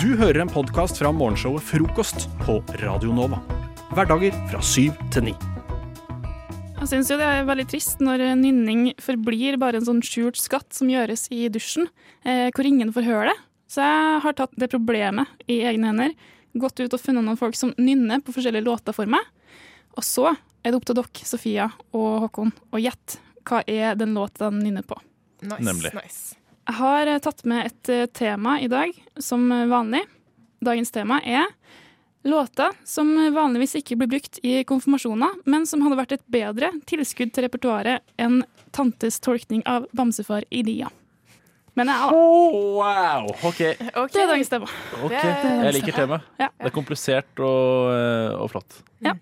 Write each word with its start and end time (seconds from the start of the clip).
Du 0.00 0.10
hører 0.18 0.42
en 0.44 0.50
podkast 0.52 0.98
fra 1.00 1.10
morgenshowet 1.14 1.64
Frokost 1.64 2.26
på 2.42 2.58
Radio 2.82 3.14
Nova. 3.16 3.38
Hverdager 3.96 4.34
fra 4.50 4.60
syv 4.64 4.96
til 5.14 5.30
ni. 5.30 5.34
Jeg 6.76 6.90
syns 6.90 7.10
jo 7.10 7.16
det 7.18 7.26
er 7.26 7.46
veldig 7.48 7.64
trist 7.70 8.02
når 8.04 8.22
nynning 8.38 8.90
forblir 9.02 9.56
bare 9.60 9.80
en 9.80 9.86
sånn 9.88 10.02
skjult 10.04 10.38
skatt 10.38 10.76
som 10.76 10.90
gjøres 10.92 11.26
i 11.34 11.46
dusjen, 11.52 11.88
eh, 12.28 12.50
hvor 12.52 12.68
ingen 12.68 12.92
får 12.94 13.08
høre 13.08 13.32
det. 13.32 13.36
Så 13.72 13.82
jeg 13.82 14.20
har 14.26 14.36
tatt 14.38 14.54
det 14.60 14.68
problemet 14.70 15.32
i 15.50 15.62
egne 15.66 15.90
hender, 15.90 16.14
gått 16.54 16.78
ut 16.84 16.92
og 16.92 17.00
funnet 17.02 17.24
noen 17.24 17.40
folk 17.40 17.56
som 17.58 17.72
nynner 17.80 18.20
på 18.22 18.36
forskjellige 18.36 18.68
låter 18.68 18.94
for 18.96 19.08
meg. 19.10 19.24
Og 19.96 20.04
så 20.04 20.28
er 20.36 20.70
det 20.70 20.76
opp 20.76 20.86
til 20.86 21.00
dere, 21.00 21.26
Sofia 21.26 21.70
og 21.96 22.26
Håkon, 22.26 22.52
å 22.70 22.82
gjette 22.82 23.22
hva 23.48 23.64
er 23.66 23.96
den 23.96 24.14
låta 24.14 24.50
de 24.52 24.60
nynner 24.60 24.84
på. 24.86 25.00
Nice, 25.42 25.64
Nemlig. 25.64 25.94
nice. 25.96 26.36
Jeg 26.66 26.74
har 26.80 27.06
eh, 27.12 27.18
tatt 27.22 27.44
med 27.46 27.68
et 27.70 27.90
eh, 27.94 28.06
tema 28.10 28.56
i 28.62 28.68
dag, 28.70 28.92
som 29.22 29.46
vanlig. 29.70 30.02
Dagens 30.64 30.90
tema 30.90 31.20
er 31.22 31.46
låter 32.26 32.72
som 32.88 33.10
vanligvis 33.34 33.76
ikke 33.78 33.94
blir 34.00 34.08
brukt 34.16 34.40
i 34.42 34.64
konfirmasjoner, 34.66 35.36
men 35.46 35.66
som 35.68 35.84
hadde 35.84 35.98
vært 36.00 36.14
et 36.16 36.24
bedre 36.32 36.72
tilskudd 36.90 37.30
til 37.36 37.44
repertoaret 37.46 38.02
enn 38.18 38.40
tantes 38.74 39.20
tolkning 39.22 39.62
av 39.68 39.86
Bamsefar 39.94 40.42
i 40.50 40.64
lia. 40.66 40.88
Men 41.76 41.90
jeg, 41.92 42.08
oh, 42.16 42.80
wow! 42.80 43.28
OK. 43.46 43.60
Ok. 43.92 44.14
Det 44.16 44.22
er 44.24 44.30
dagens 44.32 44.50
tema. 44.50 44.66
ok. 45.04 45.12
Er- 45.12 45.64
Jeg 45.68 45.76
liker 45.76 45.92
temaet. 46.00 46.26
Ja. 46.40 46.48
Det 46.56 46.70
er 46.70 46.74
komplisert 46.74 47.42
og, 47.44 47.92
eh, 47.92 48.32
og 48.40 48.50
flott. 48.54 48.80
Eh, 49.04 49.12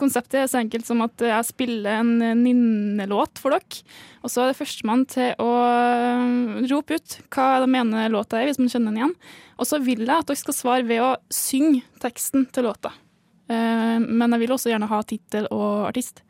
konseptet 0.00 0.40
er 0.40 0.48
så 0.50 0.58
enkelt 0.60 0.86
som 0.88 1.02
at 1.04 1.22
jeg 1.22 1.46
spiller 1.46 2.00
en 2.00 2.22
eh, 2.24 2.38
nynnelåt 2.38 3.38
for 3.38 3.54
dere. 3.54 3.82
Og 4.20 4.32
så 4.32 4.42
er 4.42 4.50
det 4.50 4.58
førstemann 4.58 5.04
til 5.10 5.30
å 5.40 5.50
eh, 5.64 6.64
rope 6.72 6.98
ut 6.98 7.10
hva 7.30 7.60
de 7.62 7.68
mener 7.70 8.10
låta 8.12 8.40
er, 8.40 8.50
hvis 8.50 8.60
man 8.60 8.72
kjenner 8.72 8.90
den 8.90 9.00
igjen. 9.00 9.14
Og 9.60 9.68
så 9.68 9.80
vil 9.84 10.02
jeg 10.04 10.16
at 10.16 10.30
dere 10.30 10.40
skal 10.40 10.56
svare 10.56 10.88
ved 10.88 11.04
å 11.04 11.12
synge 11.34 11.84
teksten 12.02 12.48
til 12.54 12.66
låta. 12.66 12.90
Eh, 13.50 13.98
men 14.02 14.34
jeg 14.34 14.44
vil 14.44 14.56
også 14.56 14.72
gjerne 14.72 14.90
ha 14.90 14.98
tittel 15.06 15.46
og 15.54 15.86
artist. 15.90 16.24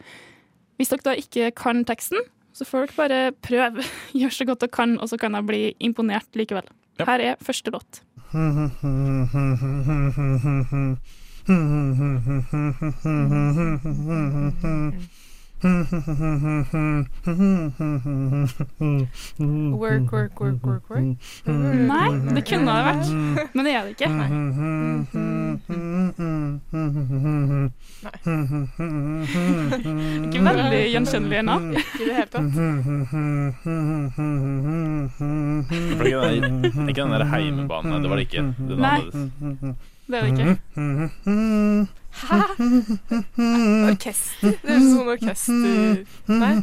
Hvis 0.80 0.92
dere 0.92 1.08
da 1.08 1.16
ikke 1.20 1.44
kan 1.56 1.76
teksten, 1.88 2.20
så 2.56 2.62
får 2.68 2.90
dere 2.90 2.98
bare 2.98 3.22
prøve. 3.40 3.86
Gjør 4.20 4.36
så 4.36 4.48
godt 4.50 4.66
dere 4.66 4.76
kan, 4.76 4.98
og 5.00 5.08
så 5.08 5.16
kan 5.20 5.38
jeg 5.38 5.48
bli 5.48 5.62
imponert 5.80 6.28
likevel. 6.36 6.68
Her 7.00 7.24
er 7.24 7.40
første 7.40 7.72
låt. 7.72 8.04
Work, 19.76 20.12
work, 20.12 20.40
work, 20.40 20.64
work, 20.64 20.90
work. 20.90 21.04
Nei, 21.44 22.08
det 22.34 22.44
kunne 22.48 22.72
det 22.72 22.84
vært, 22.86 23.06
men 23.52 23.64
det 23.66 23.72
er 23.74 23.82
det 23.84 23.90
ikke. 23.92 24.08
Ikke 30.30 30.40
veldig 30.48 30.82
gjenkjennelige 30.94 31.42
navn. 31.44 31.70
Ikke 31.76 32.00
i 32.00 32.08
det 32.08 32.14
hele 32.16 32.30
tatt. 32.32 32.48
Ikke 36.88 37.02
den 37.02 37.12
der 37.18 37.24
heimebanen. 37.34 38.02
Det 38.02 38.08
var 38.08 38.16
det 38.16 38.24
ikke. 38.30 38.42
Den 38.64 38.78
Nei. 38.80 39.00
Det 40.10 40.18
er 40.18 40.22
det 40.22 40.30
ikke. 40.30 40.56
Hæ? 42.10 42.38
Orkester? 43.90 44.50
Det 44.62 44.70
er 44.74 44.80
sånn 44.82 45.08
orkester 45.14 46.04
Nei? 46.26 46.54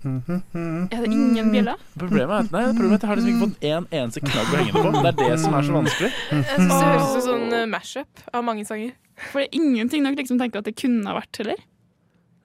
Er 0.00 0.96
hadde 0.96 1.10
ingen 1.12 1.50
bjeller? 1.52 1.76
Problemet 2.00 2.30
er 2.32 2.38
at 2.46 2.52
nei, 2.54 2.62
problemet 2.72 2.92
er 2.92 2.96
at 2.96 3.02
jeg 3.02 3.10
har 3.10 3.16
liksom 3.20 3.32
ikke 3.34 3.44
fått 3.44 3.66
en 3.70 3.86
eneste 3.98 4.20
knagg 4.24 4.46
å 4.48 4.56
henge 4.56 4.72
det 4.72 4.80
på. 4.80 4.90
Det 4.96 5.10
er 5.10 5.18
det 5.20 5.38
som 5.42 5.56
er 5.58 5.66
så 5.66 5.74
vanskelig. 5.76 6.10
Jeg 6.30 6.44
synes 6.48 6.70
det 6.72 6.86
høres 6.86 7.02
ut 7.02 7.10
som 7.16 7.24
sånn 7.28 7.70
mash-up 7.74 8.22
av 8.32 8.46
mange 8.46 8.64
sanger. 8.68 8.94
For 9.28 9.42
det 9.42 9.50
er 9.50 9.58
ingenting 9.60 10.06
dere 10.06 10.16
liksom 10.16 10.40
tenker 10.40 10.62
at 10.62 10.70
det 10.70 10.76
kunne 10.80 11.04
ha 11.04 11.18
vært 11.18 11.42
heller. 11.42 11.60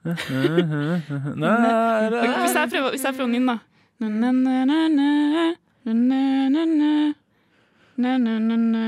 Nei, 0.06 1.54
Hvis 2.44 2.54
jeg 2.54 2.70
prøver, 2.74 2.90
hvis 2.94 3.04
jeg 3.08 3.16
prøver 3.16 3.26
den 3.26 3.38
inn, 3.40 3.48
da. 3.48 3.56
Na-na-na-na-na, 4.04 5.08
na-na-na-na, 5.88 6.92
na-na-na-na. 7.96 8.84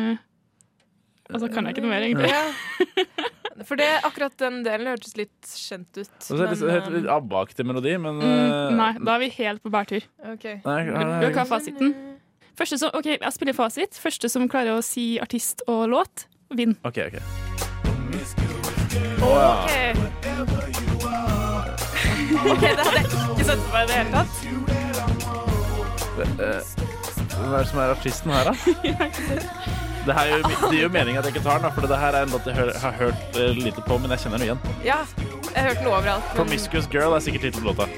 Og 1.29 1.49
kan 1.53 1.65
jeg 1.69 1.75
ikke 1.77 1.85
noe 1.85 1.93
mer, 1.93 2.05
egentlig. 2.05 2.33
Ja. 3.59 3.65
For 3.67 3.77
det, 3.81 3.89
akkurat 4.07 4.37
den 4.39 4.61
delen 4.65 4.87
hørtes 4.93 5.17
litt 5.19 5.35
kjent 5.51 5.91
ut. 5.99 6.09
Det 6.23 6.31
er 6.39 6.53
litt- 6.55 6.63
men, 6.63 6.93
litt 7.03 7.11
ABBA-aktig 7.11 7.67
melodi, 7.67 7.97
men 8.01 8.21
Mm, 8.23 8.25
eh, 8.25 8.71
nei, 8.79 8.93
da 9.05 9.15
er 9.17 9.19
vi 9.25 9.29
helt 9.39 9.63
på 9.63 9.71
bærtur. 9.75 10.03
Okay. 10.35 10.59
ok. 10.63 10.65
nei, 10.65 10.85
dere 11.21 11.35
ha 11.35 11.45
fasiten? 11.45 11.95
Første 12.59 12.79
som, 12.79 12.91
ok, 12.95 13.05
Jeg 13.21 13.33
spiller 13.33 13.55
fasit. 13.55 13.93
Første 14.03 14.29
som 14.31 14.49
klarer 14.49 14.79
å 14.79 14.83
si 14.83 15.19
artist 15.23 15.63
og 15.69 15.89
låt, 15.91 16.27
vinner. 16.51 16.77
OK, 16.85 16.99
OK. 17.07 17.19
Ok. 19.23 19.71
Ok, 22.49 22.61
det 22.61 22.79
hadde 22.79 22.99
jeg 22.99 23.05
ikke 23.09 23.45
sett 23.45 23.59
for 23.59 23.73
meg 23.73 23.83
i 23.83 23.87
det 23.89 23.97
hele 23.99 24.11
tatt. 24.13 24.33
Eh, 26.19 26.61
Hvem 27.39 27.53
er 27.55 27.59
det 27.59 27.69
som 27.69 27.79
er 27.83 27.89
artisten 27.95 28.31
her, 28.35 28.45
da? 28.45 28.55
Det, 30.07 30.15
her 30.17 30.27
er 30.27 30.39
jo, 30.39 30.43
det 30.49 30.71
gir 30.77 30.83
jo 30.87 30.89
mening 30.95 31.17
at 31.21 31.25
jeg 31.29 31.35
ikke 31.37 31.45
tar 31.45 31.59
den, 31.59 31.67
da, 31.69 31.71
for 31.75 31.87
det 31.91 31.99
her 32.01 32.17
er 32.17 32.23
en 32.29 32.31
låt 32.33 32.47
jeg 32.49 32.57
har 32.81 32.93
hørt 32.97 33.37
eh, 33.37 33.51
lite 33.59 33.83
på, 33.85 33.99
men 34.01 34.11
jeg 34.15 34.23
kjenner 34.25 34.39
den 34.41 34.47
igjen. 34.49 34.61
Ja, 34.87 35.01
jeg 35.53 35.59
har 35.59 35.69
hørt 35.73 35.83
den 35.83 35.91
overalt. 35.91 36.25
men- 36.31 36.37
Promiscuous 36.45 36.89
Girl 36.93 37.13
er 37.19 37.21
sikkert 37.21 37.43
tittelen 37.49 37.67
på 37.67 37.73
låta. 37.75 37.89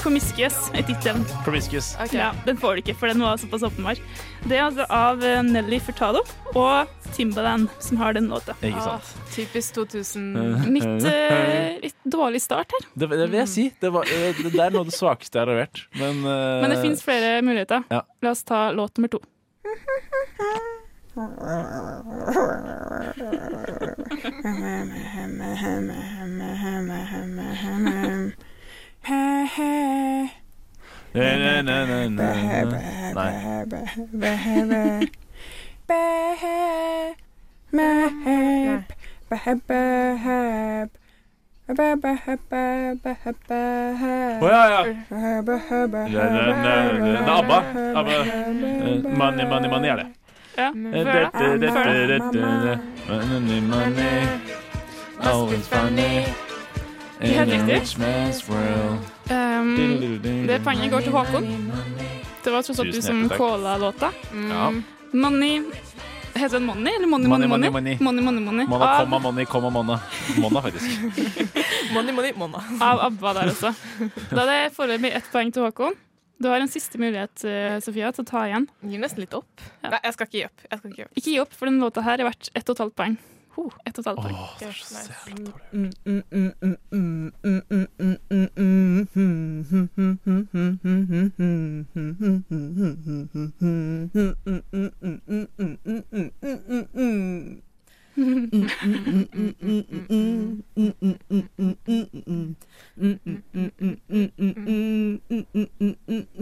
Promiscuous 0.00 0.56
er 0.76 0.82
tittelen. 0.86 1.24
Promiscuous. 1.44 1.94
Okay. 1.98 2.18
Ja, 2.20 2.28
den 2.46 2.58
får 2.60 2.76
du 2.76 2.82
ikke, 2.84 2.94
for 2.98 3.10
den 3.10 3.22
var 3.24 3.38
såpass 3.42 3.62
åpenbar. 3.66 3.98
Det 4.46 4.58
er 4.58 4.62
altså 4.68 4.84
av 4.92 5.24
eh, 5.24 5.40
Nelly 5.42 5.78
Furtado 5.82 6.20
og 6.54 6.92
Timbaland 7.16 7.68
som 7.82 7.96
har 7.98 8.12
den 8.14 8.28
låta. 8.30 8.54
Ikke 8.62 8.78
Ah, 8.82 8.98
sant? 9.00 9.32
typisk 9.34 9.74
2000. 9.74 10.68
Litt, 10.74 11.06
eh, 11.10 11.78
litt 11.82 11.96
dårlig 12.04 12.42
start 12.44 12.70
her, 12.76 12.86
Det, 12.94 13.08
det 13.10 13.18
vil 13.32 13.38
jeg 13.40 13.48
si. 13.50 13.66
Det, 13.82 13.90
var, 13.94 14.06
eh, 14.06 14.30
det 14.42 14.52
det 14.54 14.62
er 14.66 14.70
noe 14.76 14.84
av 14.84 14.90
det 14.92 14.94
svakeste 14.98 15.38
jeg 15.40 15.46
har 15.46 15.52
levert. 15.54 15.86
Men, 15.98 16.22
eh, 16.22 16.60
men 16.62 16.70
det 16.76 16.82
fins 16.84 17.02
flere 17.06 17.40
muligheter. 17.42 17.82
Ja. 17.90 18.02
La 18.22 18.30
oss 18.36 18.44
ta 18.46 18.68
låt 18.76 18.98
nummer 19.00 19.08
to. 19.16 19.22
Å 44.40 44.48
ja, 44.50 44.64
ja. 44.70 44.82
Det 46.04 46.20
er- 46.20 46.36
er 47.16 47.30
ABBA. 47.38 47.58
ABBA. 47.96 48.18
Mani, 49.16 49.16
Money, 49.16 49.44
money, 49.46 49.68
money 49.68 49.88
er 49.90 49.96
det. 49.96 50.25
Ja, 50.56 50.66
Eh, 50.68 51.04
før 51.04 51.12
det. 51.12 51.30
det- 51.32 51.60
det- 51.60 51.72
Før 51.72 51.84
det. 51.84 52.08
det- 52.08 52.32
det- 52.32 52.62
det- 52.64 52.80
Money, 53.08 53.60
money. 53.60 54.26
Always 55.20 55.68
funny. 55.68 56.24
Helt 57.20 57.52
riktig. 57.52 57.98
Um, 59.30 59.76
det 60.46 60.60
poenget 60.64 60.90
går 60.90 61.00
til 61.00 61.12
Håkon. 61.12 61.72
Det 62.44 62.52
var 62.52 62.62
tross 62.62 62.78
alt 62.80 62.94
du 62.94 63.02
som 63.02 63.28
calla 63.28 63.76
låta. 63.78 64.10
Ja. 64.50 64.70
Money 65.12 65.62
Heter 66.36 66.58
den 66.58 66.66
Money 66.66 66.92
eller 66.96 67.06
Money 67.08 67.28
Money, 67.28 67.48
Money 67.48 67.70
money, 67.70 67.70
Money? 67.70 67.96
Money, 68.00 68.22
money, 68.24 68.40
money. 68.44 68.66
money 68.66 68.78
Money, 68.78 68.98
komma, 68.98 69.18
money, 69.18 69.44
komma, 69.44 69.70
monna. 69.70 69.98
Monna, 70.38 70.60
faktisk. 70.62 70.84
Money, 71.94 72.12
money, 72.12 72.32
monna. 72.36 72.58
av 72.80 72.98
ABBA 73.06 73.32
der 73.32 73.40
også. 73.50 73.72
Da 74.30 74.40
er 74.40 74.64
det 74.68 74.76
foreløpig 74.76 75.16
ett 75.16 75.24
poeng 75.32 75.52
til 75.52 75.62
Håkon. 75.62 75.92
Du 76.38 76.48
har 76.48 76.60
en 76.60 76.68
siste 76.68 76.98
mulighet, 77.00 77.44
eh, 77.48 77.78
Sofia, 77.80 78.10
til 78.12 78.24
å 78.24 78.28
ta 78.28 78.42
igjen. 78.48 78.66
Gir 78.84 79.00
nesten 79.00 79.20
litt 79.24 79.32
opp. 79.34 79.62
Ja. 79.82 79.90
Nei, 79.94 80.00
jeg 80.04 80.12
skal 80.16 80.26
ikke 80.28 80.38
gi 80.38 80.44
opp. 80.44 80.66
Jeg 80.70 80.78
skal 80.78 80.90
ikke 80.90 81.00
gi 81.00 81.06
opp. 81.06 81.14
Ikke 81.16 81.30
gi 81.32 81.38
opp, 81.40 81.52
for 81.56 81.66
den 81.70 81.80
låta 81.80 82.02
her 82.04 82.20
er 82.20 82.28
verdt 82.28 82.50
ett 82.54 82.68
og 82.68 82.76
et 82.76 82.82
halvt 82.84 82.96
poeng. 83.00 83.16
Ho, 83.56 83.70
ett 83.88 83.96
og 83.98 84.02
et 84.04 84.10
halvt 84.10 84.22
poeng. 84.26 84.36
Åh, 84.36 84.56
det 84.60 84.68
er 84.68 84.72
så 84.76 84.94
jævla 85.00 85.44
dårlig. 85.48 86.86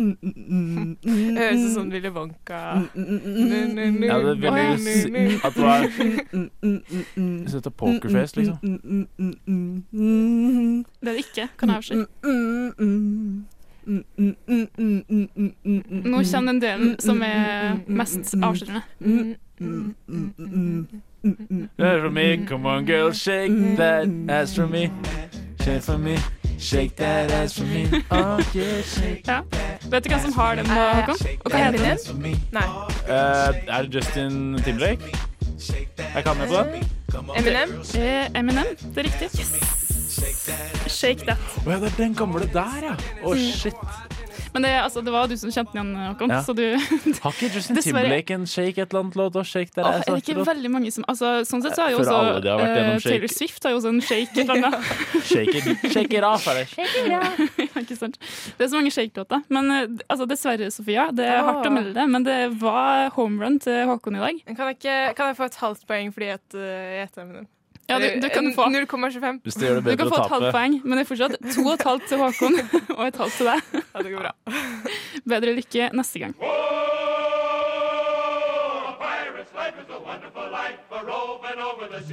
Det 0.05 1.38
høres 1.38 1.64
ut 1.64 1.75
som 1.75 1.90
Willy 1.93 2.08
Wonka. 2.14 2.55
Ja, 2.55 4.19
det 4.19 4.44
er 4.44 4.55
veldig 4.55 4.79
si- 4.79 5.40
At 5.44 5.55
det 5.55 5.62
var 5.62 5.81
Hvis 5.87 7.52
det 7.52 7.55
heter 7.55 7.70
pokerface, 7.70 8.37
liksom. 8.37 8.56
Det 11.00 11.08
er 11.08 11.12
det 11.12 11.25
ikke, 11.25 11.49
kan 11.58 11.69
jeg 11.69 11.76
avsløre. 11.76 12.06
Nå 16.05 16.23
kommer 16.32 16.52
den 16.52 16.61
delen 16.62 16.94
som 17.00 17.23
er 17.23 17.76
mest 18.37 18.63
avslørende. 18.63 18.83
That's 21.79 22.01
for 22.03 22.11
me, 22.11 22.47
come 22.47 22.67
on 22.67 22.85
girl, 22.87 23.13
shake 23.13 23.77
that 23.77 24.09
ass 24.29 24.55
for 24.55 24.67
me. 24.67 24.91
Shake 25.65 25.83
for 25.83 25.99
me, 25.99 26.17
shake 26.59 26.97
that 26.97 27.31
ass 27.31 27.59
for 27.59 27.65
me. 27.65 27.87
Oh 28.11 28.39
yeah, 28.55 28.83
shake 28.83 29.23
Ja. 29.27 29.41
Vet 29.91 30.05
du 30.05 30.09
hvem 30.09 30.21
som 30.21 30.33
har 30.33 30.55
den, 30.55 30.67
Håkon? 30.67 31.17
Og 31.45 31.51
hva 31.51 31.59
heter 31.65 31.79
den? 31.79 31.99
Nei. 32.53 32.67
Uh, 33.09 33.77
er 33.77 33.83
det 33.83 33.95
Justin 33.95 34.59
Timberlake? 34.65 35.17
Jeg 36.15 36.25
kan 36.25 36.37
med 36.37 36.49
på 36.49 36.55
den. 36.55 36.85
Eminem? 37.37 37.81
Eh, 37.95 38.39
Eminem, 38.41 38.65
det 38.95 38.99
er 38.99 39.03
riktig. 39.03 39.29
Shake 40.89 41.25
that. 41.27 41.39
Å 41.67 41.71
ja, 41.71 41.79
det 41.81 41.93
er 41.93 41.97
den 41.99 42.15
gamle 42.15 42.47
der, 42.53 42.81
ja. 42.91 42.95
Å, 43.25 43.35
shit. 43.39 43.75
Men 44.55 44.62
det, 44.62 44.71
altså, 44.81 45.03
det 45.03 45.12
var 45.12 45.27
du 45.27 45.35
som 45.39 45.51
kjente 45.51 45.75
den 45.75 45.91
igjen, 45.91 46.11
Håkon. 46.12 46.31
Ja. 46.31 46.41
Så 46.47 46.55
du 46.55 46.62
Har 47.25 47.33
ikke 47.35 47.51
Justin. 47.56 47.81
Timberlake 47.83 48.37
en 48.37 48.47
shake 48.47 48.79
et 48.79 48.87
eller 48.87 49.01
annet 49.03 49.17
låt? 49.19 49.39
Og 49.41 49.47
shake 49.51 49.75
der? 49.75 49.83
Åh, 49.89 49.97
er 49.99 50.05
det 50.06 50.23
ikke 50.23 50.37
låt? 50.39 50.49
veldig 50.53 50.71
mange 50.71 50.93
som 50.95 51.06
altså, 51.11 51.33
Sånn 51.49 51.65
sett 51.65 51.75
så 51.75 51.89
har 51.89 51.95
jo 51.95 51.99
også 52.05 52.15
alle 52.15 52.55
har 52.55 52.62
eh, 52.62 52.91
shake. 53.03 53.09
Taylor 53.09 53.33
Swift 53.35 53.67
har 53.67 53.75
jo 53.75 53.81
også 53.81 53.91
en 53.91 54.01
shake 54.05 54.31
et 54.31 54.45
eller 54.45 54.69
annet. 54.71 54.93
Shake 55.35 55.56
it, 55.59 55.85
shake 55.91 56.15
it 56.15 56.27
off, 56.27 56.47
er 56.53 56.61
det? 56.61 56.67
ikke 57.83 57.97
sant? 57.99 58.19
Det 58.59 58.67
er 58.67 58.71
så 58.71 58.79
mange 58.79 58.93
shake-låter. 58.95 59.43
Men 59.55 59.71
eh, 59.75 59.97
altså, 60.06 60.29
dessverre, 60.31 60.71
Sofia, 60.75 61.09
det 61.17 61.27
er 61.27 61.43
hardt 61.47 61.67
å 61.67 61.73
melde 61.75 61.95
det, 61.97 62.07
men 62.12 62.27
det 62.27 62.39
var 62.61 63.11
homerun 63.17 63.59
til 63.65 63.89
Håkon 63.91 64.21
i 64.21 64.23
dag. 64.23 64.41
Kan 64.53 64.71
jeg, 64.71 64.79
ikke, 64.79 64.99
kan 65.19 65.33
jeg 65.33 65.41
få 65.41 65.49
et 65.50 65.61
halvt 65.65 65.87
poeng 65.91 66.15
fordi 66.15 66.31
uh, 66.31 66.62
jeg 66.62 67.03
gjetter 67.03 67.27
Eminem? 67.27 67.50
Ja, 67.89 67.99
du, 68.01 68.07
du 68.21 68.29
kan 68.33 68.47
få 68.57 68.65
0,25. 68.73 69.41
Hvis 69.45 69.59
det 69.61 69.69
gjør 69.69 69.81
det 69.85 69.93
du 69.93 70.01
kan 70.01 70.09
få 70.13 70.21
et 70.23 70.33
halvt 70.33 70.53
poeng, 70.57 70.77
men 70.85 70.97
det 70.97 71.05
er 71.05 71.09
fortsatt 71.11 71.35
to 71.53 71.65
og 71.67 71.75
et 71.75 71.85
halvt 71.85 72.07
til 72.09 72.23
Håkon 72.23 72.57
og 72.99 73.03
et 73.07 73.19
halvt 73.21 73.37
til 73.41 73.51
deg. 73.51 73.75
Ja, 73.83 74.05
det 74.07 74.15
går 74.15 74.25
bra. 74.25 74.33
Bedre 75.35 75.57
lykke 75.59 75.91
neste 75.93 76.23
gang. 76.25 76.37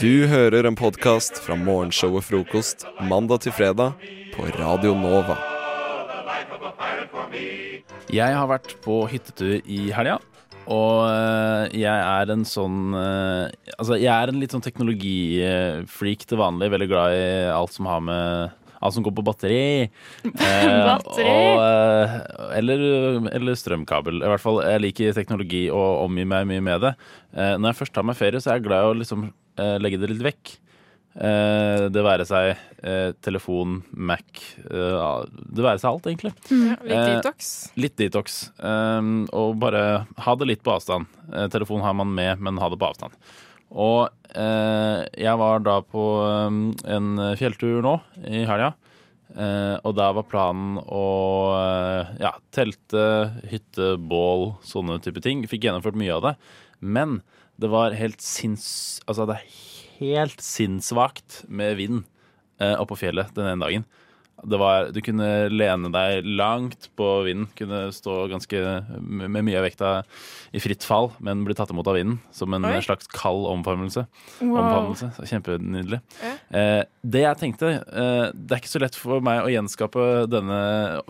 Du 0.01 0.27
hører 0.27 0.67
en 0.67 0.75
podkast 0.75 1.39
fra 1.43 1.55
morgenshowet 1.55 2.27
Frokost 2.27 2.85
mandag 3.07 3.45
til 3.45 3.55
fredag 3.55 3.95
på 4.35 4.47
Radio 4.59 4.93
Nova. 4.97 5.37
Jeg 8.11 8.35
har 8.35 8.49
vært 8.51 8.75
på 8.83 9.05
hyttetur 9.07 9.61
i 9.63 9.85
helga. 9.95 10.19
Og 10.71 11.03
eh, 11.09 11.79
jeg 11.81 11.91
er 11.91 12.31
en 12.31 12.45
sånn 12.47 12.95
eh, 12.95 13.73
Altså, 13.75 13.97
jeg 13.99 14.11
er 14.13 14.31
en 14.31 14.39
litt 14.41 14.53
sånn 14.55 14.63
teknologifreak 14.63 16.25
til 16.29 16.39
vanlig. 16.41 16.71
Veldig 16.73 16.89
glad 16.91 17.15
i 17.17 17.27
alt 17.51 17.75
som 17.75 17.89
har 17.91 18.01
med 18.05 18.57
Alt 18.81 18.95
som 18.95 19.03
går 19.05 19.13
på 19.13 19.25
batteri. 19.27 19.89
Eh, 20.25 20.79
Batteri? 20.87 21.27
Og, 21.29 22.15
eller, 22.57 22.81
eller 23.29 23.59
strømkabel. 23.59 24.23
I 24.23 24.31
hvert 24.31 24.41
fall, 24.41 24.57
Jeg 24.65 24.81
liker 24.87 25.13
teknologi 25.17 25.67
og 25.69 26.07
omgir 26.07 26.25
meg 26.29 26.47
mye 26.49 26.63
med 26.65 26.81
det. 26.87 26.95
Eh, 27.35 27.53
når 27.59 27.71
jeg 27.71 27.79
først 27.83 27.95
tar 27.97 28.07
meg 28.09 28.17
ferie, 28.17 28.41
så 28.41 28.49
er 28.51 28.57
jeg 28.57 28.65
glad 28.71 28.81
i 28.81 28.89
å 28.89 28.97
liksom 29.03 29.27
eh, 29.29 29.77
legge 29.83 30.01
det 30.01 30.09
litt 30.15 30.25
vekk. 30.31 30.55
Eh, 31.11 31.85
det 31.91 32.03
være 32.05 32.23
seg 32.27 32.53
eh, 32.87 33.11
telefon, 33.19 33.81
Mac 33.91 34.23
eh, 34.63 35.25
Det 35.51 35.65
være 35.65 35.81
seg 35.81 35.89
alt, 35.89 36.07
egentlig. 36.07 36.31
Ja, 36.47 36.77
litt 36.79 36.95
Eh, 36.95 37.07
detox. 37.17 37.49
Litt 37.75 37.97
detox. 37.99 38.37
Um, 38.57 39.25
og 39.35 39.57
bare 39.59 40.05
ha 40.23 40.35
det 40.39 40.47
litt 40.47 40.63
på 40.63 40.75
avstand. 40.77 41.09
Eh, 41.33 41.49
telefon 41.51 41.83
har 41.83 41.97
man 41.99 42.13
med, 42.15 42.39
men 42.39 42.61
ha 42.63 42.69
det 42.71 42.79
på 42.79 42.87
avstand. 42.93 43.17
Og 43.71 44.07
eh, 44.35 45.01
jeg 45.19 45.35
var 45.39 45.63
da 45.67 45.81
på 45.83 46.05
um, 46.47 46.63
en 46.87 47.11
fjelltur 47.39 47.83
nå 47.83 47.97
i 48.27 48.45
helga. 48.47 48.71
Eh, 49.31 49.75
og 49.87 49.95
da 49.95 50.09
var 50.15 50.27
planen 50.27 50.79
å 50.83 51.05
eh, 51.55 52.15
ja, 52.23 52.33
telte, 52.55 53.03
hytte, 53.51 53.93
bål, 53.99 54.53
sånne 54.67 54.99
type 55.03 55.23
ting. 55.23 55.45
Fikk 55.47 55.67
gjennomført 55.67 55.99
mye 55.99 56.17
av 56.17 56.25
det. 56.25 56.33
Men 56.79 57.19
det 57.61 57.71
var 57.71 57.95
helt 57.95 58.23
sinns... 58.25 58.99
Altså, 59.05 59.27
det 59.29 59.39
er 59.39 59.53
helt 60.01 60.41
sinnssvakt 60.43 61.43
med 61.47 61.77
vind 61.79 62.03
eh, 62.61 62.75
oppå 62.81 62.97
fjellet 62.99 63.33
den 63.37 63.53
ene 63.53 63.65
dagen. 63.65 63.89
Det 64.41 64.57
var, 64.57 64.87
du 64.89 64.97
kunne 65.05 65.27
lene 65.53 65.91
deg 65.93 66.25
langt 66.25 66.87
på 66.97 67.07
vinden. 67.27 67.47
Kunne 67.57 67.83
stå 67.93 68.25
ganske 68.31 68.61
med 68.97 69.29
med 69.29 69.45
mye 69.45 69.59
av 69.59 69.67
vekta 69.67 69.91
i 70.55 70.61
fritt 70.63 70.85
fall, 70.87 71.11
men 71.21 71.43
bli 71.45 71.53
tatt 71.57 71.73
imot 71.73 71.89
av 71.91 71.99
vinden. 71.99 72.17
Som 72.33 72.55
en 72.57 72.65
Oi. 72.65 72.79
slags 72.81 73.09
kald 73.13 73.45
omfavnelse. 73.51 74.07
Wow. 74.41 74.95
Kjempenydelig. 75.19 76.01
Ja. 76.23 76.33
Eh, 76.57 76.81
det 77.01 77.25
jeg 77.25 77.39
tenkte 77.39 77.69
eh, 77.77 78.31
Det 78.33 78.55
er 78.55 78.61
ikke 78.61 78.73
så 78.73 78.81
lett 78.81 78.97
for 78.97 79.21
meg 79.23 79.43
å 79.45 79.51
gjenskape 79.53 80.07
denne 80.31 80.61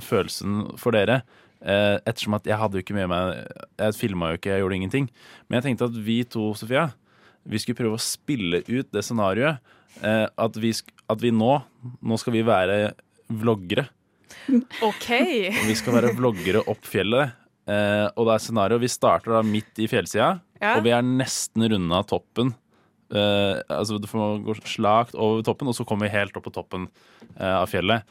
følelsen 0.03 0.65
for 0.81 0.97
dere. 0.97 1.21
Eh, 1.61 2.01
ettersom 2.09 2.35
at 2.35 2.47
jeg 2.49 2.57
hadde 2.57 2.79
jo 2.79 2.81
ikke 2.81 2.95
med 2.97 3.11
meg 3.11 3.35
Jeg 3.77 3.93
filma 3.93 4.31
jo 4.31 4.39
ikke, 4.39 4.55
jeg 4.55 4.65
gjorde 4.65 4.79
ingenting. 4.81 5.11
Men 5.47 5.59
jeg 5.61 5.69
tenkte 5.69 5.87
at 5.91 6.03
vi 6.03 6.23
to, 6.27 6.51
Sofia, 6.57 6.89
vi 7.49 7.59
skulle 7.61 7.79
prøve 7.79 7.97
å 7.97 8.03
spille 8.03 8.61
ut 8.67 8.91
det 8.93 9.03
scenarioet. 9.05 9.59
Eh, 10.05 10.27
at, 10.39 10.55
vi, 10.61 10.71
at 11.11 11.19
vi 11.21 11.31
nå 11.35 11.57
Nå 12.05 12.17
skal 12.21 12.33
vi 12.37 12.43
være 12.47 12.93
vloggere. 13.27 13.87
OK. 14.85 15.07
Vi 15.67 15.75
skal 15.77 15.97
være 15.97 16.13
vloggere 16.17 16.61
opp 16.71 16.85
fjellet. 16.87 17.33
Eh, 17.69 18.07
og 18.15 18.25
det 18.27 18.33
er 18.37 18.43
scenario 18.43 18.79
Vi 18.81 18.89
starter 18.89 19.35
da 19.35 19.41
midt 19.45 19.77
i 19.83 19.87
fjellsida, 19.91 20.39
Ja. 20.61 20.75
og 20.77 20.83
vi 20.85 20.93
er 20.95 21.03
nesten 21.05 21.67
runda 21.69 22.01
toppen. 22.07 22.53
Eh, 23.11 23.59
altså 23.69 23.99
Du 24.01 24.07
får 24.07 24.39
gå 24.45 24.55
slakt 24.65 25.15
over 25.15 25.43
toppen, 25.43 25.67
og 25.67 25.75
så 25.75 25.85
kommer 25.85 26.07
vi 26.07 26.15
helt 26.17 26.35
opp 26.37 26.45
på 26.47 26.53
toppen 26.55 26.87
eh, 27.37 27.55
av 27.57 27.67
fjellet. 27.69 28.03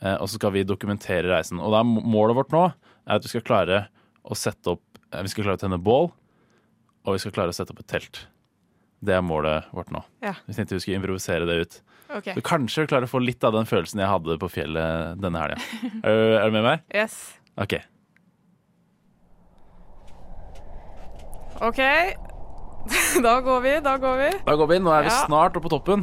Eh, 0.00 0.16
og 0.20 0.28
så 0.28 0.38
skal 0.38 0.52
vi 0.54 0.64
dokumentere 0.64 1.28
reisen. 1.32 1.60
Og 1.60 1.72
da 1.74 1.80
er 1.82 1.88
målet 1.88 2.36
vårt 2.38 2.52
nå 2.54 2.64
er 2.70 3.18
at 3.18 3.24
vi 3.26 3.32
skal 3.34 3.44
klare 3.46 3.82
å 4.24 4.36
sette 4.38 4.76
opp 4.76 4.82
eh, 5.12 5.22
Vi 5.22 5.28
skal 5.32 5.44
klare 5.48 5.58
å 5.58 5.64
tenne 5.66 5.80
bål, 5.82 6.10
og 7.04 7.12
vi 7.16 7.20
skal 7.22 7.34
klare 7.36 7.52
å 7.52 7.56
sette 7.56 7.74
opp 7.74 7.82
et 7.84 7.90
telt. 7.90 8.24
Det 9.04 9.16
er 9.16 9.24
målet 9.24 9.68
vårt 9.74 9.90
nå. 9.92 10.00
Ja. 10.24 10.34
Vi 10.48 10.56
tenkte 10.56 10.78
vi 10.78 10.84
skulle 10.84 11.00
improvisere 11.00 11.48
det 11.48 11.56
ut. 11.60 11.80
Okay. 12.14 12.34
Så 12.36 12.44
kanskje 12.44 12.84
du 12.84 12.92
klarer 12.92 13.08
å 13.08 13.10
få 13.10 13.20
litt 13.22 13.44
av 13.44 13.54
den 13.56 13.66
følelsen 13.68 14.00
jeg 14.02 14.10
hadde 14.10 14.36
på 14.40 14.50
fjellet 14.52 15.20
denne 15.20 15.40
helga. 15.40 15.58
Er, 16.04 16.38
er 16.40 16.46
du 16.48 16.56
med 16.56 16.66
meg? 16.66 16.84
Yes. 16.94 17.18
OK. 17.60 17.78
OK. 21.64 21.80
Da 23.24 23.34
går 23.40 23.60
vi, 23.62 23.72
da 23.80 23.92
går 24.02 24.16
vi. 24.18 24.30
Da 24.46 24.54
går 24.58 24.68
vi. 24.68 24.78
Nå 24.82 24.90
er 24.92 25.04
vi 25.06 25.10
Ja. 25.12 25.20
snart 25.26 25.54
oppe 25.56 25.68
på 25.68 25.72
toppen. 25.76 26.02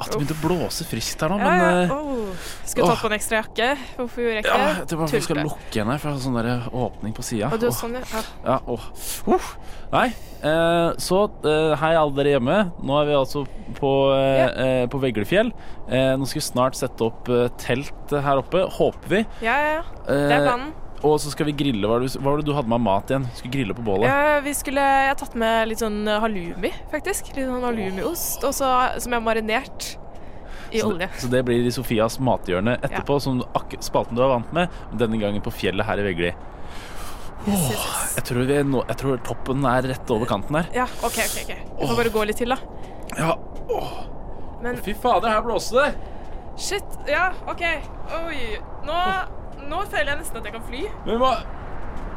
At 0.00 0.10
det 0.10 0.18
begynte 0.20 0.36
å 0.36 0.42
blåse 0.44 0.84
friskt 0.86 1.20
her 1.20 1.28
nå, 1.32 1.38
Ja, 1.38 1.44
men 1.44 1.60
ja. 1.60 1.82
ja. 1.82 1.96
Oh. 1.98 2.50
Skulle 2.64 2.88
tatt 2.92 3.02
på 3.02 3.10
en 3.10 3.16
ekstra 3.18 3.40
jakke. 3.42 3.68
Hvorfor 3.98 4.22
gjorde 4.24 4.36
jeg 4.38 4.44
ja, 4.46 4.54
ikke 4.54 4.78
jeg 4.78 4.88
tror 4.92 5.02
bare 5.02 5.10
vi 5.14 5.20
skal 5.26 5.40
lukke 5.42 5.72
igjen 5.74 5.90
her, 5.92 5.98
for 5.98 6.08
jeg 6.10 6.16
har 6.16 6.22
sånn 6.24 6.38
der 6.38 6.68
åpning 6.84 7.16
på 7.16 7.24
sida. 7.26 7.50
Oh. 7.52 7.74
sånn, 7.80 7.98
ja. 7.98 8.04
ja. 8.14 8.22
Ja, 8.44 8.58
åh. 8.70 9.50
Nei, 9.94 10.06
eh, 10.42 10.88
så 10.98 11.18
eh, 11.46 11.74
hei 11.82 11.92
alle 11.98 12.14
dere 12.16 12.32
hjemme. 12.36 12.56
Nå 12.82 12.96
er 13.02 13.10
vi 13.10 13.18
altså 13.18 13.44
på, 13.78 13.92
eh, 14.14 14.38
Ja. 14.40 14.48
eh, 14.64 14.86
på 14.90 14.98
Veglefjell. 15.02 15.52
Eh, 15.88 16.14
nå 16.18 16.26
skal 16.26 16.40
vi 16.40 16.46
snart 16.48 16.78
sette 16.78 17.04
opp 17.06 17.28
eh, 17.28 17.46
telt 17.60 18.14
her 18.14 18.40
oppe, 18.42 18.64
håper 18.78 19.12
vi. 19.12 19.20
Ja, 19.44 19.54
ja, 19.60 19.76
ja. 19.78 19.84
Eh, 20.08 20.28
Det 20.28 20.38
er 20.40 20.48
planen. 20.48 20.72
Og 21.02 21.18
så 21.20 21.30
skal 21.34 21.46
vi 21.50 21.52
grille. 21.52 21.82
Hva 21.86 21.98
var, 21.98 22.04
det, 22.06 22.14
hva 22.20 22.30
var 22.30 22.40
det 22.40 22.46
du 22.48 22.54
hadde 22.56 22.70
med 22.72 22.80
mat 22.84 23.10
igjen? 23.10 23.26
Skulle 23.36 23.52
grille 23.56 23.74
på 23.76 23.82
bålet? 23.84 24.06
Ja, 24.08 24.38
vi 24.44 24.54
skulle, 24.56 24.80
jeg 24.80 25.10
har 25.10 25.18
tatt 25.20 25.34
med 25.40 25.68
litt 25.68 25.82
sånn 25.82 26.00
halloumi, 26.08 26.70
faktisk. 26.92 27.28
Litt 27.36 27.50
sånn 27.50 27.66
halloumiost, 27.66 28.46
som 28.56 28.96
jeg 28.96 29.18
har 29.18 29.24
marinert 29.26 29.90
i 30.74 30.80
Så 30.80 30.88
olje. 30.88 31.06
det, 31.06 31.20
så 31.20 31.28
det 31.30 31.42
blir 31.46 31.66
i 31.66 31.72
Sofias 31.74 32.16
mathjørne 32.24 32.78
etterpå, 32.80 33.18
som 33.22 33.42
ak 33.54 33.76
spalten 33.84 34.16
du 34.18 34.24
er 34.24 34.32
vant 34.32 34.54
med. 34.56 34.72
Denne 34.98 35.20
gangen 35.20 35.44
på 35.44 35.52
fjellet 35.54 35.86
her 35.86 36.00
i 36.02 36.06
Vegli. 36.08 36.32
Yes, 37.44 37.60
yes, 37.60 37.70
yes. 37.76 38.14
Jeg 38.16 38.24
tror, 38.30 38.46
vi 38.48 38.62
nå, 38.64 38.80
jeg 38.88 38.96
tror 39.02 39.18
toppen 39.26 39.66
er 39.68 39.84
rett 39.90 40.10
over 40.14 40.26
kanten 40.30 40.56
her. 40.56 40.70
Ja, 40.72 40.86
OK, 41.04 41.18
OK. 41.20 41.42
ok. 41.44 41.52
Vi 41.82 41.88
får 41.90 41.98
bare 42.00 42.12
gå 42.14 42.24
litt 42.30 42.40
til, 42.40 42.54
da. 42.54 42.58
Ja, 43.18 43.34
Men 44.64 44.78
Fy 44.80 44.94
fader, 44.96 45.28
her 45.28 45.42
blåser 45.44 45.82
det! 45.82 46.10
shit. 46.56 46.84
Ja, 47.10 47.32
OK. 47.50 47.62
Oi. 48.24 48.58
Nå, 48.86 48.98
nå 49.70 49.80
føler 49.90 50.10
jeg 50.12 50.18
nesten 50.20 50.38
at 50.40 50.44
jeg 50.48 50.54
kan 50.56 50.64
fly. 50.68 50.82
Vi 51.06 51.16
må 51.20 51.30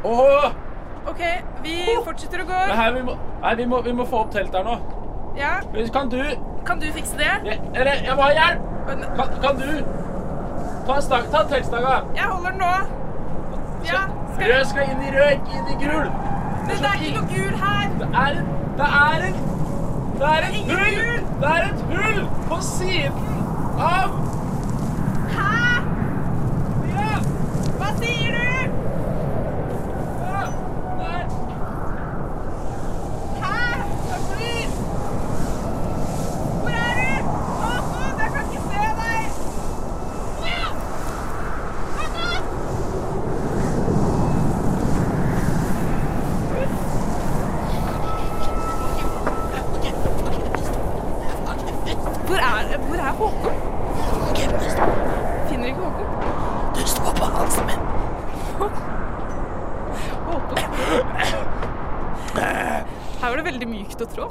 Åh! 0.08 0.48
OK, 1.08 1.22
vi 1.64 1.76
fortsetter 2.06 2.42
å 2.44 2.46
gå. 2.50 2.60
Nei, 2.70 2.88
vi, 2.98 3.02
må, 3.08 3.14
nei, 3.44 3.54
vi, 3.62 3.66
må, 3.72 3.80
vi 3.86 3.94
må 3.96 4.06
få 4.10 4.18
opp 4.26 4.32
teltet 4.36 4.56
her 4.60 4.66
nå. 4.68 4.76
Ja, 5.38 5.54
Kan 5.94 6.10
du 6.12 6.20
Kan 6.68 6.80
du 6.82 6.88
fikse 6.92 7.16
det? 7.20 7.30
jeg, 7.46 7.60
Eller, 7.74 7.94
jeg 8.04 8.16
må 8.18 8.22
ha 8.26 8.32
hjelp! 8.36 8.60
Kan, 8.88 8.98
kan 9.44 9.60
du 9.62 9.70
Ta, 10.88 11.00
stag, 11.04 11.24
ta 11.32 11.42
teltstanga. 11.52 11.96
jeg 12.16 12.24
holder 12.32 12.50
den 12.50 12.60
nå. 12.64 12.74
Ja, 13.88 14.02
skal 14.34 14.52
Rød 14.54 14.66
skal 14.70 14.84
inn 14.94 15.02
i 15.04 15.10
rød, 15.12 15.32
ikke 15.36 15.54
inn 15.58 15.68
i 15.68 15.76
gul. 15.82 16.08
Men 16.68 16.76
det 16.84 16.90
er 16.92 16.98
ikke 17.02 17.16
noe 17.18 17.28
gul 17.34 17.54
her. 17.64 17.86
Det 18.00 18.08
er 18.24 18.32
en 18.38 18.48
Det 18.78 18.88
er 19.02 19.20
en 19.28 19.36
Det 20.18 20.28
er 20.32 20.42
et 20.48 20.56
hull! 20.72 21.02
Det 21.42 21.50
er 21.56 21.62
et 21.68 21.82
hull 21.92 22.22
på 22.50 22.58
siden 22.66 23.14
av 23.78 24.10
Hva 27.78 27.90
sier 28.00 28.32
du? 28.34 28.42
Hæ? 33.42 33.58
Hva 34.08 34.18
flyr? 34.32 34.70
Hvor 36.62 36.74
er 36.74 36.94
du? 36.98 37.12
Håkon, 37.62 38.14
jeg 38.22 38.30
kan 38.34 38.44
ikke 38.48 38.62
se 38.66 38.82
deg. 39.02 39.26
Hvor 52.28 52.36
er, 52.36 52.78
hvor 52.78 52.96
er 52.96 53.12
Håkon? 53.12 53.54
Finner 55.50 55.66
ikke 55.66 55.80
Håkon. 55.80 56.06
Du 56.76 56.88
står 56.88 57.12
på 57.18 57.26
halsen 57.26 57.66
min. 57.66 57.80
Håkon. 60.28 60.58
Her 63.22 63.30
var 63.30 63.36
det 63.40 63.46
veldig 63.48 63.68
mykt 63.72 64.02
å 64.02 64.10
trå. 64.12 64.28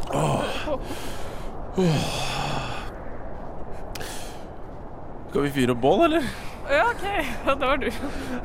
Skal 5.31 5.43
vi 5.45 5.51
fyre 5.57 5.75
opp 5.75 5.76
bål, 5.87 6.05
eller? 6.11 6.29
Ja, 6.67 6.83
OK. 6.91 7.07
Ja, 7.47 7.55
det 7.55 7.71
var 7.71 7.81
du. 7.83 7.89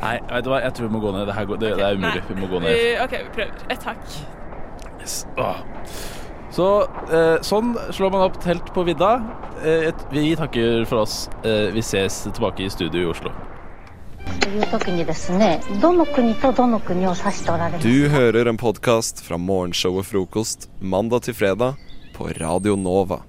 Nei, 0.01 0.15
vet 0.29 0.45
du 0.45 0.53
hva, 0.53 0.61
jeg 0.61 0.77
tror 0.77 0.87
vi 0.87 0.93
må 0.93 1.03
gå 1.03 1.11
ned. 1.17 1.27
Det, 1.27 1.45
går, 1.49 1.61
det, 1.61 1.73
okay. 1.73 1.83
det 1.83 1.89
er 1.89 1.99
umulig. 1.99 2.23
Vi 2.29 2.39
må 2.39 2.49
gå 2.53 2.63
ned. 2.63 2.81
OK, 3.05 3.15
vi 3.17 3.35
prøver. 3.37 3.53
Eh, 3.65 3.75
et 3.75 3.87
hakk. 3.89 4.17
Yes. 5.01 5.15
Så 6.51 6.67
eh, 7.11 7.37
sånn 7.47 7.71
slår 7.95 8.11
man 8.11 8.25
opp 8.27 8.41
telt 8.43 8.73
på 8.75 8.83
vidda. 8.87 9.13
Eh, 9.63 9.87
vi 10.11 10.33
takker 10.35 10.83
for 10.89 11.05
oss. 11.05 11.23
Eh, 11.47 11.71
vi 11.73 11.83
ses 11.85 12.23
tilbake 12.27 12.67
i 12.67 12.69
studio 12.69 13.07
i 13.07 13.11
Oslo. 13.13 13.31
Du 17.81 18.09
hører 18.09 18.51
en 18.51 18.59
podkast 18.59 19.23
fra 19.25 19.39
morgenshow 19.39 19.97
og 20.01 20.05
frokost 20.07 20.69
mandag 20.79 21.27
til 21.29 21.37
fredag 21.39 21.79
på 22.17 22.29
Radio 22.41 22.75
Nova. 22.75 23.21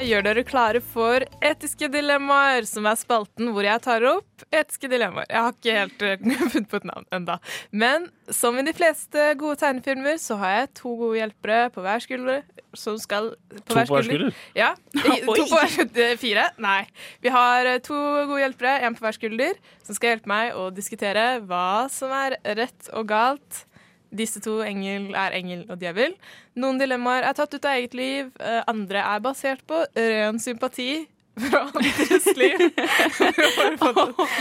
Gjør 0.00 0.22
dere 0.24 0.42
klare 0.48 0.80
for 0.80 1.20
etiske 1.44 1.84
dilemmaer, 1.92 2.64
som 2.64 2.86
er 2.88 2.96
spalten 2.96 3.50
hvor 3.52 3.66
jeg 3.66 3.82
tar 3.84 4.04
opp 4.08 4.44
etiske 4.48 4.88
dilemmaer. 4.88 5.26
Jeg 5.28 5.44
har 5.44 5.52
ikke 5.52 5.74
helt 5.76 6.04
eh, 6.06 6.22
funnet 6.54 6.68
på 6.70 6.78
et 6.80 6.86
navn 6.88 7.04
enda. 7.12 7.36
Men 7.76 8.06
som 8.32 8.56
i 8.56 8.64
de 8.64 8.72
fleste 8.76 9.26
gode 9.40 9.58
tegnefilmer, 9.60 10.16
så 10.22 10.38
har 10.40 10.54
jeg 10.56 10.70
to 10.80 10.94
gode 11.02 11.20
hjelpere 11.20 11.66
på 11.74 11.84
hver 11.84 12.00
skulder. 12.06 12.40
Som 12.78 12.96
skal 13.02 13.32
To 13.34 13.60
på 13.74 13.76
hver 13.76 13.90
skulder? 14.08 14.40
Ja. 14.56 14.70
I- 15.18 15.20
To 15.26 15.36
på 15.36 15.48
hver 15.52 15.72
skulder. 15.76 16.16
Fire? 16.22 16.48
Nei. 16.64 16.80
Vi 17.20 17.34
har 17.36 17.68
eh, 17.74 17.82
to 17.84 18.00
gode 18.30 18.40
hjelpere, 18.46 18.78
én 18.88 18.96
på 18.96 19.04
hver 19.04 19.18
skulder, 19.20 19.60
som 19.84 19.98
skal 20.00 20.14
hjelpe 20.14 20.32
meg 20.32 20.56
å 20.56 20.70
diskutere 20.72 21.26
hva 21.44 21.90
som 21.92 22.14
er 22.24 22.40
rett 22.56 22.88
og 22.96 23.04
galt. 23.12 23.66
Disse 24.10 24.42
to 24.42 24.58
engel 24.66 25.12
er 25.14 25.36
engel 25.38 25.64
og 25.70 25.78
djevel. 25.80 26.16
Noen 26.58 26.80
dilemmaer 26.80 27.28
er 27.28 27.36
tatt 27.38 27.54
ut 27.54 27.64
av 27.64 27.78
eget 27.78 27.94
liv, 27.94 28.32
eh, 28.42 28.62
andre 28.70 29.04
er 29.06 29.22
basert 29.24 29.62
på 29.70 29.84
ren 29.94 30.40
sympati 30.42 31.06
fra 31.40 31.62
andres 31.70 32.26
liv. 32.42 32.66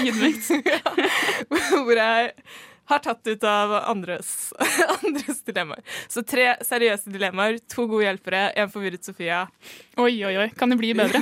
Ydmykt. 0.03 0.49
Hvor 1.85 1.95
jeg 1.95 2.33
har 2.89 3.03
tatt 3.05 3.27
ut 3.29 3.43
av 3.45 3.75
andres, 3.91 4.29
andres 5.05 5.43
dilemmaer. 5.45 5.83
Så 6.09 6.23
tre 6.25 6.55
seriøse 6.65 7.11
dilemmaer, 7.13 7.59
to 7.69 7.85
gode 7.89 8.07
hjelpere, 8.07 8.47
en 8.57 8.71
forvirret 8.73 9.05
Sofia. 9.05 9.43
Oi, 10.01 10.15
oi, 10.25 10.33
oi. 10.45 10.47
Kan 10.57 10.73
det 10.73 10.79
bli 10.81 10.95
bedre? 10.97 11.21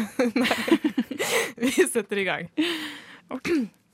Vi 1.59 1.73
setter 1.83 2.23
i 2.23 2.27
gang. 2.27 2.47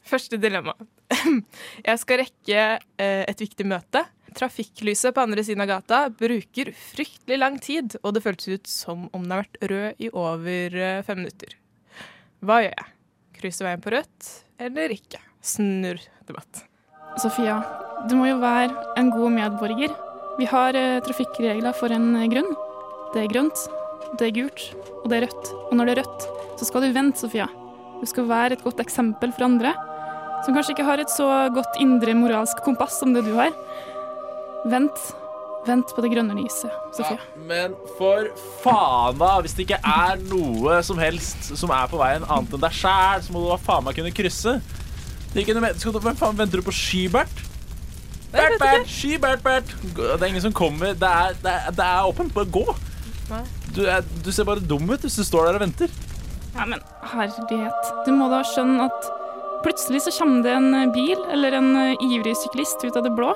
Første 0.05 0.37
dilemma. 0.37 0.75
Jeg 1.87 2.01
skal 2.01 2.21
rekke 2.21 2.65
eh, 3.01 3.23
et 3.25 3.41
viktig 3.41 3.65
møte. 3.65 4.03
Trafikklyset 4.33 5.13
på 5.13 5.23
andre 5.23 5.43
siden 5.45 5.63
av 5.63 5.69
gata 5.69 5.99
bruker 6.09 6.71
fryktelig 6.77 7.37
lang 7.39 7.59
tid, 7.61 7.97
og 8.01 8.15
det 8.15 8.23
føltes 8.25 8.55
ut 8.55 8.69
som 8.69 9.07
om 9.11 9.23
den 9.23 9.35
har 9.35 9.43
vært 9.43 9.69
rød 9.71 10.01
i 10.01 10.09
over 10.09 10.77
eh, 10.79 11.03
fem 11.05 11.21
minutter. 11.21 11.53
Hva 12.43 12.63
gjør 12.63 12.73
jeg? 12.73 12.89
Krysser 13.37 13.67
veien 13.67 13.83
på 13.83 13.93
rødt 13.93 14.31
eller 14.63 14.93
ikke? 14.95 15.21
Snurr 15.43 16.01
debatt. 16.27 16.63
Sofia, 17.21 17.59
du 18.09 18.15
må 18.17 18.29
jo 18.29 18.39
være 18.41 18.73
en 18.99 19.11
god 19.13 19.35
medborger. 19.35 19.93
Vi 20.39 20.47
har 20.49 20.77
eh, 20.77 20.99
trafikkregler 21.05 21.75
for 21.77 21.93
en 21.93 22.15
eh, 22.17 22.29
grunn. 22.31 22.49
Det 23.13 23.21
er 23.23 23.31
grønt, 23.31 23.65
det 24.17 24.29
er 24.29 24.37
gult, 24.39 24.63
og 25.03 25.09
det 25.11 25.19
er 25.19 25.27
rødt. 25.27 25.51
Og 25.69 25.77
når 25.77 25.89
det 25.89 25.93
er 25.93 26.01
rødt, 26.01 26.29
så 26.57 26.69
skal 26.69 26.85
du 26.85 26.95
vente, 26.95 27.21
Sofia. 27.21 27.45
Du 28.01 28.07
skal 28.09 28.27
være 28.27 28.57
et 28.57 28.63
godt 28.65 28.81
eksempel 28.83 29.31
for 29.35 29.45
andre, 29.45 29.75
som 30.43 30.55
kanskje 30.55 30.73
ikke 30.73 30.87
har 30.87 30.99
et 30.99 31.11
så 31.13 31.27
godt 31.55 31.77
indre 31.79 32.15
moralsk 32.17 32.59
kompass 32.65 32.97
som 32.99 33.13
det 33.15 33.23
du 33.27 33.31
har. 33.37 33.53
Vent. 34.69 35.11
Vent 35.63 35.93
på 35.95 36.03
det 36.03 36.09
grønne 36.11 36.35
lyset, 36.35 36.71
Sofia. 36.95 37.19
Men 37.47 37.75
for 37.97 38.27
faen, 38.63 39.15
da! 39.19 39.37
Hvis 39.43 39.55
det 39.55 39.63
ikke 39.63 39.79
er 39.79 40.19
noe 40.27 40.81
som 40.83 40.99
helst 40.99 41.53
som 41.55 41.71
er 41.71 41.87
på 41.91 41.99
veien 42.01 42.25
annet 42.27 42.57
enn 42.57 42.63
deg 42.65 42.75
sjæl, 42.75 43.23
så 43.23 43.31
må 43.31 43.43
du 43.43 43.47
da 43.47 43.59
faen 43.63 43.85
meg 43.87 43.95
kunne 43.95 44.11
krysse. 44.15 44.57
Hvem 45.33 46.19
faen 46.19 46.37
venter 46.37 46.59
du 46.59 46.65
på 46.67 46.75
Skybert? 46.75 47.43
Bert, 48.33 48.57
Bert, 48.59 48.89
Skybert, 48.89 49.43
Bert. 49.45 49.71
Det 49.95 50.19
er 50.19 50.27
ingen 50.27 50.43
som 50.43 50.53
kommer. 50.57 50.97
Det 50.97 51.09
er, 51.09 51.37
det 51.39 51.53
er, 51.53 51.71
det 51.77 51.85
er 51.85 52.09
åpent. 52.09 52.33
Bare 52.35 52.49
gå. 52.51 52.65
Du, 53.73 53.85
er, 53.87 54.03
du 54.25 54.31
ser 54.33 54.45
bare 54.45 54.61
dum 54.61 54.89
ut 54.89 55.05
hvis 55.05 55.15
du 55.17 55.23
står 55.25 55.47
der 55.47 55.61
og 55.61 55.63
venter. 55.63 55.95
Ja, 56.53 56.67
men 56.67 56.83
herlighet. 57.13 57.93
Du 58.05 58.11
må 58.13 58.27
da 58.33 58.43
skjønne 58.45 58.89
at 58.89 59.09
plutselig 59.63 60.03
så 60.05 60.13
kommer 60.19 60.43
det 60.43 60.53
en 60.59 60.91
bil 60.93 61.17
eller 61.31 61.55
en 61.57 61.71
eh, 61.79 62.05
ivrig 62.11 62.35
syklist 62.41 62.83
ut 62.83 62.97
av 62.99 63.07
det 63.07 63.13
blå. 63.15 63.31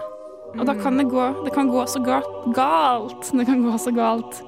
Og 0.58 0.66
da 0.66 0.74
kan 0.78 0.98
det 0.98 1.08
gå, 1.12 1.26
det 1.46 1.54
kan 1.56 1.70
gå 1.70 1.84
så 1.90 2.02
galt, 2.04 2.30
galt. 2.56 3.30
Det 3.34 3.46
kan 3.46 3.62
gå 3.66 3.76
så 3.82 3.94
galt. 3.94 4.42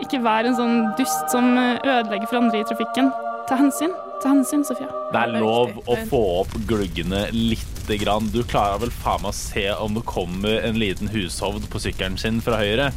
Ikke 0.00 0.20
vær 0.24 0.46
en 0.48 0.56
sånn 0.56 0.76
dust 0.98 1.26
som 1.32 1.50
eh, 1.58 1.80
ødelegger 1.82 2.30
for 2.30 2.40
andre 2.40 2.62
i 2.62 2.68
trafikken. 2.68 3.10
Ta 3.50 3.58
hensyn. 3.60 3.92
Ta 4.22 4.30
hensyn, 4.32 4.62
Sofia. 4.68 4.88
Det 5.12 5.20
er 5.20 5.34
er 5.34 5.42
lov 5.42 5.78
å 5.88 5.96
få 6.10 6.20
opp 6.42 6.54
gluggene 6.68 7.26
lite 7.34 7.96
grann. 8.00 8.28
Du 8.32 8.42
klarer 8.44 8.82
vel 8.82 8.92
faen 9.02 9.24
meg 9.24 9.32
å 9.32 9.36
se 9.36 9.66
om 9.74 9.96
det 9.96 10.04
kommer 10.08 10.60
en 10.68 10.78
liten 10.80 11.10
hushovd 11.12 11.66
på 11.72 11.82
sykkelen 11.82 12.18
sin 12.20 12.42
fra 12.44 12.60
høyre. 12.60 12.90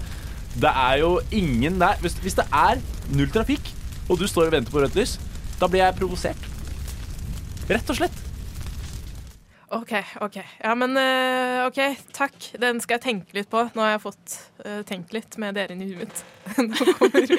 Det 0.54 0.70
er 0.70 1.00
jo 1.02 1.16
ingen 1.34 1.80
der. 1.82 1.98
Hvis, 2.04 2.20
hvis 2.22 2.38
det 2.38 2.46
er 2.54 2.82
null 3.16 3.32
trafikk, 3.34 3.72
og 4.10 4.20
du 4.20 4.28
står 4.30 4.52
og 4.52 4.58
venter 4.60 4.76
på 4.76 4.84
rødt 4.84 5.00
lys, 5.00 5.18
da 5.60 5.72
blir 5.72 5.86
jeg 5.86 5.98
provosert. 5.98 6.52
Rett 7.72 7.90
og 7.90 7.98
slett. 7.98 8.23
OK, 9.74 9.94
OK. 10.22 10.38
Ja, 10.60 10.76
men 10.76 10.98
eh, 10.98 11.66
OK, 11.68 11.80
takk. 12.14 12.38
Den 12.62 12.82
skal 12.84 13.00
jeg 13.00 13.06
tenke 13.08 13.38
litt 13.38 13.50
på. 13.50 13.64
Nå 13.74 13.82
har 13.82 13.96
jeg 13.96 14.04
fått 14.04 14.36
uh, 14.66 14.82
tenkt 14.88 15.14
litt 15.16 15.38
med 15.42 15.58
dere 15.58 15.74
inni 15.74 15.90
huet 15.90 16.04
mitt. 16.04 16.24
Nå 16.70 16.94
kommer, 17.00 17.34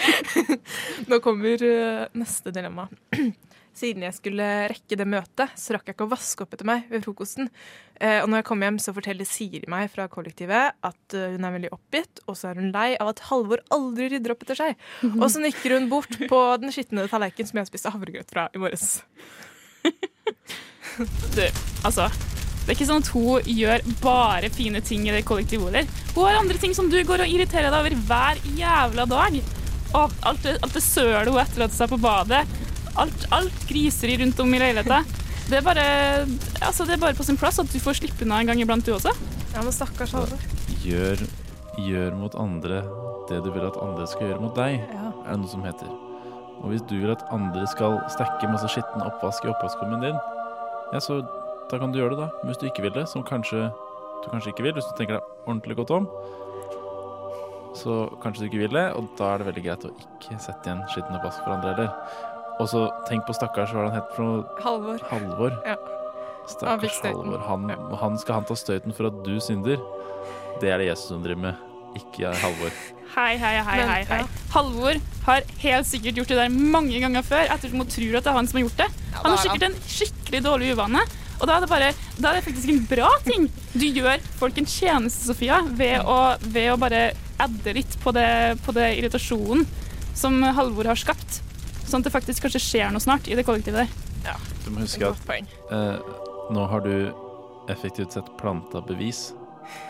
nå 1.13 1.19
kommer 1.23 1.65
uh, 1.69 2.07
neste 2.19 2.55
dilemma. 2.55 2.89
Siden 3.75 4.07
jeg 4.07 4.15
skulle 4.17 4.49
rekke 4.71 4.99
det 4.99 5.07
møtet, 5.11 5.55
så 5.59 5.75
rakk 5.75 5.89
jeg 5.91 5.97
ikke 5.97 6.07
å 6.07 6.13
vaske 6.13 6.45
opp 6.45 6.53
etter 6.55 6.67
meg 6.69 6.91
ved 6.91 7.07
frokosten. 7.07 7.51
Uh, 8.01 8.21
og 8.25 8.29
når 8.31 8.43
jeg 8.43 8.49
kom 8.51 8.67
hjem, 8.67 8.83
så 8.83 8.95
forteller 8.97 9.31
Siri 9.31 9.65
meg 9.71 9.89
fra 9.95 10.07
kollektivet 10.11 10.79
at 10.91 11.19
hun 11.19 11.47
er 11.47 11.57
veldig 11.59 11.73
oppgitt, 11.75 12.23
og 12.27 12.39
så 12.39 12.51
er 12.51 12.63
hun 12.63 12.75
lei 12.75 12.93
av 12.99 13.15
at 13.15 13.25
Halvor 13.31 13.63
aldri 13.75 14.11
rydder 14.15 14.35
opp 14.35 14.47
etter 14.47 14.63
seg. 14.65 14.85
Og 15.23 15.27
så 15.31 15.43
nikker 15.43 15.79
hun 15.79 15.91
bort 15.93 16.19
på 16.31 16.45
den 16.63 16.75
skitne 16.75 17.07
tallerkenen 17.11 17.51
som 17.51 17.63
jeg 17.63 17.71
spiste 17.71 17.95
havregrøt 17.95 18.35
fra 18.35 18.49
i 18.55 18.63
morges. 18.63 19.03
Du, 21.35 21.43
altså. 21.85 22.09
Det 22.65 22.71
er 22.73 22.77
ikke 22.79 22.87
sånn 22.89 23.03
at 23.05 23.11
hun 23.13 23.49
gjør 23.51 23.83
bare 24.01 24.49
fine 24.55 24.81
ting 24.81 25.03
i 25.05 25.13
det 25.13 25.25
kollektive 25.29 25.67
heller. 25.69 25.89
Hun 26.15 26.25
har 26.25 26.39
andre 26.41 26.57
ting 26.63 26.73
som 26.77 26.87
du 26.89 26.97
går 27.05 27.21
og 27.27 27.29
irriterer 27.35 27.69
deg 27.69 27.77
over 27.77 27.97
hver 28.09 28.41
jævla 28.57 29.05
dag. 29.11 29.37
Og 29.95 30.15
alt 30.27 30.47
alt 30.55 30.73
det 30.79 30.83
sølet 30.83 31.29
hun 31.29 31.43
etterlater 31.43 31.77
seg 31.77 31.93
på 31.93 31.99
badet. 32.01 32.41
Alt, 32.97 33.27
alt 33.37 33.67
griseri 33.69 34.17
rundt 34.23 34.41
om 34.41 34.55
i 34.57 34.63
leiligheten. 34.63 35.13
Det 35.51 35.59
er, 35.59 35.65
bare, 35.67 35.85
altså 36.65 36.87
det 36.89 36.95
er 36.97 37.03
bare 37.03 37.19
på 37.19 37.27
sin 37.27 37.37
plass 37.37 37.59
at 37.61 37.69
du 37.69 37.77
får 37.83 37.99
slippe 37.99 38.25
unna 38.25 38.39
en 38.41 38.49
gang 38.49 38.63
iblant, 38.65 38.87
du 38.87 38.95
også. 38.97 39.13
Ja, 39.53 39.61
men 39.61 39.75
stakkars 39.77 40.15
Halvor. 40.17 40.41
Gjør, 40.87 41.21
gjør 41.85 42.17
mot 42.17 42.39
andre 42.41 42.81
det 43.29 43.43
du 43.45 43.51
vil 43.53 43.67
at 43.69 43.77
andre 43.81 44.07
skal 44.09 44.31
gjøre 44.31 44.41
mot 44.41 44.57
deg, 44.57 44.79
Ja. 44.95 45.11
er 45.27 45.35
det 45.35 45.41
noe 45.43 45.53
som 45.53 45.63
heter. 45.69 45.93
Og 46.63 46.71
hvis 46.73 46.85
du 46.89 46.97
vil 46.97 47.13
at 47.13 47.27
andre 47.35 47.67
skal 47.69 47.99
stekke 48.15 48.49
masse 48.49 48.73
skitten 48.73 49.05
oppvask 49.05 49.45
i 49.45 49.53
oppvaskkummen 49.53 50.01
din, 50.07 50.17
ja, 50.93 51.01
så 51.01 51.21
da 51.71 51.79
kan 51.81 51.93
du 51.93 51.99
gjøre 51.99 52.15
det, 52.15 52.27
da. 52.27 52.47
Hvis 52.49 52.61
du 52.61 52.67
ikke 52.69 52.85
vil 52.87 52.95
det, 52.97 53.07
som 53.11 53.25
kanskje 53.27 53.69
du 54.25 54.31
kanskje 54.33 54.55
ikke 54.55 54.65
vil, 54.65 54.77
hvis 54.77 54.87
du 54.89 54.95
tenker 54.99 55.19
deg 55.19 55.49
ordentlig 55.49 55.77
godt 55.81 55.93
om, 55.97 56.07
så 57.75 58.05
kanskje 58.23 58.45
du 58.45 58.49
ikke 58.49 58.63
vil 58.63 58.77
det, 58.77 58.85
og 58.95 59.09
da 59.19 59.33
er 59.33 59.43
det 59.43 59.49
veldig 59.51 59.65
greit 59.67 59.85
å 59.89 59.91
ikke 59.91 60.39
sette 60.41 60.69
igjen 60.71 60.85
skitten 60.93 61.19
pass 61.25 61.41
for 61.43 61.57
andre 61.57 61.75
heller. 61.75 61.91
Og 62.63 62.71
så 62.71 62.85
tenk 63.09 63.27
på 63.27 63.35
stakkars, 63.35 63.75
hva 63.75 63.89
han 63.89 63.97
het 63.97 64.13
for 64.15 64.25
noe? 64.29 64.45
Halvor. 64.63 65.03
Halvor. 65.11 65.57
Ja. 65.67 65.75
Han 65.75 66.53
Stakkars 66.53 66.99
støyten. 67.01 67.33
Halvor. 67.35 67.45
Han, 67.49 67.97
han 68.01 68.19
skal 68.21 68.39
han 68.39 68.47
ta 68.49 68.57
støyten 68.59 68.95
for 68.95 69.11
at 69.11 69.23
du 69.27 69.35
synder. 69.43 69.81
Det 70.63 70.71
er 70.71 70.79
det 70.79 70.93
Jesus 70.93 71.11
som 71.11 71.25
driver 71.25 71.49
med, 71.49 71.65
ikke 71.99 72.31
Halvor. 72.45 72.79
Hei, 73.15 73.37
hei, 73.39 73.57
hei, 73.63 73.77
Men, 73.79 73.89
hei, 73.93 74.05
hei. 74.09 74.21
ja. 74.25 74.45
Halvor 74.55 74.97
har 75.25 75.45
helt 75.63 75.87
sikkert 75.87 76.19
gjort 76.19 76.33
det 76.33 76.39
der 76.41 76.55
mange 76.55 76.99
ganger 77.03 77.23
før, 77.27 77.47
ettersom 77.55 77.83
hun 77.85 77.91
tror 77.91 78.17
at 78.19 78.27
det 78.27 78.33
er 78.33 78.39
han 78.39 78.49
som 78.51 78.59
har 78.59 78.65
gjort 78.67 78.81
det. 78.81 78.89
Han 79.21 79.31
har 79.31 79.43
sikkert 79.43 79.67
en 79.69 79.77
skikkelig 79.87 80.41
dårlig 80.45 80.73
uvane. 80.75 81.05
Og 81.41 81.49
da 81.51 81.57
er 81.57 81.65
det 81.65 81.71
bare, 81.71 81.91
da 82.19 82.31
er 82.31 82.39
det 82.39 82.45
faktisk 82.47 82.71
en 82.73 82.83
bra 82.91 83.11
ting. 83.27 83.47
Du 83.75 83.85
gjør 83.87 84.23
folk 84.39 84.59
en 84.59 84.69
tjeneste, 84.71 85.27
Sofia, 85.29 85.61
ved 85.79 86.03
å, 86.07 86.19
ved 86.43 86.73
å 86.73 86.77
bare 86.81 87.05
adde 87.43 87.75
litt 87.77 87.97
på 88.03 88.15
det, 88.15 88.29
på 88.67 88.75
det 88.77 88.91
irritasjonen 88.99 89.65
som 90.19 90.39
Halvor 90.57 90.91
har 90.91 90.99
skapt. 90.99 91.41
Sånn 91.85 92.03
at 92.03 92.09
det 92.09 92.15
faktisk 92.15 92.47
kanskje 92.47 92.63
skjer 92.63 92.95
noe 92.95 93.03
snart 93.03 93.31
i 93.31 93.39
det 93.39 93.47
kollektivet 93.47 93.85
der. 94.25 94.43
Du 94.65 94.71
må 94.73 94.83
huske 94.87 95.11
at 95.11 95.33
eh, 95.35 96.15
nå 96.55 96.67
har 96.71 96.85
du 96.87 96.95
effektivt 97.71 98.15
sett 98.17 98.31
planta 98.41 98.81
bevis 98.85 99.29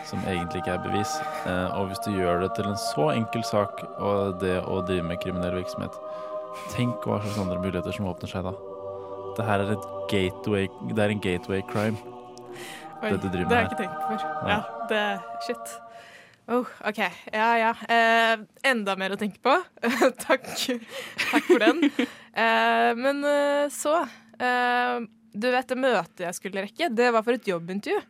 som 0.07 0.23
egentlig 0.25 0.61
ikke 0.61 0.75
er 0.75 0.83
bevis. 0.85 1.15
Eh, 1.45 1.77
og 1.77 1.89
hvis 1.89 2.01
du 2.05 2.11
gjør 2.15 2.45
det 2.45 2.51
til 2.57 2.69
en 2.69 2.79
så 2.79 3.09
enkel 3.15 3.45
sak, 3.47 3.83
og 3.97 4.39
det 4.43 4.57
å 4.63 4.81
drive 4.87 5.07
med 5.07 5.21
kriminell 5.23 5.59
virksomhet 5.59 5.95
Tenk 6.71 7.03
hva 7.03 7.17
slags 7.19 7.39
andre 7.41 7.59
muligheter 7.59 7.91
som 7.91 8.07
åpner 8.07 8.31
seg 8.31 8.45
da. 8.47 8.53
Det 9.35 9.43
her 9.43 9.63
er 9.65 9.73
et 9.73 9.87
gateway 10.07 10.69
Det 10.87 11.01
er 11.03 11.11
en 11.11 11.23
gateway 11.23 11.65
crime. 11.67 11.99
Oi, 13.01 13.09
det 13.11 13.17
du 13.19 13.27
driver 13.27 13.49
med 13.49 13.49
her. 13.49 13.49
det 13.49 13.57
har 13.57 13.65
jeg 13.65 13.71
ikke 13.73 13.81
tenkt 13.81 13.97
på 13.99 14.13
før. 14.13 14.29
Ja, 14.47 14.61
det 14.87 15.01
Shit. 15.45 15.73
Oh, 16.47 16.67
OK. 16.85 16.99
Ja, 17.33 17.49
ja. 17.57 17.71
Eh, 17.89 18.35
enda 18.69 18.93
mer 18.99 19.15
å 19.15 19.17
tenke 19.17 19.41
på. 19.41 19.55
Takk. 20.27 20.45
Takk 21.25 21.47
for 21.47 21.63
den. 21.63 21.81
Eh, 21.89 22.91
men 22.99 23.23
eh, 23.25 23.65
så 23.73 23.97
eh, 24.37 24.99
Du 25.33 25.47
vet 25.49 25.71
det 25.71 25.77
møtet 25.79 26.25
jeg 26.27 26.37
skulle 26.37 26.65
rekke, 26.67 26.91
det 26.93 27.09
var 27.15 27.25
for 27.25 27.37
et 27.37 27.49
jobbintervju. 27.49 28.03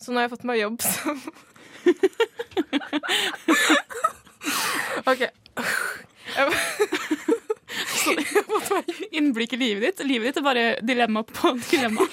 Så 0.00 0.12
nå 0.12 0.20
har 0.20 0.26
jeg 0.26 0.34
fått 0.36 0.48
meg 0.48 0.60
jobb 0.60 0.82
som 0.84 1.20
OK. 5.06 5.20
Jeg, 5.20 5.30
har 6.36 6.50
fått 8.50 8.70
meg 8.74 8.84
Innblikk 9.16 9.54
i 9.56 9.60
livet 9.60 9.82
ditt. 9.86 10.06
Livet 10.08 10.30
ditt 10.30 10.40
er 10.40 10.46
bare 10.46 10.64
dilemma 10.84 11.22
på 11.28 11.54
dilemma. 11.70 12.06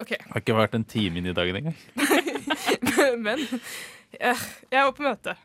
OK. 0.00 0.14
Har 0.32 0.42
ikke 0.42 0.56
vært 0.56 0.76
en 0.78 0.86
time 0.88 1.20
inn 1.20 1.30
i 1.30 1.36
dagen 1.36 1.60
engang. 1.60 1.78
Men 3.26 3.38
jeg, 4.16 4.36
jeg 4.72 4.80
var 4.80 4.94
på 4.96 5.06
møte. 5.06 5.36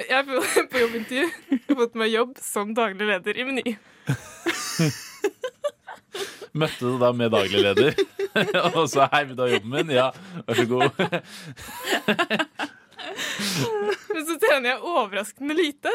Jeg 0.00 0.18
er 0.18 0.24
på, 0.28 0.42
på 0.70 0.82
jobbintervju. 0.84 1.26
Jeg 1.54 1.64
har 1.68 1.80
fått 1.82 1.98
meg 2.00 2.14
jobb 2.14 2.38
som 2.42 2.74
daglig 2.76 3.10
leder 3.10 3.34
i 3.38 3.48
Meny. 3.50 3.76
Møtte 6.54 6.86
du 6.86 6.98
da 7.00 7.08
med 7.16 7.32
daglig 7.34 7.62
leder 7.64 7.96
og 8.78 8.84
så 8.90 9.08
hei, 9.10 9.24
vil 9.26 9.36
du 9.38 9.42
ha 9.42 9.48
jobben 9.50 9.72
min? 9.74 9.90
Ja, 9.94 10.10
vær 10.46 10.54
så 10.58 10.66
god. 10.70 10.86
Men 14.14 14.22
så 14.28 14.36
tjener 14.42 14.68
jeg 14.68 14.78
overraskende 14.80 15.54
lite. 15.58 15.92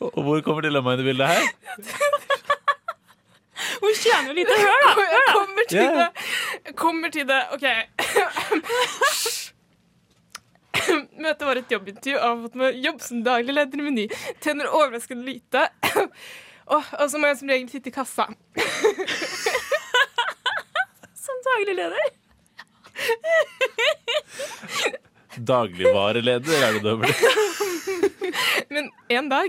Og 0.00 0.22
hvor 0.24 0.40
kommer 0.46 0.64
dilemmaet 0.64 1.00
inn 1.00 1.04
i 1.04 1.08
bildet 1.10 1.28
her? 1.28 1.44
Hun 3.82 3.92
tjener 4.00 4.28
jo 4.30 4.34
lite. 4.36 4.56
Hør, 4.64 4.80
da! 4.84 4.90
Hør, 4.96 5.12
da. 5.12 5.20
kommer 5.36 5.64
til 5.68 5.88
det. 5.98 6.08
Kommer 6.76 7.08
til 7.18 7.28
det. 7.28 7.42
OK. 7.52 7.66
Møtet 11.18 11.42
var 11.48 11.56
et 11.58 11.72
jobbintervju, 11.72 12.16
og 12.18 12.22
har 12.28 12.42
fått 12.44 12.58
med 12.60 12.76
jobb 12.84 12.98
som 13.02 13.24
daglig 13.26 13.52
leder 13.56 13.78
i 13.80 13.82
Meny. 13.88 14.04
Tjener 14.44 14.66
overraskende 14.70 15.24
lite. 15.26 15.60
Og, 16.68 16.84
og 17.00 17.06
så 17.08 17.16
må 17.16 17.24
jeg 17.30 17.38
som 17.40 17.48
regel 17.48 17.64
sitte 17.72 17.88
i 17.88 17.94
kassa. 17.94 18.26
Som 21.16 21.36
daglig 21.46 21.72
leder. 21.78 22.04
Dagligvareleder 25.48 26.60
er 26.66 26.76
det 26.76 26.82
du 26.84 26.90
har 26.90 27.00
blitt. 27.00 27.16
Men 28.68 28.92
en 29.16 29.32
dag 29.32 29.48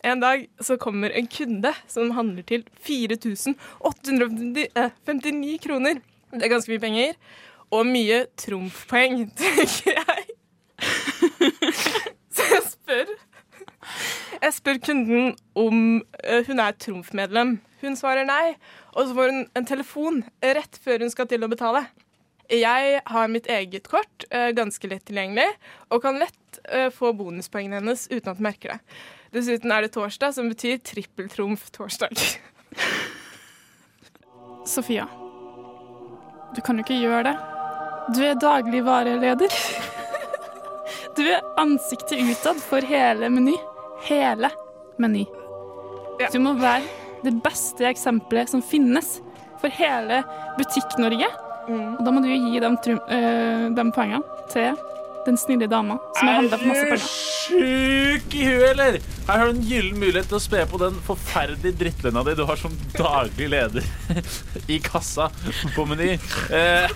En 0.00 0.16
dag 0.24 0.48
så 0.64 0.80
kommer 0.80 1.12
en 1.12 1.28
kunde 1.28 1.68
som 1.92 2.08
handler 2.16 2.40
til 2.48 2.64
4859 2.88 5.60
kroner. 5.60 6.00
Det 6.32 6.40
er 6.46 6.54
ganske 6.54 6.72
mye 6.72 6.80
penger. 6.80 7.12
Og 7.70 7.86
mye 7.86 8.24
trumfpoeng, 8.40 9.28
tenker 9.36 9.92
jeg. 9.92 10.09
Spør 12.90 13.10
Jeg 14.42 14.54
spør 14.56 14.78
kunden 14.82 15.34
om 15.58 16.00
eh, 16.24 16.46
hun 16.46 16.58
er 16.58 16.74
trumfmedlem. 16.74 17.58
Hun 17.84 17.96
svarer 17.96 18.26
nei, 18.26 18.56
og 18.96 19.06
så 19.06 19.14
får 19.14 19.30
hun 19.30 19.44
en 19.56 19.68
telefon 19.68 20.16
rett 20.42 20.78
før 20.82 21.04
hun 21.04 21.12
skal 21.12 21.28
til 21.30 21.46
å 21.46 21.50
betale. 21.50 21.84
Jeg 22.50 22.98
har 23.06 23.30
mitt 23.30 23.46
eget 23.46 23.86
kort, 23.86 24.26
eh, 24.34 24.50
ganske 24.56 24.90
lett 24.90 25.04
tilgjengelig, 25.06 25.46
og 25.90 26.02
kan 26.02 26.18
lett 26.18 26.58
eh, 26.66 26.88
få 26.90 27.12
bonuspoengene 27.14 27.78
hennes 27.78 28.08
uten 28.10 28.32
at 28.32 28.40
hun 28.40 28.48
merker 28.48 28.74
det. 28.74 28.98
Dessuten 29.38 29.70
er 29.70 29.86
det 29.86 29.92
torsdag, 29.94 30.34
som 30.34 30.50
betyr 30.50 30.82
trippeltrumf-torsdag. 30.90 32.26
Sofia, 34.74 35.06
du 36.56 36.60
kan 36.66 36.74
jo 36.80 36.88
ikke 36.88 36.98
gjøre 36.98 37.22
det. 37.30 37.38
Du 38.18 38.24
er 38.26 38.42
dagligvareleder. 38.42 39.89
Du 41.16 41.24
er 41.26 41.42
ansiktet 41.58 42.20
utad 42.22 42.60
for 42.62 42.84
hele 42.86 43.28
Meny. 43.32 43.56
Hele 44.06 44.50
Meny. 45.00 45.26
Du 46.30 46.38
må 46.42 46.54
være 46.60 46.84
det 47.24 47.34
beste 47.44 47.86
eksempelet 47.88 48.52
som 48.52 48.62
finnes 48.64 49.18
for 49.60 49.72
hele 49.74 50.22
Butikk-Norge. 50.58 51.28
Mm. 51.68 51.96
Og 51.98 52.04
da 52.04 52.12
må 52.12 52.22
du 52.24 52.30
gi 52.30 52.62
dem, 52.62 52.76
trum, 52.84 53.00
øh, 53.10 53.66
dem 53.76 53.92
poengene 53.94 54.46
til 54.52 54.76
den 55.26 55.36
snille 55.38 55.66
dama 55.70 55.98
som 56.16 56.28
har 56.28 56.34
handla 56.40 56.58
for 56.58 56.70
masse 56.70 56.84
penger. 56.88 57.06
sjuk 57.40 58.34
i 58.34 58.44
huet, 58.46 58.70
eller? 58.70 58.98
Her 59.28 59.38
har 59.42 59.50
du 59.50 59.52
en 59.58 59.62
gyllen 59.68 59.98
mulighet 60.00 60.28
til 60.30 60.38
å 60.38 60.42
spe 60.42 60.62
på 60.70 60.80
den 60.80 60.96
forferdelige 61.06 61.76
drittlønna 61.82 62.22
di 62.26 62.34
du 62.38 62.44
har 62.48 62.60
som 62.60 62.74
daglig 62.96 63.50
leder 63.52 63.86
i 64.70 64.80
kassa 64.84 65.28
på 65.76 65.84
Meny. 65.90 66.12
Eh, 66.50 66.88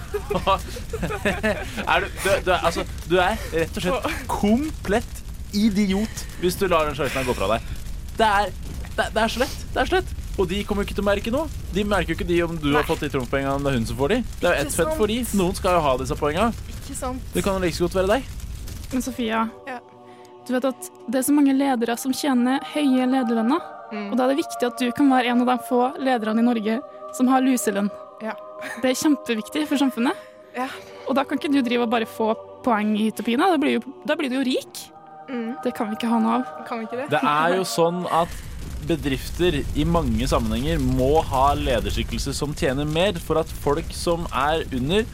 er 1.85 2.05
du, 2.05 2.09
du, 2.09 2.31
du, 2.47 2.51
er, 2.53 2.59
altså, 2.61 2.87
du 3.11 3.17
er 3.21 3.39
rett 3.53 3.79
og 3.79 3.87
slett 3.87 4.27
komplett 4.31 5.23
idiot 5.55 6.27
hvis 6.43 6.59
du 6.59 6.67
lar 6.69 6.89
den 6.89 6.99
sjansen 6.99 7.27
gå 7.29 7.37
fra 7.39 7.55
deg. 7.55 7.73
Det 8.19 8.27
er, 8.27 8.53
det, 8.95 9.09
det 9.15 9.25
er 9.25 9.33
så 9.37 9.43
lett. 9.45 9.59
Det 9.75 9.83
er 9.83 9.91
så 9.91 10.01
lett. 10.01 10.15
Og 10.39 10.49
de 10.51 10.65
kommer 10.67 10.83
jo 10.83 10.89
ikke 10.89 10.97
til 10.99 11.05
å 11.05 11.07
merke 11.07 11.31
noe. 11.35 11.47
De 11.75 11.85
merker 11.87 12.11
jo 12.15 12.17
ikke 12.19 12.27
de 12.27 12.39
om 12.43 12.57
du 12.59 12.73
har 12.75 12.87
fått 12.89 13.05
de 13.05 13.11
trumfpoengene, 13.13 13.63
det 13.63 13.71
er 13.71 13.77
hun 13.79 13.87
som 13.87 13.99
får 14.01 14.09
de. 14.15 14.17
Det 14.41 14.49
er 14.49 14.57
jo 14.57 14.65
ett 14.67 14.75
fett 14.75 14.95
for 14.99 15.07
de. 15.13 15.19
Noen 15.39 15.55
skal 15.55 15.77
jo 15.79 15.83
ha 15.85 15.93
disse 16.01 16.17
poengene. 16.19 16.51
Ikke 16.81 16.97
sant? 16.99 17.29
Det 17.35 17.45
kan 17.47 17.55
jo 17.55 17.63
like 17.63 17.77
så 17.79 17.87
godt 17.87 17.99
være 18.01 18.11
deg. 18.17 18.23
Men 18.93 19.03
Sofia, 19.03 19.45
Ja. 19.67 19.79
du 20.47 20.53
vet 20.53 20.65
at 20.65 20.91
det 21.09 21.19
er 21.21 21.23
så 21.23 21.33
mange 21.33 21.55
ledere 21.55 21.97
som 21.99 22.13
tjener 22.13 22.61
høye 22.75 23.07
lederlønner. 23.07 23.63
Mm. 23.93 24.11
Og 24.11 24.17
da 24.19 24.25
er 24.25 24.35
det 24.35 24.41
viktig 24.43 24.67
at 24.67 24.79
du 24.79 24.91
kan 24.93 25.09
være 25.11 25.31
en 25.31 25.41
av 25.45 25.47
de 25.53 25.65
få 25.69 25.81
lederne 26.03 26.43
i 26.43 26.49
Norge 26.49 26.81
som 27.15 27.29
har 27.29 27.41
luselønn. 27.41 27.91
Ja. 28.23 28.35
Det 28.83 28.91
er 28.91 28.99
kjempeviktig 28.99 29.69
for 29.69 29.77
samfunnet. 29.79 30.19
Ja. 30.57 30.67
Og 31.09 31.15
da 31.15 31.23
kan 31.25 31.39
ikke 31.39 31.53
du 31.53 31.61
drive 31.63 31.83
og 31.87 31.91
bare 31.91 32.07
få 32.07 32.33
poeng 32.65 32.95
i 32.97 33.05
hit 33.07 33.21
og 33.21 33.27
pine. 33.27 33.39
Da 33.55 33.57
blir, 33.61 33.79
jo, 33.79 33.95
da 34.07 34.17
blir 34.17 34.31
du 34.33 34.37
jo 34.41 34.45
rik. 34.47 34.83
Mm. 35.29 35.55
Det 35.63 35.75
kan 35.77 35.89
vi 35.91 35.97
ikke 35.99 36.11
ha 36.11 36.19
noe 36.19 36.41
av. 36.41 36.67
Kan 36.69 36.81
vi 36.81 36.87
ikke 36.89 37.01
det? 37.03 37.09
Det 37.15 37.21
er 37.23 37.57
jo 37.59 37.63
sånn 37.69 38.05
at 38.11 38.29
bedrifter 38.89 39.61
i 39.79 39.85
mange 39.89 40.27
sammenhenger 40.31 40.79
må 40.83 41.23
ha 41.29 41.53
lederskikkelse 41.59 42.35
som 42.37 42.55
tjener 42.59 42.85
mer, 42.89 43.19
for 43.23 43.41
at 43.43 43.51
folk 43.65 43.93
som 43.97 44.27
er 44.33 44.65
under, 44.75 45.07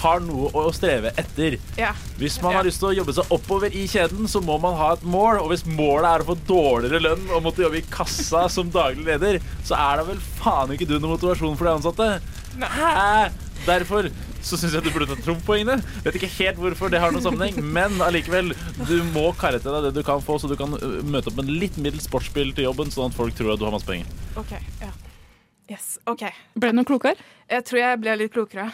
har 0.00 0.22
noe 0.24 0.48
å 0.56 0.70
streve 0.72 1.10
etter. 1.20 1.58
Ja. 1.76 1.90
Hvis 2.16 2.38
man 2.40 2.52
Ja. 2.54 2.58
har 2.58 2.64
lyst 2.64 2.80
til 2.80 2.88
å 2.88 2.94
jobbe 2.96 3.12
seg 3.12 3.28
oppover 3.36 3.68
i 3.76 3.82
kjeden, 3.86 4.24
så 4.32 4.40
må 4.40 4.56
man 4.58 4.74
ha 4.78 4.94
et 4.94 5.02
mål. 5.04 5.42
Og 5.42 5.50
hvis 5.52 5.66
målet 5.68 6.08
er 6.08 6.24
å 6.24 6.28
få 6.30 6.38
dårligere 6.48 7.02
lønn 7.04 7.26
og 7.36 7.42
måtte 7.44 7.60
jobbe 7.66 7.82
i 7.82 7.84
kassa 7.90 8.46
som 8.56 8.70
daglig 8.72 9.04
leder, 9.04 9.40
så 9.62 9.76
er 9.76 10.00
da 10.00 10.04
vel 10.08 10.22
faen 10.40 10.72
ikke 10.72 10.88
du 10.88 10.98
noen 10.98 11.12
motivasjon 11.18 11.56
for 11.60 11.68
de 11.68 11.74
ansatte. 11.76 12.08
Nei. 12.56 13.28
Derfor 13.66 14.08
så 14.42 14.58
syns 14.60 14.76
jeg 14.76 14.84
du 14.84 14.90
burde 14.94 15.08
ta 15.10 15.18
trumfpoengene. 15.20 15.78
Vet 16.04 16.18
ikke 16.20 16.30
helt 16.38 16.60
hvorfor 16.62 16.92
det 16.92 17.00
har 17.02 17.14
noen 17.14 17.24
sammenheng, 17.24 17.60
men 17.64 18.00
allikevel, 18.04 18.54
du 18.88 18.96
må 19.14 19.30
karre 19.40 19.60
til 19.62 19.74
deg 19.76 19.88
det 19.88 19.94
du 20.00 20.04
kan 20.06 20.22
få, 20.24 20.38
så 20.40 20.50
du 20.50 20.56
kan 20.60 20.72
møte 20.74 21.30
opp 21.30 21.40
med 21.40 21.46
en 21.46 21.58
litt 21.62 21.78
middels 21.80 22.08
sportsbil 22.10 22.54
til 22.56 22.68
jobben, 22.70 22.92
sånn 22.92 23.12
at 23.12 23.18
folk 23.18 23.36
tror 23.38 23.54
at 23.54 23.62
du 23.62 23.66
har 23.68 23.74
masse 23.74 23.88
penger. 23.88 24.08
OK. 24.40 24.56
Ja. 24.82 24.92
Yes. 25.70 25.98
OK. 26.10 26.26
Ble 26.58 26.72
det 26.72 26.80
noe 26.80 26.88
klokere? 26.88 27.28
Jeg 27.50 27.66
tror 27.68 27.82
jeg 27.84 28.00
ble 28.02 28.16
litt 28.24 28.34
klokere. 28.34 28.70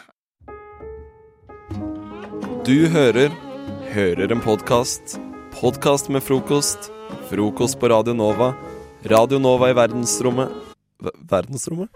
Du 2.67 2.89
hører 2.91 3.31
Hører 3.97 4.33
en 4.33 4.41
podkast. 4.45 5.15
Podkast 5.55 6.11
med 6.13 6.21
frokost. 6.21 6.91
Frokost 7.31 7.79
på 7.81 7.89
Radio 7.89 8.13
Nova. 8.13 8.51
Radio 9.09 9.39
Nova 9.39 9.71
i 9.71 9.77
verdensrommet 9.79 10.53
V 11.01 11.13
Verdensrommet? 11.31 11.89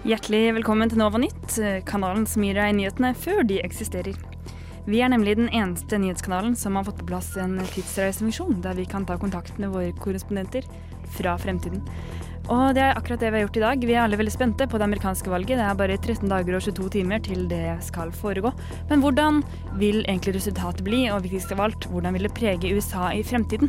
Hjertelig 0.00 0.54
velkommen 0.56 0.88
til 0.88 0.96
Nova 0.96 1.18
Nytt, 1.20 1.58
kanalen 1.84 2.22
som 2.24 2.40
gir 2.40 2.56
deg 2.56 2.72
nyhetene 2.72 3.10
før 3.20 3.42
de 3.44 3.58
eksisterer. 3.60 4.14
Vi 4.86 5.02
er 5.04 5.10
nemlig 5.12 5.34
den 5.36 5.50
eneste 5.52 5.98
nyhetskanalen 6.00 6.54
som 6.56 6.78
har 6.78 6.86
fått 6.86 7.02
på 7.02 7.08
plass 7.10 7.34
en 7.36 7.58
tidsreisefunksjon, 7.60 8.62
der 8.64 8.78
vi 8.78 8.86
kan 8.88 9.04
ta 9.04 9.18
kontakt 9.20 9.58
med 9.60 9.74
våre 9.74 9.90
korrespondenter 10.00 10.64
fra 11.18 11.34
fremtiden. 11.42 11.82
Og 12.48 12.72
det 12.78 12.80
er 12.86 12.96
akkurat 12.96 13.20
det 13.20 13.28
vi 13.28 13.38
har 13.42 13.44
gjort 13.44 13.58
i 13.60 13.64
dag. 13.66 13.84
Vi 13.90 13.92
er 13.92 14.00
alle 14.06 14.18
veldig 14.22 14.32
spente 14.32 14.68
på 14.72 14.80
det 14.80 14.86
amerikanske 14.88 15.34
valget. 15.34 15.60
Det 15.60 15.66
er 15.66 15.76
bare 15.82 15.98
13 15.98 16.32
dager 16.32 16.56
og 16.56 16.64
22 16.64 16.88
timer 16.96 17.20
til 17.26 17.44
det 17.50 17.66
skal 17.84 18.14
foregå. 18.22 18.54
Men 18.88 19.04
hvordan 19.04 19.42
vil 19.82 20.00
egentlig 20.06 20.38
resultatet 20.38 20.80
bli, 20.86 21.02
og 21.12 21.26
viktigst 21.26 21.52
av 21.52 21.60
alt, 21.66 21.90
hvordan 21.92 22.16
vil 22.16 22.24
det 22.24 22.32
prege 22.40 22.72
USA 22.72 23.10
i 23.12 23.20
fremtiden? 23.20 23.68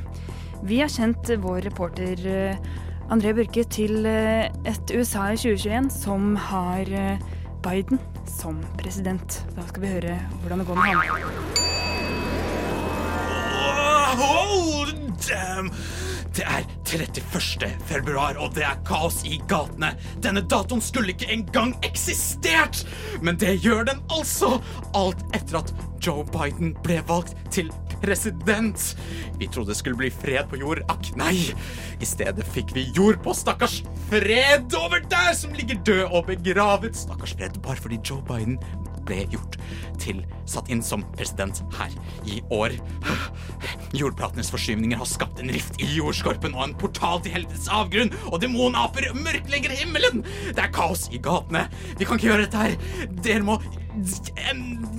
Vi 0.64 0.80
har 0.80 0.96
kjent 0.96 1.28
vår 1.44 1.60
reporter 1.68 2.24
eh, 2.24 2.72
André 3.12 3.34
Børke 3.36 3.66
til 3.68 4.06
eh, 4.08 4.46
et 4.64 4.92
USA 4.96 5.26
i 5.34 5.40
2021 5.40 5.90
som 5.92 6.36
har 6.40 6.88
eh, 6.96 7.20
Biden 7.60 8.00
som 8.24 8.62
president. 8.80 9.36
Da 9.52 9.66
skal 9.68 9.84
vi 9.84 9.88
høre 9.98 10.16
hvordan 10.40 10.60
det 10.60 10.68
går 10.68 10.80
med 10.80 10.84
ham. 10.84 11.02
Wow, 14.22 14.86
damn! 15.28 15.72
Det 16.36 16.46
er 16.48 16.64
31. 16.88 17.68
februar, 17.88 18.38
og 18.40 18.54
det 18.56 18.64
er 18.64 18.80
kaos 18.88 19.22
i 19.28 19.42
gatene. 19.52 19.92
Denne 20.24 20.44
datoen 20.48 20.84
skulle 20.84 21.12
ikke 21.12 21.28
engang 21.34 21.74
eksistert! 21.84 22.86
Men 23.22 23.40
det 23.40 23.58
gjør 23.66 23.84
den 23.92 24.00
altså! 24.08 24.62
Alt 24.96 25.26
etter 25.36 25.60
at 25.60 25.74
Joe 26.02 26.24
Biden 26.32 26.72
ble 26.86 27.02
valgt 27.08 27.36
til 27.52 27.68
president. 28.02 28.96
Vi 29.40 29.50
trodde 29.52 29.74
det 29.74 29.78
skulle 29.82 30.00
bli 30.00 30.10
fred 30.14 30.48
på 30.50 30.62
jord. 30.62 30.82
Akk, 30.92 31.12
nei! 31.20 31.36
I 32.00 32.08
stedet 32.08 32.48
fikk 32.56 32.72
vi 32.76 32.88
jord 32.96 33.20
på 33.26 33.36
stakkars 33.38 33.82
Fred 34.12 34.74
over 34.76 35.04
der, 35.12 35.34
som 35.38 35.54
ligger 35.56 35.84
død 35.86 36.04
og 36.10 36.32
begravet. 36.32 36.96
Stakkars 36.98 37.36
Fred, 37.38 37.60
bare 37.64 37.80
fordi 37.80 38.00
Joe 38.08 38.24
Biden 38.28 38.58
ble 39.12 39.26
gjort 39.32 39.58
til 40.02 40.24
satt 40.50 40.70
inn 40.72 40.82
som 40.84 41.04
president 41.16 41.62
her 41.78 41.94
i 42.26 42.40
år. 42.54 42.76
Jordplatenes 43.98 44.52
forskyvninger 44.54 45.00
har 45.00 45.10
skapt 45.10 45.42
en 45.44 45.52
rift 45.54 45.78
i 45.84 45.90
jordskorpen 45.98 46.56
og 46.56 46.64
en 46.70 46.78
portal 46.80 47.22
til 47.24 47.36
helvetes 47.36 47.68
avgrunn, 47.72 48.14
og 48.32 48.40
demonaper 48.44 49.12
mørklegger 49.18 49.76
himmelen! 49.76 50.24
Det 50.52 50.64
er 50.64 50.74
kaos 50.74 51.08
i 51.12 51.22
gatene. 51.22 51.68
Vi 52.00 52.08
kan 52.08 52.20
ikke 52.20 52.32
gjøre 52.32 52.48
dette 52.48 52.66
her. 52.66 53.10
Dere 53.22 53.46
må 53.48 53.60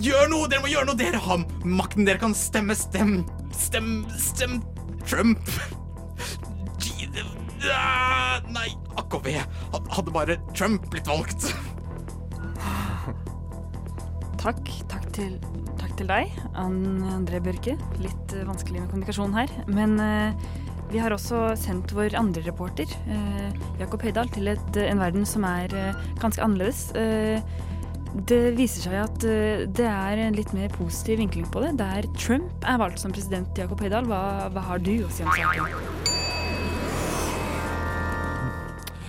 gjøre 0.03 0.29
noe! 0.33 0.49
Dere 0.53 0.65
må 0.65 0.73
gjøre 0.73 0.91
noe! 0.91 0.99
Dere 1.01 1.23
har 1.25 1.47
makten. 1.65 2.07
Dere 2.09 2.21
kan 2.23 2.37
stemme. 2.37 2.77
Stem 2.77 3.23
Stem 3.57 4.05
Stem 4.19 4.61
Trump. 5.07 5.39
Ah, 7.63 8.41
Nei, 8.51 8.73
AKV. 8.99 9.29
Hadde 9.95 10.15
bare 10.15 10.39
Trump 10.57 10.89
blitt 10.91 11.07
valgt. 11.07 11.53
Takk. 14.43 14.71
Takk 14.91 15.05
til, 15.15 15.37
takk 15.79 15.93
til 16.01 16.09
deg, 16.11 16.33
André 16.59 17.39
Børke. 17.45 17.77
Litt 18.03 18.35
eh, 18.35 18.47
vanskelig 18.49 18.83
med 18.83 18.91
kommunikasjon 18.91 19.37
her. 19.37 19.53
Men 19.71 19.95
eh, 20.03 20.47
vi 20.91 20.99
har 21.01 21.15
også 21.15 21.53
sendt 21.57 21.95
vår 21.95 22.17
andre 22.19 22.43
reporter, 22.49 22.91
eh, 23.07 23.55
Jakob 23.81 24.03
Høydahl, 24.03 24.33
til 24.35 24.51
et, 24.51 24.81
en 24.83 25.03
verden 25.03 25.29
som 25.29 25.47
er 25.47 25.73
eh, 25.79 26.03
ganske 26.21 26.43
annerledes. 26.43 26.89
Eh, 26.99 27.39
det 28.29 28.43
viser 28.59 28.89
seg 28.89 28.99
at 29.01 29.25
eh, 29.31 29.63
det 29.71 29.87
er 29.89 30.27
en 30.27 30.37
litt 30.37 30.51
mer 30.57 30.75
positiv 30.75 31.23
vinkling 31.23 31.47
på 31.55 31.63
det. 31.65 31.77
Der 31.81 32.11
Trump 32.19 32.67
er 32.67 32.83
valgt 32.83 33.01
som 33.05 33.15
president, 33.15 33.55
Jakob 33.57 33.81
Høydahl, 33.81 34.11
hva, 34.11 34.51
hva 34.53 34.71
har 34.73 34.83
du 34.83 34.97
å 35.07 35.13
si 35.13 35.23
om 35.23 35.31
saken? 35.39 36.02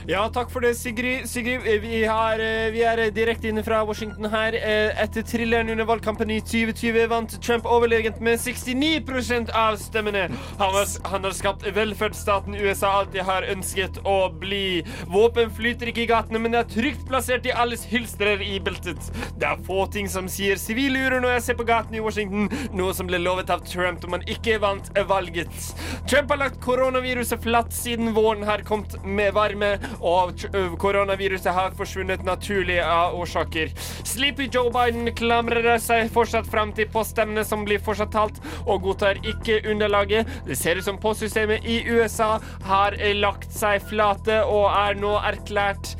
Ja, 0.03 0.25
takk 0.27 0.49
for 0.51 0.59
det, 0.59 0.73
Sigrid. 0.75 1.29
Sigrid, 1.29 1.61
eh, 1.63 1.79
vi, 1.79 2.03
har, 2.03 2.39
eh, 2.39 2.71
vi 2.71 2.81
er 2.83 2.99
direkte 3.15 3.47
inne 3.47 3.61
fra 3.63 3.85
Washington 3.87 4.25
her. 4.27 4.53
Eh, 4.53 4.99
Etter 4.99 5.23
thrilleren 5.23 5.69
under 5.71 5.85
valgkampen 5.87 6.29
i 6.29 6.41
2020 6.43 7.07
vant 7.07 7.37
Trump 7.41 7.63
overlegent 7.63 8.19
med 8.19 8.35
69% 8.39 9.49
av 9.55 9.77
stemmene. 9.79 10.25
Han 10.59 10.73
har, 10.75 10.87
han 11.07 11.23
har 11.23 11.31
skapt 11.31 11.63
velferdsstaten 11.63 12.55
USA 12.55 12.91
alltid 12.99 13.23
har 13.23 13.47
ønsket 13.53 14.01
å 14.03 14.27
bli. 14.27 14.83
Våpen 15.07 15.53
flyter 15.55 15.87
ikke 15.93 16.03
i 16.03 16.09
gatene, 16.11 16.41
men 16.43 16.51
det 16.51 16.65
er 16.65 16.73
trygt 16.73 17.07
plassert 17.07 17.47
i 17.47 17.55
alles 17.55 17.87
hylstrer 17.87 18.43
i 18.43 18.59
beltet. 18.59 19.07
Det 19.39 19.47
er 19.47 19.63
få 19.63 19.85
ting 19.87 20.11
som 20.11 20.27
sier 20.27 20.59
sivil 20.59 20.93
når 20.93 21.37
jeg 21.37 21.43
ser 21.47 21.55
på 21.57 21.65
gaten 21.65 21.95
i 21.95 22.03
Washington, 22.03 22.51
noe 22.75 22.91
som 22.93 23.07
ble 23.07 23.17
lovet 23.23 23.49
av 23.49 23.63
Trump 23.65 24.03
da 24.03 24.11
man 24.11 24.27
ikke 24.27 24.59
vant 24.61 24.91
valget. 25.07 25.71
Trump 26.11 26.29
har 26.29 26.43
lagt 26.43 26.59
koronaviruset 26.61 27.41
flatt 27.41 27.71
siden 27.73 28.11
våren 28.13 28.43
har 28.43 28.61
kommet 28.67 28.99
med 29.07 29.33
varme, 29.33 29.77
og 29.99 30.45
koronaviruset 30.81 31.53
har 31.53 31.75
forsvunnet 31.77 32.23
naturlig 32.25 32.79
av 32.83 33.17
årsaker. 33.19 33.73
Sleepy 34.07 34.49
Joe 34.53 34.71
Biden 34.73 35.09
klamrer 35.17 35.77
seg 35.81 36.11
fortsatt 36.13 36.49
fram 36.49 36.73
til 36.75 36.89
poststemmene 36.93 37.45
som 37.47 37.65
blir 37.67 37.81
fortsatt 37.83 38.13
talt, 38.13 38.39
og 38.65 38.83
godtar 38.87 39.19
ikke 39.23 39.61
underlaget. 39.69 40.29
Det 40.47 40.57
ser 40.59 40.79
ut 40.79 40.87
som 40.87 40.99
postsystemet 41.01 41.65
i 41.65 41.81
USA 41.89 42.37
har 42.67 42.97
lagt 43.19 43.51
seg 43.53 43.83
flate 43.89 44.41
og 44.43 44.69
er 44.71 44.99
nå 44.99 45.15
erklært 45.23 45.93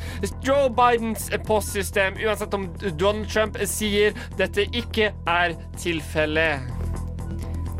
Joe 0.44 0.70
Bidens 0.74 1.30
postsystem, 1.48 2.18
uansett 2.24 2.54
om 2.58 2.70
Donald 3.00 3.30
Trump 3.32 3.60
sier 3.70 4.16
dette 4.40 4.68
ikke 4.72 5.12
er 5.30 5.58
tilfellet. 5.80 6.84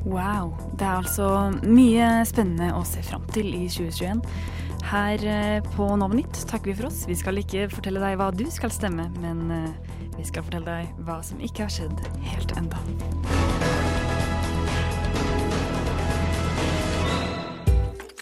Wow. 0.06 0.52
Det 0.80 0.84
er 0.88 0.98
altså 0.98 1.28
mye 1.64 2.08
spennende 2.28 2.74
å 2.76 2.84
se 2.88 3.04
fram 3.06 3.24
til 3.32 3.54
i 3.56 3.68
2021. 3.72 4.20
Her 4.84 5.26
eh, 5.26 5.64
på 5.76 5.88
Nova 5.96 6.14
Nytt 6.14 6.44
takker 6.50 6.72
vi 6.72 6.76
for 6.78 6.90
oss. 6.90 7.04
Vi 7.08 7.16
skal 7.18 7.40
ikke 7.42 7.70
fortelle 7.72 8.02
deg 8.04 8.18
hva 8.20 8.30
du 8.36 8.46
skal 8.52 8.72
stemme, 8.74 9.08
men 9.24 9.46
eh, 9.54 9.94
vi 10.18 10.26
skal 10.28 10.46
fortelle 10.46 10.68
deg 10.68 11.06
hva 11.08 11.22
som 11.26 11.40
ikke 11.44 11.66
har 11.66 11.74
skjedd 11.74 12.04
helt 12.28 12.54
enda. 12.60 12.82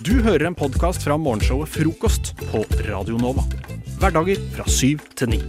Du 0.02 0.16
hører 0.26 0.48
en 0.50 0.58
podkast 0.58 1.04
fra 1.06 1.18
morgenshowet 1.18 1.70
Frokost 1.70 2.34
på 2.40 2.64
Radio 2.88 3.20
Nova. 3.22 3.46
Hverdager 4.02 4.42
fra 4.56 4.66
syv 4.70 5.06
til 5.14 5.36
ni. 5.36 5.44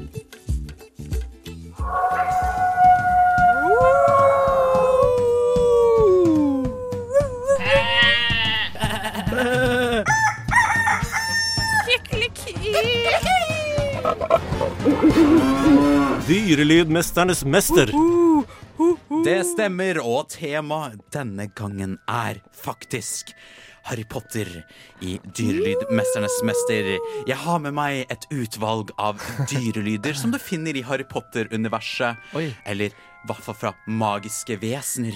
Dyrelydmesternes 16.27 17.45
mester. 17.47 17.93
Det 19.23 19.37
stemmer, 19.47 20.01
og 20.03 20.33
temaet 20.33 20.99
denne 21.15 21.47
gangen 21.55 22.01
er 22.11 22.41
faktisk 22.51 23.31
Harry 23.87 24.03
Potter 24.11 24.51
i 24.99 25.21
Dyrelydmesternes 25.23 26.41
mester. 26.49 26.89
Jeg 27.29 27.39
har 27.45 27.63
med 27.63 27.77
meg 27.79 28.11
et 28.11 28.27
utvalg 28.35 28.91
av 28.99 29.23
dyrelyder 29.53 30.19
som 30.19 30.35
du 30.35 30.41
finner 30.43 30.75
i 30.75 30.83
Harry 30.89 31.07
Potter-universet. 31.07 32.19
Eller 32.67 32.91
i 32.91 33.31
hvert 33.31 33.47
fall 33.47 33.59
fra 33.61 33.75
magiske 33.87 34.59
vesener. 34.63 35.15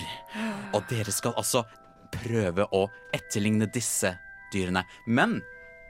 Og 0.78 0.86
dere 0.92 1.10
skal 1.10 1.34
altså 1.34 1.66
prøve 2.14 2.70
å 2.70 2.86
etterligne 3.18 3.66
disse 3.74 4.14
dyrene. 4.54 4.86
Men 5.10 5.40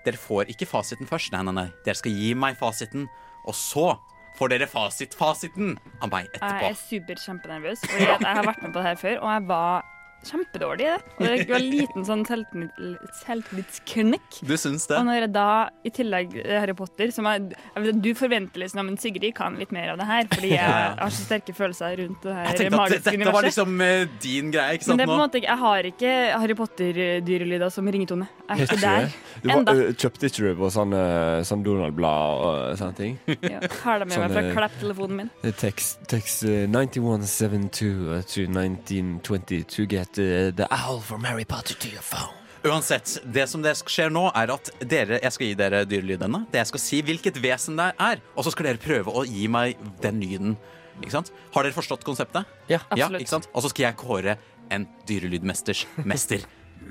dere 0.06 0.16
får 0.16 0.48
ikke 0.54 0.68
fasiten 0.70 1.08
først. 1.10 1.36
Nei, 1.36 1.44
nei, 1.44 1.58
nei. 1.60 1.68
Dere 1.84 2.00
skal 2.00 2.16
gi 2.16 2.32
meg 2.38 2.56
fasiten, 2.56 3.04
og 3.46 3.56
så 3.56 3.88
får 4.36 4.52
dere 4.52 4.66
fasit-fasiten 4.68 5.76
av 6.04 6.10
meg 6.12 6.26
etterpå. 6.34 6.48
Jeg 6.60 6.74
er 6.74 6.74
er 6.74 6.80
superkjempenervøs, 6.82 7.84
jeg 7.88 8.18
har 8.20 8.44
vært 8.44 8.64
med 8.66 8.74
på 8.74 8.82
det 8.82 8.88
her 8.90 8.98
før, 9.00 9.20
og 9.22 9.30
jeg 9.32 9.46
var 9.48 9.86
kjempedårlig 10.28 10.86
i 10.86 10.90
det. 10.90 10.98
Og 11.16 11.24
det 11.26 11.48
var 11.50 11.60
en 11.62 11.70
liten 11.72 12.06
sånn 12.08 12.24
selvtillit- 12.28 13.20
selvtillitsknekk. 13.24 14.40
Du 14.46 14.54
syns 14.60 14.86
det? 14.90 14.98
Og 14.98 15.06
når 15.08 15.20
jeg 15.20 15.32
da, 15.34 15.46
i 15.86 15.92
tillegg 15.94 16.36
eh, 16.42 16.58
Harry 16.60 16.74
Potter 16.78 17.10
som 17.14 17.26
er, 17.30 17.46
jeg 17.74 17.84
vet, 17.86 18.00
Du 18.06 18.10
forventer 18.18 18.62
liksom 18.62 18.84
men 18.86 18.98
Sigrid 19.00 19.34
kan 19.34 19.56
litt 19.58 19.72
mer 19.74 19.94
av 19.94 19.98
det 20.00 20.06
her, 20.06 20.26
fordi 20.30 20.50
jeg 20.52 20.60
har 21.00 21.10
så 21.14 21.24
sterke 21.26 21.54
følelser 21.56 21.96
rundt 22.02 22.22
det 22.26 22.34
Jeg 22.34 22.46
her 22.46 22.58
tenkte 22.60 22.82
at 22.82 23.06
dette 23.06 23.32
var 23.34 23.46
liksom 23.48 23.80
uh, 23.80 24.04
din 24.22 24.50
greie, 24.54 24.76
ikke 24.76 24.86
sant? 24.86 24.92
Men 24.94 25.00
det 25.00 25.06
er 25.06 25.10
på 25.10 25.16
en 25.16 25.22
måte 25.24 25.42
jeg 25.46 25.58
har 25.62 25.88
ikke 25.90 26.12
Harry 26.42 26.56
Potter-dyrelyder 26.58 27.72
som 27.74 27.88
ringetone. 27.92 28.28
Jeg 28.46 28.60
er 28.60 28.66
ikke 28.66 28.80
der 28.82 29.08
Du 29.42 29.48
var, 29.50 29.56
enda. 29.60 29.74
kjøpte 29.98 30.28
ikke 30.30 30.44
du 30.46 30.54
på 30.60 30.70
sånn, 30.72 30.92
ø, 30.96 31.04
sånn 31.46 31.62
Donald-blad 31.66 32.44
og 32.46 32.78
sånne 32.80 32.96
ting? 32.98 33.16
Ja, 33.42 33.60
har 33.82 34.00
det 34.02 34.08
med 34.10 34.18
meg 34.22 34.34
fra 34.36 34.42
eh, 34.44 34.52
klapptelefonen 34.56 35.20
min. 35.22 35.30
Text, 35.60 36.00
text 36.10 36.44
uh, 36.46 36.64
9172 36.70 38.22
to 38.30 38.46
1920 38.50 39.64
to 39.74 39.86
get 39.90 40.15
uh, 40.18 40.50
the 40.56 40.66
owl 40.70 41.00
from 41.00 41.24
Harry 41.24 41.44
Potter 41.44 41.74
to 41.74 41.88
your 41.88 42.02
phone. 42.02 42.34
Uansett, 42.66 43.20
det 43.22 43.46
som 43.46 43.62
det 43.62 43.76
skjer 43.86 44.10
nå, 44.10 44.24
er 44.34 44.50
at 44.50 44.70
dere, 44.82 45.20
jeg 45.22 45.34
skal 45.34 45.46
gi 45.46 45.56
dere 45.58 45.84
dyrelydene. 45.86 46.42
Det 46.50 46.58
jeg 46.64 46.70
skal 46.72 46.82
si 46.82 46.98
hvilket 47.06 47.38
vesen 47.42 47.78
det 47.78 47.92
er, 48.02 48.22
og 48.34 48.46
så 48.46 48.50
skal 48.54 48.72
dere 48.72 48.82
prøve 48.82 49.12
å 49.12 49.22
gi 49.28 49.46
meg 49.52 49.78
den 50.02 50.18
lyden. 50.22 50.56
Ikke 50.98 51.14
sant? 51.14 51.30
Har 51.54 51.66
dere 51.66 51.76
forstått 51.76 52.04
konseptet? 52.06 52.48
Ja. 52.66 52.80
ja 52.80 53.06
Absolutt. 53.06 53.22
ikke 53.22 53.34
sant? 53.36 53.48
Og 53.52 53.62
så 53.62 53.70
skal 53.70 53.90
jeg 53.90 54.00
kåre 54.00 54.38
en 54.74 54.88
dyrelydmesters 55.06 55.84
mester 56.08 56.42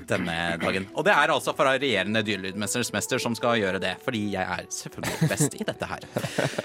denne 0.08 0.56
dagen. 0.62 0.88
Og 0.94 1.04
det 1.06 1.14
er 1.14 1.32
altså 1.32 1.54
fra 1.56 1.74
regjerende 1.76 2.22
dyrelydmesters 2.26 2.92
mester 2.94 3.20
som 3.22 3.36
skal 3.38 3.58
gjøre 3.60 3.80
det, 3.82 3.96
fordi 4.04 4.22
jeg 4.34 4.44
er 4.44 4.66
selvfølgelig 4.72 5.30
best 5.32 5.58
i 5.58 5.66
dette 5.66 5.92
her. 5.92 6.08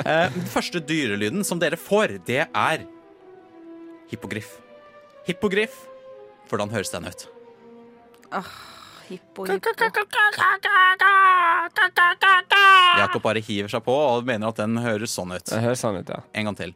Eh, 0.01 0.31
den 0.33 0.47
første 0.49 0.79
dyrelyden 0.81 1.43
som 1.45 1.59
dere 1.61 1.77
får, 1.77 2.15
det 2.25 2.39
er 2.47 2.85
hippogriff. 4.09 4.55
Hippogriff. 5.27 5.75
Hvordan 6.51 6.71
høres 6.73 6.89
den 6.91 7.07
ut? 7.07 7.21
Ah, 8.35 8.47
hippo, 9.07 9.45
hippo. 9.47 9.71
Jakob 12.99 13.23
bare 13.23 13.39
hiver 13.39 13.71
seg 13.71 13.83
på 13.85 13.95
og 13.95 14.27
mener 14.27 14.51
at 14.51 14.59
den 14.59 14.75
høres 14.83 15.15
sånn 15.15 15.31
ut. 15.31 15.45
Det 15.47 15.61
høres 15.63 15.79
sånn 15.83 16.01
ut, 16.01 16.11
ja. 16.11 16.19
En 16.35 16.49
gang 16.49 16.57
til. 16.59 16.73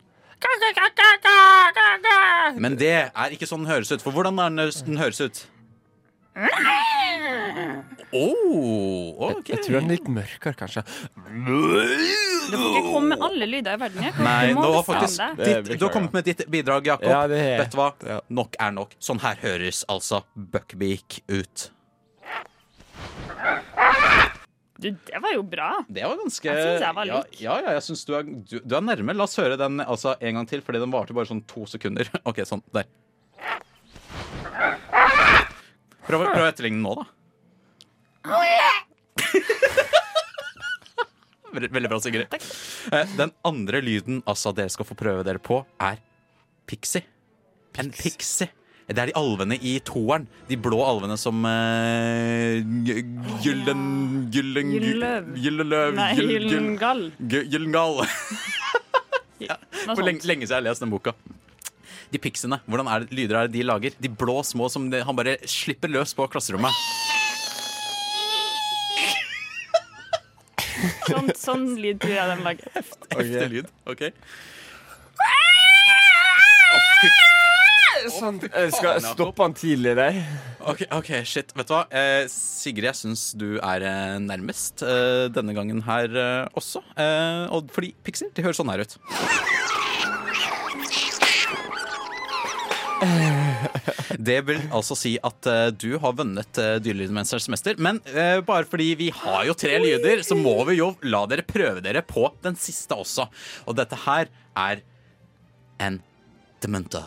Men 2.64 2.78
det 2.80 2.94
er 3.10 3.36
ikke 3.36 3.50
sånn 3.50 3.66
den 3.66 3.74
høres 3.74 3.92
ut. 3.92 4.04
For 4.06 4.16
hvordan 4.16 4.40
er 4.40 4.56
den 4.64 4.88
den 4.94 5.02
høres 5.02 5.20
ut? 5.20 5.44
Oh, 8.16 9.32
ok. 9.32 9.50
Jeg 9.50 9.64
tror 9.66 9.80
den 9.82 9.90
er 9.90 9.98
litt 9.98 10.08
mørkere, 10.12 10.56
kanskje. 10.60 10.84
Du 12.56 12.64
får 12.64 12.78
ikke 12.80 12.94
komme 12.94 13.10
med 13.14 13.24
alle 13.28 13.48
lyder 13.52 13.76
i 13.78 13.82
verden. 13.84 14.08
Nei, 14.26 14.48
Du 14.50 14.56
må 14.58 14.64
nå 14.66 14.72
var 14.76 14.84
faktisk 14.88 15.38
ditt, 15.40 15.72
Du 15.80 15.86
har 15.86 15.94
kommet 15.94 16.14
med 16.16 16.26
ditt 16.28 16.44
bidrag, 16.52 16.86
Jakob. 16.88 17.10
Ja, 17.10 17.24
er- 17.28 17.60
Vet 17.64 17.72
du 17.72 17.78
hva? 17.80 17.90
Ja. 18.08 18.20
Nok 18.30 18.56
er 18.60 18.72
nok. 18.76 18.96
Sånn 19.00 19.20
her 19.24 19.36
høres 19.44 19.84
altså 19.92 20.24
Buckbeak 20.36 21.20
ut. 21.30 21.70
Du, 24.78 24.90
det 24.92 25.20
var 25.24 25.32
jo 25.34 25.42
bra. 25.48 25.70
Det 25.88 26.04
var 26.04 26.18
ganske 26.20 26.44
Jeg 26.50 26.56
synes 26.60 26.82
jeg 26.84 26.96
var 26.98 27.06
ja, 27.08 27.20
lik. 27.24 27.40
ja, 27.40 27.54
ja, 27.64 27.72
jeg 27.78 27.84
synes 27.86 28.02
du 28.06 28.12
er, 28.18 28.24
du, 28.28 28.58
du 28.60 28.76
er 28.76 28.82
nærme. 28.84 29.16
La 29.16 29.24
oss 29.24 29.38
høre 29.40 29.56
den 29.58 29.80
altså, 29.80 30.16
en 30.20 30.36
gang 30.36 30.48
til, 30.50 30.62
fordi 30.62 30.82
den 30.84 30.92
varte 30.92 31.16
bare 31.16 31.30
sånn 31.30 31.42
to 31.48 31.64
sekunder. 31.70 32.10
OK, 32.30 32.44
sånn. 32.46 32.62
Der. 32.76 32.84
Prøv, 36.06 36.22
prøv 36.28 36.44
å 36.44 36.50
etterligne 36.52 36.78
den 36.78 36.84
nå, 36.86 36.96
da. 37.00 37.06
Veldig 41.56 41.90
bra, 41.92 42.00
Sigrid. 42.04 42.30
Takk. 42.32 42.46
Den 43.18 43.32
andre 43.48 43.82
lyden 43.84 44.22
altså 44.28 44.54
dere 44.56 44.72
skal 44.74 44.88
få 44.88 44.98
prøve 45.00 45.26
dere 45.28 45.42
på, 45.42 45.62
er 45.82 45.98
pixie. 46.70 47.04
En 47.80 47.90
pixie. 47.92 48.50
Det 48.86 49.02
er 49.02 49.10
de 49.10 49.16
alvene 49.18 49.56
i 49.66 49.80
toeren. 49.82 50.28
De 50.46 50.58
blå 50.62 50.78
alvene 50.86 51.16
som 51.18 51.40
uh, 51.42 52.60
Gyllen... 52.86 53.82
Gyllen... 54.30 54.70
Gyllenløv. 54.76 55.32
Gyllenløv. 55.42 55.96
Nei, 55.98 56.12
gyll- 56.20 56.30
gyll- 56.36 56.50
Gyllengall. 56.52 57.02
Gyllengall. 57.34 58.04
For 59.96 60.06
lenge, 60.06 60.22
lenge 60.30 60.46
siden 60.46 60.54
jeg 60.54 60.62
har 60.62 60.68
lest 60.70 60.86
den 60.86 60.94
boka. 60.94 61.16
De 62.14 62.22
pixiene, 62.22 62.60
hvordan 62.70 62.88
er 62.92 63.04
det, 63.04 63.18
lyder 63.18 63.40
er 63.40 63.50
det 63.50 63.58
de 63.58 63.66
lager? 63.66 63.96
De 64.00 64.12
blå 64.22 64.38
små 64.46 64.70
som 64.72 64.86
de, 64.92 65.02
han 65.04 65.18
bare 65.18 65.40
slipper 65.50 65.90
løs 65.92 66.14
på 66.16 66.28
klasserommet. 66.32 66.78
Sånn, 71.06 71.32
sånn 71.40 71.66
lyd 71.80 72.02
tror 72.04 72.16
jeg 72.16 72.32
den 72.34 72.44
lager. 72.46 72.84
Ekte 73.16 73.48
lyd. 73.52 73.72
OK. 73.90 74.04
Sånn, 78.16 78.38
jeg 78.44 78.74
skal 78.76 79.00
stoppe 79.02 79.42
han 79.46 79.56
tidlig 79.58 79.96
der. 79.98 80.20
Ok, 80.66 80.84
ok, 80.94 81.10
shit. 81.26 81.54
Vet 81.58 81.70
du 81.70 81.74
hva? 81.74 81.84
Eh, 81.90 82.26
Sigrid, 82.32 82.86
jeg 82.92 83.00
syns 83.00 83.24
du 83.38 83.58
er 83.58 83.86
eh, 83.86 84.18
nærmest 84.22 84.84
eh, 84.86 85.26
denne 85.34 85.56
gangen 85.58 85.82
her 85.88 86.10
eh, 86.14 86.46
også. 86.58 86.84
Eh, 86.98 87.46
og 87.56 87.72
fordi 87.74 87.94
pixier, 88.06 88.30
de 88.36 88.46
høres 88.46 88.62
sånn 88.62 88.72
her 88.74 88.86
ut. 88.86 88.98
Det 94.30 94.38
vil 94.48 94.62
altså 94.74 94.96
si 94.98 95.16
at 95.24 95.50
uh, 95.50 95.68
du 95.76 95.98
har 96.02 96.16
vunnet 96.18 96.60
uh, 96.62 96.76
Dyrelydmesterens 96.84 97.48
mester. 97.54 97.78
Men 97.82 98.00
uh, 98.12 98.40
bare 98.46 98.68
fordi 98.70 98.92
vi 99.00 99.10
har 99.16 99.46
jo 99.50 99.56
tre 99.58 99.78
lyder, 99.84 100.24
så 100.26 100.38
må 100.40 100.56
vi 100.70 100.80
jo 100.80 100.94
la 101.06 101.26
dere 101.32 101.46
prøve 101.48 101.84
dere 101.86 102.04
på 102.06 102.28
den 102.46 102.58
siste 102.60 102.98
også. 102.98 103.28
Og 103.66 103.78
dette 103.80 104.00
her 104.06 104.32
er 104.56 104.84
en 105.84 106.00
dementa. 106.64 107.04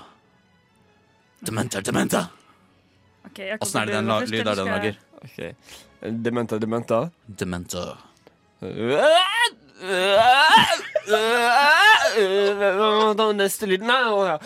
Dementa, 1.40 1.80
dementa. 1.80 2.26
Ok, 3.28 3.38
Jakob, 3.38 3.66
Åssen 3.66 3.80
er 3.80 3.86
det 3.86 3.94
den 3.94 4.04
du 4.04 4.10
la- 4.10 4.20
først, 4.20 4.32
lyd 4.32 4.46
er 4.46 4.54
den 4.58 4.72
lager? 4.74 4.94
Okay. 5.24 5.52
Dementa, 6.00 6.58
dementa. 6.58 7.10
Dementa. 7.28 7.84
Ta 13.16 13.32
Neste 13.32 13.66
lyd 13.70 13.82
Nei, 13.86 14.38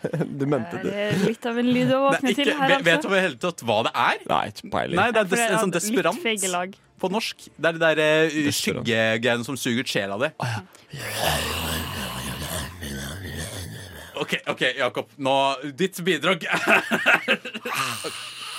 å 0.44 0.46
mente 0.48 0.80
Det 0.84 0.92
er 1.06 1.18
litt 1.24 1.46
av 1.50 1.58
en 1.60 1.68
lyd 1.68 1.90
å 1.92 1.98
Det 1.98 1.98
våkne 2.04 2.34
til 2.38 2.52
her, 2.56 2.68
vet, 2.72 2.84
vet 2.86 3.02
du 3.02 3.08
altså. 3.08 3.10
i 3.10 3.14
det 3.14 3.24
hele 3.26 3.40
tatt 3.44 3.64
hva 3.68 3.78
det 3.86 3.92
er? 4.04 4.22
Nei, 4.30 4.44
ikke 4.52 4.70
peiling. 4.72 5.00
Nei, 5.00 5.08
det 5.16 5.20
er 5.22 5.28
des, 5.32 5.42
en 5.46 5.62
sånn 5.64 5.74
desperant 5.74 6.78
på 7.00 7.08
norsk. 7.12 7.46
Det 7.56 7.70
er 7.70 7.78
de 7.78 7.80
der 7.82 8.00
uh, 8.04 8.50
skyggegreiene 8.52 9.46
som 9.46 9.56
suger 9.60 9.84
ut 9.84 9.90
sjela 9.92 10.18
di. 10.20 10.28
OK, 14.20 14.34
ok, 14.52 14.62
Jakob. 14.76 15.12
Nå 15.16 15.34
Ditt 15.76 15.96
bidrag 16.04 16.44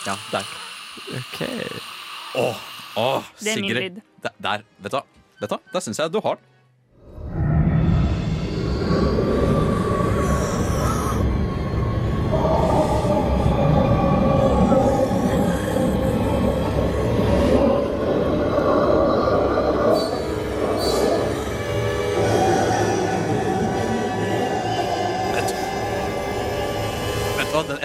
Ja, 0.08 0.16
der. 0.32 0.46
Ok. 1.20 1.42
Åh, 2.42 2.62
åh, 2.98 3.24
Det 3.38 3.52
er 3.54 3.62
min 3.62 3.76
lyd. 3.78 4.00
Der, 4.42 4.64
du? 4.66 4.66
Vet 4.82 4.96
du 4.96 4.98
hva? 5.54 5.60
Der 5.74 5.84
syns 5.86 6.02
jeg 6.02 6.14
du 6.14 6.22
har 6.24 6.40
den. 6.40 6.51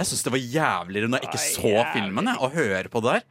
Jeg 0.07 0.12
syns 0.12 0.23
det 0.23 0.31
var 0.37 0.38
jævligere 0.38 1.11
når 1.11 1.19
jeg 1.25 1.27
ikke 1.33 1.42
så 1.42 1.71
filmen, 1.90 2.29
jeg, 2.31 2.38
å 2.38 2.49
høre 2.55 2.90
på 2.92 3.01
det 3.03 3.16
der. 3.16 3.25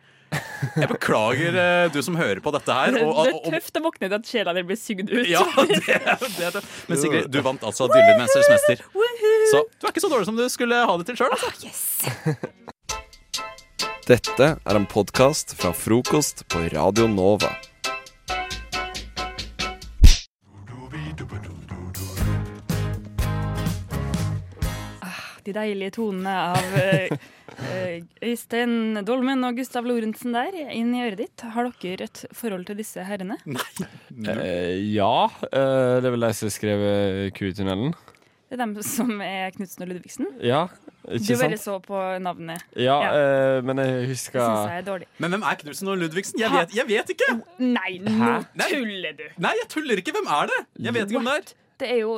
Jeg 0.76 0.90
beklager 0.90 1.58
eh, 1.62 1.86
du 1.94 2.02
som 2.04 2.18
hører 2.20 2.42
på 2.44 2.52
dette 2.52 2.76
her. 2.76 2.92
Det 2.92 3.04
Og, 3.06 3.12
og, 3.14 3.30
er 3.30 3.38
og, 3.38 3.46
tøft 3.54 3.80
å 3.80 3.84
våkne 3.86 4.10
til 4.10 4.16
at 4.18 4.28
sjela 4.28 4.56
di 4.58 4.64
blir 4.68 4.80
sugd 4.80 5.14
ut. 5.14 5.22
ja, 5.30 5.44
det, 5.70 5.80
det, 6.36 6.50
det. 6.58 6.64
Men 6.90 7.00
Sigrid, 7.00 7.30
du 7.32 7.40
vant 7.46 7.64
altså 7.64 7.88
Dyrlydmesterens 7.94 8.52
mester. 8.52 8.84
Så 9.54 9.62
du 9.64 9.88
er 9.88 9.94
ikke 9.94 10.04
så 10.04 10.12
dårlig 10.12 10.28
som 10.28 10.36
du 10.36 10.44
skulle 10.52 10.82
ha 10.90 10.98
det 11.00 11.08
til 11.12 11.22
sjøl. 11.22 11.38
Altså. 11.38 12.36
Dette 14.10 14.52
er 14.60 14.82
en 14.82 14.90
podkast 14.90 15.56
fra 15.56 15.72
frokost 15.72 16.44
på 16.52 16.68
Radio 16.76 17.08
Nova. 17.08 17.54
De 25.46 25.54
deilige 25.54 25.92
tonene 26.00 26.32
av 26.56 26.78
eh, 26.80 27.12
eh, 27.70 28.00
Øystein 28.26 28.98
Dolmen 29.06 29.46
og 29.46 29.60
Gustav 29.60 29.86
Lorentzen 29.86 30.34
der 30.34 30.56
inn 30.74 30.90
i 30.98 31.04
øret 31.06 31.20
ditt. 31.22 31.44
Har 31.54 31.70
dere 31.82 32.08
et 32.10 32.24
forhold 32.34 32.66
til 32.66 32.80
disse 32.82 33.04
herrene? 33.06 33.38
Eh, 34.26 34.74
ja, 34.96 35.28
eh, 35.52 36.00
det 36.02 36.10
er 36.10 36.16
vel 36.16 36.26
de 36.26 36.32
som 36.34 36.50
skrev 36.54 36.82
Kutunnelen. 37.38 37.94
Det 38.46 38.58
er 38.58 38.62
dem 38.62 38.76
som 38.86 39.10
er 39.26 39.52
Knutsen 39.56 39.84
og 39.86 39.90
Ludvigsen. 39.90 40.28
Ja, 40.46 40.64
ikke 41.10 41.34
Du 41.36 41.40
bare 41.42 41.58
sant? 41.58 41.64
så 41.66 41.78
på 41.84 42.02
navnet. 42.22 42.62
Ja, 42.78 42.98
Ja. 43.02 43.10
eh, 43.58 43.62
men 43.66 43.78
jeg 43.82 43.94
Det 44.02 44.10
husker 44.14 44.40
syns 44.40 44.70
jeg 44.70 44.78
er 44.82 44.86
dårlig. 44.90 45.08
Men 45.20 45.32
hvem 45.34 45.44
er 45.50 45.56
Knutsen 45.62 45.88
og 45.94 45.98
Ludvigsen? 46.02 46.40
Jeg 46.40 46.52
vet, 46.54 46.76
jeg 46.78 46.88
vet 46.88 47.10
ikke! 47.16 47.30
Nei, 47.60 47.98
nå 48.06 48.12
Nei. 48.56 48.70
tuller 48.70 49.14
du! 49.18 49.24
Nei, 49.38 49.54
jeg 49.62 49.70
tuller 49.70 50.02
ikke. 50.02 50.14
Hvem 50.18 50.30
er 50.40 50.46
det? 50.54 50.60
Jeg 50.86 50.94
vet 50.94 51.06
ikke 51.10 51.20
hvem 51.22 51.30
det 51.32 51.38
er. 51.42 51.54
Det 51.78 51.90
er 51.92 52.00
jo 52.00 52.14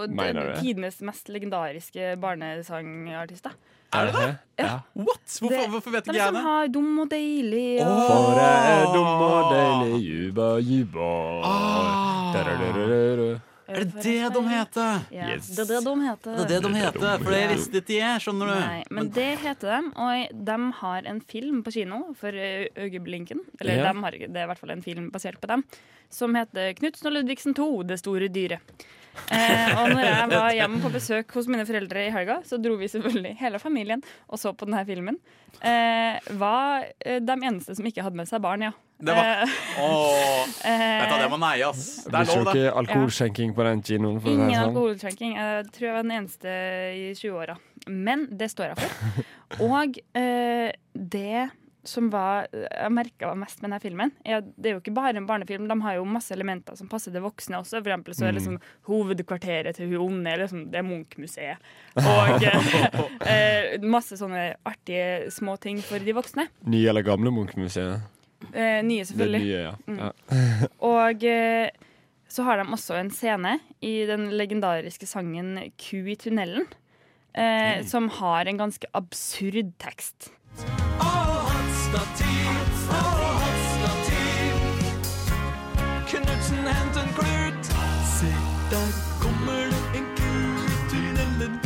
tidenes 0.62 1.00
mest 1.02 1.30
legendariske 1.34 2.16
barnesangartister. 2.22 3.52
Er 3.94 4.06
det 4.06 4.14
det? 4.14 4.36
Ja. 4.60 4.82
What? 4.96 5.24
Hvorfor, 5.40 5.50
Det- 5.50 5.70
hvorfor 5.72 5.92
vet 5.92 6.04
De 6.06 6.12
ikke 6.12 6.18
jeg 6.20 6.28
som 6.28 6.36
det? 6.36 6.44
har 6.44 6.68
Dum 6.68 7.00
og 7.00 7.10
deilig 7.10 7.80
og 7.82 8.08
For 8.08 8.36
det 8.36 8.50
er 8.68 8.86
dum 8.94 9.22
og 9.28 9.52
deilig, 9.54 10.02
juba, 10.04 10.48
juba. 10.60 11.42
Ah. 11.44 12.18
Er 13.68 13.84
det 13.84 14.02
det 14.04 14.34
de 14.34 14.42
heter? 14.48 15.02
Ja, 15.12 15.28
Yes. 15.28 15.48
det 15.56 15.60
er 15.60 15.68
det 15.76 15.84
de 15.84 15.96
heter. 16.02 16.36
Det 16.38 16.44
er 16.46 16.48
det 16.48 16.64
de 16.64 16.78
heter, 16.78 17.18
for 17.24 17.32
det 17.32 17.50
visste 17.50 17.82
ikke 17.82 17.98
jeg, 18.00 18.22
skjønner 18.24 18.48
du. 18.48 18.60
Nei, 18.60 18.84
men 18.92 19.10
det 19.10 19.40
heter 19.40 19.68
de, 19.68 19.92
og 19.96 20.46
de 20.46 20.72
har 20.80 21.02
en 21.06 21.20
film 21.22 21.64
på 21.64 21.74
kino 21.76 22.14
for 22.16 22.32
øyeblinken. 22.32 23.40
Eller 23.60 23.76
Ja. 23.84 23.92
de 23.94 24.00
har 24.00 24.12
det 24.12 24.36
er 24.38 24.44
i 24.44 24.48
hvert 24.48 24.58
fall 24.60 24.72
en 24.72 24.82
film 24.82 25.12
basert 25.12 25.40
på 25.42 25.48
dem, 25.48 25.64
som 26.10 26.34
heter 26.34 26.74
'Knutsen 26.76 27.08
og 27.08 27.14
Ludvigsen 27.14 27.54
2 27.56 27.84
Det 27.88 28.00
store 28.00 28.30
dyret'. 28.30 28.60
Eh, 29.32 29.72
og 29.82 29.90
når 29.92 30.04
jeg 30.06 30.30
var 30.32 30.52
hjemme 30.56 30.82
på 30.84 30.92
besøk 30.94 31.32
hos 31.36 31.48
mine 31.52 31.66
foreldre 31.68 32.06
i 32.08 32.12
helga, 32.14 32.40
så 32.48 32.60
dro 32.62 32.78
vi 32.80 32.88
selvfølgelig 32.92 33.36
hele 33.42 33.60
familien 33.60 34.04
og 34.30 34.40
så 34.40 34.54
på 34.56 34.66
denne 34.70 34.86
filmen. 34.88 35.18
Eh, 35.62 36.20
var 36.40 36.86
eh, 37.06 37.20
de 37.20 37.36
eneste 37.42 37.76
som 37.76 37.86
ikke 37.90 38.04
hadde 38.06 38.16
med 38.20 38.30
seg 38.30 38.42
barn, 38.46 38.62
ja. 38.70 38.72
Det 38.98 39.14
var- 39.14 39.44
Eh, 39.44 39.84
Åh, 39.84 40.48
eh, 40.66 41.04
vet 41.04 41.20
det 41.22 41.30
må 41.30 41.38
neie, 41.40 41.68
ass. 41.68 42.04
Det 42.06 42.14
er 42.14 42.26
blir 42.26 42.36
lov, 42.36 42.48
ikke 42.48 42.54
det. 42.54 42.64
noe 42.66 42.78
alkoholskjenking 42.82 43.54
på 43.54 43.64
den 43.68 43.82
kinoen. 43.84 44.22
For 44.22 44.30
Ingen 44.32 44.50
sånn. 44.56 44.70
alkoholskjenking. 44.72 45.36
Jeg 45.38 45.66
tror 45.76 45.86
jeg 45.88 45.94
var 45.94 46.04
den 46.04 46.16
eneste 46.18 46.56
i 46.98 47.14
20-åra. 47.14 47.58
Men 47.88 48.28
det 48.38 48.50
står 48.52 48.74
jeg 48.74 48.78
for. 48.82 49.24
Og 49.70 50.00
eh, 50.16 50.72
det 50.94 51.50
som 51.88 52.10
var, 52.14 52.48
jeg 52.54 52.92
merka 52.94 53.32
mest 53.40 53.62
med 53.62 53.70
denne 53.72 53.80
filmen, 53.84 54.12
er 54.26 54.42
at 54.42 54.50
det 54.58 54.70
er 54.70 54.76
jo 54.76 54.82
ikke 54.84 54.94
bare 54.98 55.16
en 55.18 55.28
barnefilm. 55.30 55.68
De 55.72 55.78
har 55.82 55.96
jo 55.98 56.06
masse 56.06 56.32
elementer 56.36 56.76
som 56.78 56.90
passer 56.92 57.12
til 57.16 57.24
voksne 57.26 57.58
også. 57.62 57.80
For 57.82 57.90
eksempel 57.90 58.14
så 58.18 58.28
er 58.28 58.32
Mm. 58.36 58.38
liksom 58.38 58.60
hovedkvarteret 58.90 59.76
til 59.76 59.90
hun 59.94 60.08
onde 60.20 60.36
liksom, 60.38 60.66
det 60.72 60.80
er 60.82 60.86
Munch-museet. 60.88 61.58
Og 61.96 62.44
eh, 62.44 63.00
eh, 63.26 63.82
masse 63.82 64.18
sånne 64.20 64.56
artige 64.68 65.32
små 65.32 65.58
ting 65.60 65.80
for 65.82 66.00
de 66.00 66.14
voksne. 66.14 66.48
Nye 66.68 66.90
eller 66.92 67.02
gamle 67.08 67.32
Munch-museet? 67.32 68.02
Eh, 68.54 68.82
nye, 68.86 69.00
Det 69.02 69.08
selvfølgelig. 69.08 69.42
nye, 69.42 69.62
ja. 69.64 69.76
Mm. 69.88 69.98
ja. 69.98 70.68
Og 70.94 71.24
eh, 71.24 71.70
så 72.30 72.44
har 72.44 72.58
de 72.60 72.68
også 72.76 73.00
en 73.00 73.10
scene 73.10 73.60
i 73.82 74.06
den 74.06 74.30
legendariske 74.36 75.08
sangen 75.08 75.72
'Ku 75.78 76.04
i 76.12 76.16
tunnelen', 76.16 76.68
eh, 77.34 77.84
som 77.86 78.10
har 78.10 78.46
en 78.48 78.58
ganske 78.58 78.86
absurd 78.94 79.74
tekst. 79.80 80.32
Knutsen, 86.08 86.68
hent 86.68 86.98
en 86.98 87.10
klut. 87.16 87.70
Se, 88.18 88.28
der 88.72 88.90
kommer 89.22 89.68
det 89.72 90.00
en 90.00 90.06
ku 90.18 90.34
i 90.64 90.78
tunnelen. 90.92 91.58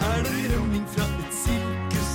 Er 0.00 0.22
det 0.24 0.42
rømming 0.52 0.86
fra 0.92 1.04
et 1.04 1.36
sirkus? 1.36 2.12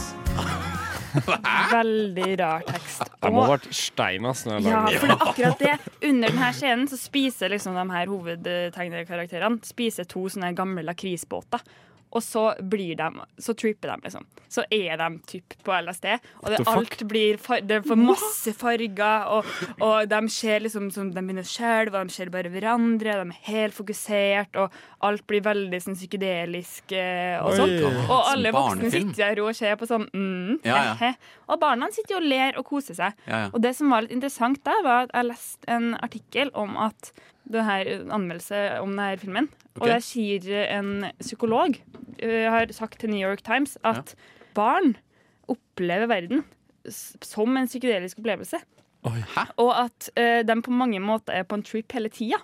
Veldig 1.74 2.32
rar 2.42 2.66
tekst. 2.68 3.06
Det 3.22 3.32
må 3.34 3.46
ha 3.46 3.54
vært 3.54 3.70
Steinas 3.78 4.44
når 4.50 4.60
jeg 4.60 4.70
Ja, 4.72 4.84
for 4.98 5.14
det 5.14 5.16
er 5.16 5.26
akkurat 5.28 5.64
det. 5.66 5.78
Under 6.10 6.34
denne 6.34 6.52
scenen 6.58 6.90
så 6.90 6.98
spiser 7.02 7.54
liksom 7.54 7.78
de 7.78 7.86
her 7.94 8.10
hovedtegnerkarakterene 8.10 9.62
Spiser 9.70 10.10
to 10.10 10.26
sånne 10.34 10.54
gamle 10.58 10.86
lakrisbåter. 10.86 11.62
Og 12.14 12.22
så 12.24 12.44
blir 12.62 12.96
de 13.00 13.10
Så 13.42 13.56
tripper 13.58 13.90
de, 13.90 14.06
liksom. 14.06 14.26
Så 14.50 14.64
er 14.70 14.98
de 14.98 15.08
typ 15.28 15.56
på 15.66 15.74
LSD. 15.74 16.06
Og 16.44 16.52
det, 16.54 16.60
alt 16.70 17.04
blir 17.10 17.40
Det 17.66 17.80
får 17.88 18.00
masse 18.00 18.54
farger, 18.54 19.26
og, 19.34 19.50
og 19.82 20.10
de 20.10 20.22
ser 20.30 20.62
liksom 20.66 20.92
som 20.94 21.10
de 21.10 21.22
begynner 21.22 21.46
å 21.46 21.50
skjelve, 21.50 22.00
og 22.00 22.12
de 22.12 22.14
ser 22.14 22.32
bare 22.34 22.52
hverandre, 22.54 23.18
de 23.18 23.34
er 23.34 23.50
helt 23.50 23.78
fokusert, 23.78 24.60
og 24.62 24.78
alt 25.04 25.26
blir 25.28 25.44
veldig 25.46 25.82
sånn 25.84 25.98
psykedelisk 25.98 26.94
eh, 26.96 27.40
og 27.42 27.54
Oi. 27.54 27.58
sånn. 27.60 28.00
Og 28.04 28.32
alle 28.34 28.54
voksne 28.56 28.94
sitter 28.94 29.20
der 29.24 29.44
og 29.44 29.52
ser 29.58 29.78
på 29.80 29.90
sånn 29.90 30.08
mm, 30.14 30.62
Ja, 30.68 30.80
ja. 31.00 31.14
Og 31.50 31.60
barna 31.62 31.90
sitter 31.94 32.20
og 32.20 32.28
ler 32.30 32.60
og 32.60 32.68
koser 32.70 32.98
seg. 32.98 33.20
Ja. 33.28 33.46
Og 33.52 33.62
det 33.64 33.74
som 33.78 33.92
var 33.94 34.06
litt 34.06 34.16
interessant 34.16 34.62
der, 34.66 34.82
var 34.86 35.08
at 35.08 35.16
jeg 35.18 35.32
leste 35.32 35.72
en 35.72 35.94
artikkel 36.00 36.54
om 36.58 36.78
at 36.80 37.14
det 37.52 37.64
her, 37.66 37.90
anmeldelse 38.14 38.80
om 38.82 38.94
denne 38.96 39.18
filmen. 39.20 39.50
Og 39.76 39.82
Ok. 39.82 39.88
der 39.90 40.00
sier 40.00 40.68
en 40.78 41.06
psykolog 41.20 41.76
uh, 42.24 42.46
har 42.54 42.72
sagt 42.72 43.00
til 43.00 43.10
New 43.10 43.20
York 43.30 43.44
Times 43.44 43.78
at 43.84 44.16
barn 44.56 44.96
opplever 45.50 46.08
verden 46.08 46.44
som 46.90 47.58
en 47.58 47.68
psykedelisk 47.68 48.20
opplevelse. 48.20 48.58
Hæ? 49.04 49.44
Og 49.58 49.72
at 49.86 50.10
uh, 50.20 50.42
de 50.48 50.62
på 50.62 50.72
mange 50.72 51.00
måter 51.00 51.34
er 51.34 51.44
på 51.44 51.56
en 51.56 51.64
trip 51.64 51.92
hele 51.92 52.10
tida. 52.10 52.38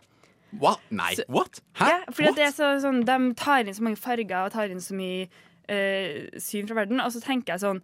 What? 0.53 0.79
Nei, 0.89 1.13
Så- 1.15 1.23
what? 1.29 1.61
Hæ? 1.77 1.85
Ja, 1.85 1.97
fordi 2.11 2.27
at 2.27 2.35
det 2.35 2.43
er 2.43 2.51
så, 2.55 2.79
sånn, 2.81 3.03
de 3.05 3.33
tar 3.37 3.59
inn 3.63 3.73
så 3.73 3.83
mange 3.83 3.97
farger 4.01 4.43
og 4.43 4.51
tar 4.51 4.71
inn 4.73 4.81
så 4.81 4.95
mye 4.97 5.27
uh, 5.69 6.39
syn 6.41 6.67
fra 6.67 6.75
verden. 6.81 6.99
Og 6.99 7.11
så 7.13 7.21
tenker 7.21 7.53
jeg 7.53 7.61
sånn 7.63 7.81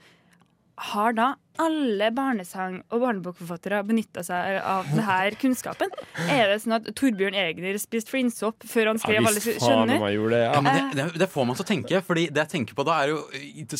Har 0.75 1.13
da 1.15 1.25
alle 1.63 2.09
barnesang- 2.11 2.81
og 2.91 2.99
barnebokforfattere 2.99 3.77
benytta 3.87 4.19
seg 4.27 4.57
av 4.59 4.89
denne 4.91 5.37
kunnskapen? 5.39 5.87
Er 6.27 6.49
det 6.51 6.57
sånn 6.65 6.75
at 6.75 6.89
Torbjørn 6.99 7.37
Egner 7.39 7.77
spiste 7.79 8.11
flintsopp 8.11 8.65
før 8.67 8.89
han 8.91 8.99
skrev 8.99 9.21
alle 9.23 9.39
skjønner? 9.39 9.95
Ja, 10.51 10.59
men 10.65 10.75
det, 10.75 10.97
det, 10.99 11.05
det 11.21 11.29
får 11.31 11.47
man 11.47 11.55
til 11.55 11.63
å 11.63 11.69
tenke. 11.69 12.01
Fordi 12.03 12.25
det 12.27 12.43
jeg 12.43 12.51
tenker 12.57 12.75
på 12.75 12.83
da 12.89 12.97
er 13.05 13.13
jo 13.13 13.21
eh, 13.31 13.77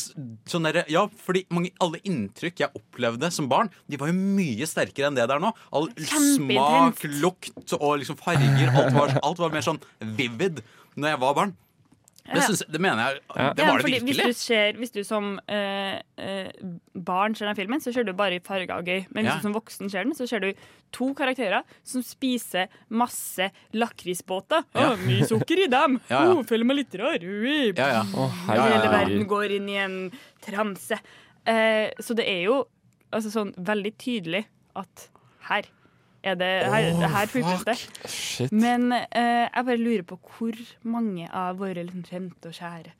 sånn 0.48 0.70
der, 0.70 0.80
Ja, 0.88 1.04
fordi 1.26 1.44
mange, 1.52 1.74
alle 1.84 2.00
inntrykk 2.08 2.64
jeg 2.64 2.72
opplevde 2.80 3.28
som 3.34 3.50
barn, 3.52 3.68
de 3.92 4.00
var 4.00 4.08
jo 4.08 4.16
mye 4.16 4.64
sterkere 4.70 5.10
enn 5.10 5.20
det 5.20 5.28
der 5.28 5.42
nå. 5.44 5.52
All 5.76 5.90
smak, 6.00 7.04
lukt 7.20 7.76
og 7.76 7.98
liksom 8.00 8.16
farger. 8.16 8.72
Alt 8.72 8.96
var, 8.96 9.16
alt 9.20 9.44
var 9.44 9.52
mer 9.52 9.68
sånn 9.68 9.82
vivid 10.16 10.64
når 10.96 11.12
jeg 11.12 11.24
var 11.26 11.36
barn. 11.42 11.56
Det, 12.32 12.42
synes, 12.42 12.62
det 12.72 12.80
mener 12.80 13.00
jeg 13.04 13.20
Det 13.26 13.62
Ja, 13.62 13.66
var 13.70 13.78
det 13.78 13.84
fordi 13.86 13.92
Hvis 14.00 14.02
du, 14.02 14.06
virkelig. 14.22 14.36
ser, 14.36 14.72
hvis 14.80 14.92
du 14.94 15.00
som 15.06 15.28
eh, 15.48 16.00
eh, 16.18 16.48
barn 16.94 17.34
ser 17.38 17.46
den 17.46 17.56
filmen, 17.58 17.80
så 17.80 17.92
ser 17.94 18.04
du 18.08 18.12
bare 18.18 18.36
i 18.38 18.42
farger 18.44 18.74
og 18.78 18.84
gøy. 18.88 19.06
Men 19.14 19.24
hvis 19.24 19.32
Ja. 19.32 19.36
du 19.36 19.42
som 19.46 19.54
voksen 19.54 19.90
ser 19.92 20.04
den, 20.04 20.14
så 20.14 20.26
ser 20.28 20.40
du 20.40 20.52
to 20.92 21.12
karakterer 21.14 21.62
som 21.84 22.02
spiser 22.02 22.68
masse 22.90 23.50
lakrisbåter. 23.74 24.64
Ja. 24.74 24.92
Å, 24.92 24.96
mye 25.06 25.26
sukker 25.28 25.64
i 25.64 25.68
dem! 25.72 26.00
Ja, 26.10 26.24
ja. 26.24 26.32
Oh, 26.34 26.42
føler 26.46 26.64
meg 26.68 26.76
litt 26.82 26.94
rar. 26.98 27.18
Ui. 27.22 27.72
Ja, 27.76 27.88
ja. 28.00 28.02
Å, 28.02 28.28
Hele 28.50 28.90
verden 28.92 29.26
går 29.30 29.56
inn 29.58 29.68
i 29.72 29.78
en 29.82 29.96
transe. 30.44 30.98
Eh, 31.46 31.90
så 32.02 32.14
det 32.18 32.26
er 32.28 32.42
jo 32.48 32.60
altså, 33.12 33.30
sånn 33.30 33.54
veldig 33.56 33.94
tydelig 34.02 34.44
at 34.76 35.08
her 35.48 35.68
er 36.32 36.36
det 36.40 36.50
Her, 36.72 36.82
oh, 36.92 37.00
her 37.16 37.26
trippes 37.32 37.62
det. 37.68 37.76
Shit. 38.10 38.50
Men 38.52 38.80
uh, 38.92 39.44
jeg 39.46 39.62
bare 39.70 39.80
lurer 39.80 40.04
på 40.08 40.16
hvor 40.36 40.56
mange 40.84 41.24
av 41.32 41.56
våre 41.62 41.80
liksom, 41.86 42.02
kjente 42.08 42.44
og 42.52 42.56
kjære 42.58 42.90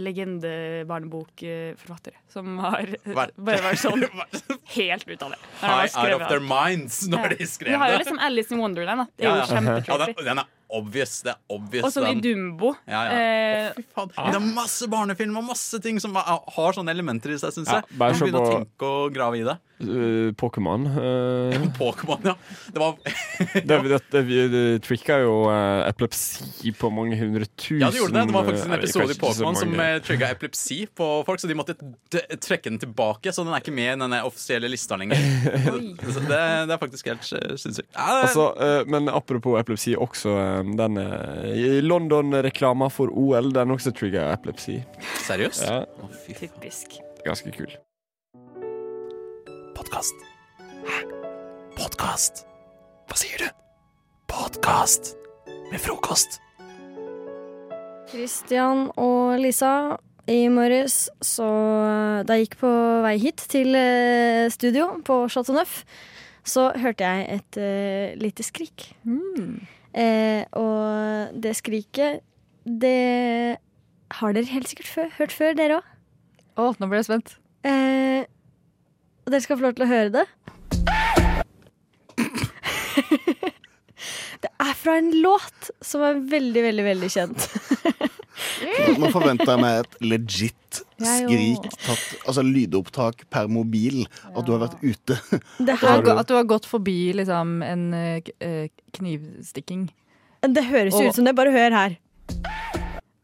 legendebarnebokforfattere 0.00 2.14
som 2.30 2.44
har 2.62 2.86
bare 3.16 3.32
vært 3.64 3.80
sånn 3.82 4.04
helt 4.76 5.02
ut 5.08 5.22
av 5.26 5.30
det. 5.34 5.40
High 5.62 5.90
out 5.98 6.12
of 6.20 6.28
their 6.30 6.44
minds 6.44 6.94
når 7.10 7.24
Ja. 7.24 7.28
de 7.40 7.46
skrev 7.50 7.70
Vi 7.74 7.78
har 7.82 7.88
jo 7.94 7.98
liksom 8.04 8.18
Alice 8.22 8.50
in 8.54 8.60
Wonderland. 8.62 8.98
Da. 9.00 9.04
Det 9.16 9.24
er 9.24 9.28
Ja, 9.28 9.32
jo 9.34 9.38
ja. 9.40 9.44
Ja, 9.88 9.96
den, 10.06 10.14
den 10.24 10.38
er 10.38 10.44
obvious. 10.76 11.20
Det 11.26 11.32
er 11.34 11.38
obvious 11.56 11.84
Og 11.88 11.92
sånn 11.94 12.18
i. 12.18 12.20
Dumbo. 12.24 12.74
Ja, 12.88 13.00
ja. 13.06 13.20
Eh, 13.20 13.72
Fy 13.76 13.84
faen. 13.94 14.12
Men 14.16 14.32
det 14.34 14.40
er 14.40 14.46
masse 14.56 14.88
barnefilm 14.90 15.36
og 15.40 15.48
masse 15.50 15.80
ting 15.82 15.98
som 16.02 16.14
har 16.18 16.40
har 16.50 16.72
sånne 16.76 16.92
elementer 16.94 17.34
i 17.34 17.38
seg, 17.40 17.52
syns 17.56 17.68
Ja, 17.70 17.80
jeg. 17.80 17.98
bare 17.98 18.14
Man 18.14 18.18
se 18.20 18.24
begynner 18.24 18.40
å 18.40 18.46
på- 18.50 18.60
tenke 18.60 18.90
og 18.90 19.14
grave 19.14 19.40
i 19.40 19.44
det. 19.46 19.58
Uh, 19.80 20.28
Pokémon. 20.36 20.82
uh, 20.92 21.54
Pokémon, 21.80 22.20
ja. 22.28 22.34
Det 22.68 22.80
var 22.82 22.96
det, 23.54 23.78
det, 23.88 24.00
det, 24.12 24.50
det 24.52 24.64
tricka 24.84 25.16
jo 25.22 25.46
uh, 25.48 25.86
epilepsi 25.88 26.74
på 26.76 26.90
mange 26.92 27.16
hundre 27.16 27.46
tusen 27.56 27.80
Ja, 27.80 27.88
det 27.88 28.02
gjorde 28.02 28.12
det. 28.18 28.26
Det 28.28 28.34
var 28.36 28.44
faktisk 28.50 28.66
en 28.68 28.76
episode 28.76 29.14
i 29.14 29.20
Pokémon 29.22 29.56
som 29.56 29.72
trigga 30.04 30.28
epilepsi 30.34 30.82
på 30.96 31.08
folk, 31.24 31.40
så 31.40 31.48
de 31.48 31.56
måtte 31.56 31.78
d 31.80 32.20
trekke 32.36 32.68
den 32.68 32.78
tilbake. 32.82 33.32
Så 33.32 33.40
den 33.46 33.54
er 33.56 33.62
ikke 33.64 33.72
med 33.72 33.94
i 33.94 33.98
denne 34.04 34.20
offisielle 34.28 34.68
lista 34.68 34.98
lenger. 35.00 35.16
Det, 36.30 36.38
det 36.68 36.74
er 36.74 36.78
faktisk 36.80 37.06
helt 37.10 37.24
sinnssykt. 37.24 37.88
Ja, 37.96 38.20
Altså, 38.20 38.50
uh, 38.60 38.82
men 38.90 39.08
apropos 39.08 39.56
epilepsi, 39.60 39.94
også 39.96 40.34
den 40.62 40.98
uh, 41.00 41.46
i 41.50 41.80
London-reklama 41.84 42.90
for 42.92 43.12
OL, 43.12 43.52
den 43.54 43.74
også 43.76 43.92
trigger 43.96 44.32
epilepsi. 44.32 44.80
Seriøst? 45.26 45.64
Ja. 45.66 45.84
Typisk. 46.28 46.98
Ganske 47.24 47.52
kul. 47.54 47.72
Podkast. 49.76 50.14
Hæ? 50.86 51.00
Podkast? 51.78 52.44
Hva 53.08 53.18
sier 53.18 53.42
du? 53.42 53.48
Podkast 54.30 55.14
med 55.70 55.80
frokost. 55.82 56.40
Christian 58.10 58.88
og 58.98 59.38
Lisa, 59.38 59.96
i 60.30 60.44
morges 60.52 61.08
så 61.24 61.46
Da 62.26 62.36
jeg 62.36 62.48
gikk 62.48 62.60
på 62.60 62.70
vei 63.04 63.16
hit 63.22 63.42
til 63.50 63.74
eh, 63.74 64.50
studio 64.52 65.00
på 65.06 65.24
Chateau 65.32 65.56
Neuf, 65.56 65.80
så 66.46 66.70
hørte 66.78 67.04
jeg 67.06 67.38
et 67.38 67.58
uh, 67.60 68.16
lite 68.20 68.44
skrik. 68.46 68.90
Eh, 69.94 70.44
og 70.54 71.34
det 71.42 71.56
skriket, 71.58 72.20
det 72.64 73.58
har 74.20 74.34
dere 74.36 74.52
helt 74.52 74.68
sikkert 74.70 74.90
før, 74.90 75.08
hørt 75.18 75.34
før, 75.34 75.56
dere 75.58 75.80
òg. 75.80 75.88
Å, 76.60 76.68
nå 76.78 76.90
ble 76.90 77.00
jeg 77.00 77.08
spent. 77.08 77.36
Eh, 77.66 78.22
og 79.24 79.32
dere 79.32 79.44
skal 79.44 79.58
få 79.58 79.66
lov 79.66 79.74
til 79.78 79.86
å 79.86 79.90
høre 79.90 80.10
det. 80.14 80.26
det 84.44 84.50
er 84.50 84.74
fra 84.78 84.98
en 85.00 85.12
låt 85.22 85.70
som 85.84 86.04
er 86.06 86.22
veldig, 86.30 86.62
veldig, 86.68 86.86
veldig 86.90 87.10
kjent. 87.16 87.40
Nå 89.00 89.10
forventer 89.14 89.48
jeg 89.54 89.60
meg 89.62 89.78
et 89.84 89.94
legit 90.04 90.80
skrik, 91.00 91.64
tatt, 91.82 92.02
altså 92.28 92.42
lydopptak 92.44 93.24
per 93.32 93.48
mobil, 93.50 94.02
at 94.34 94.44
du 94.46 94.52
har 94.54 94.60
vært 94.66 94.82
ute. 94.84 95.16
Det 95.58 95.74
At 95.74 95.80
du 95.80 95.86
har, 95.88 96.02
gå- 96.06 96.18
at 96.20 96.28
du 96.28 96.34
har 96.36 96.44
gått 96.50 96.66
forbi 96.68 96.98
liksom, 97.16 97.56
en 97.66 97.86
eh, 97.96 98.20
eh, 98.44 98.68
knivstikking. 98.98 99.88
Det 100.44 100.64
høres 100.70 100.94
jo 100.94 101.06
Og- 101.06 101.10
ut 101.10 101.14
som 101.18 101.24
det. 101.28 101.34
Bare 101.36 101.52
hør 101.52 101.70
her. 101.78 101.96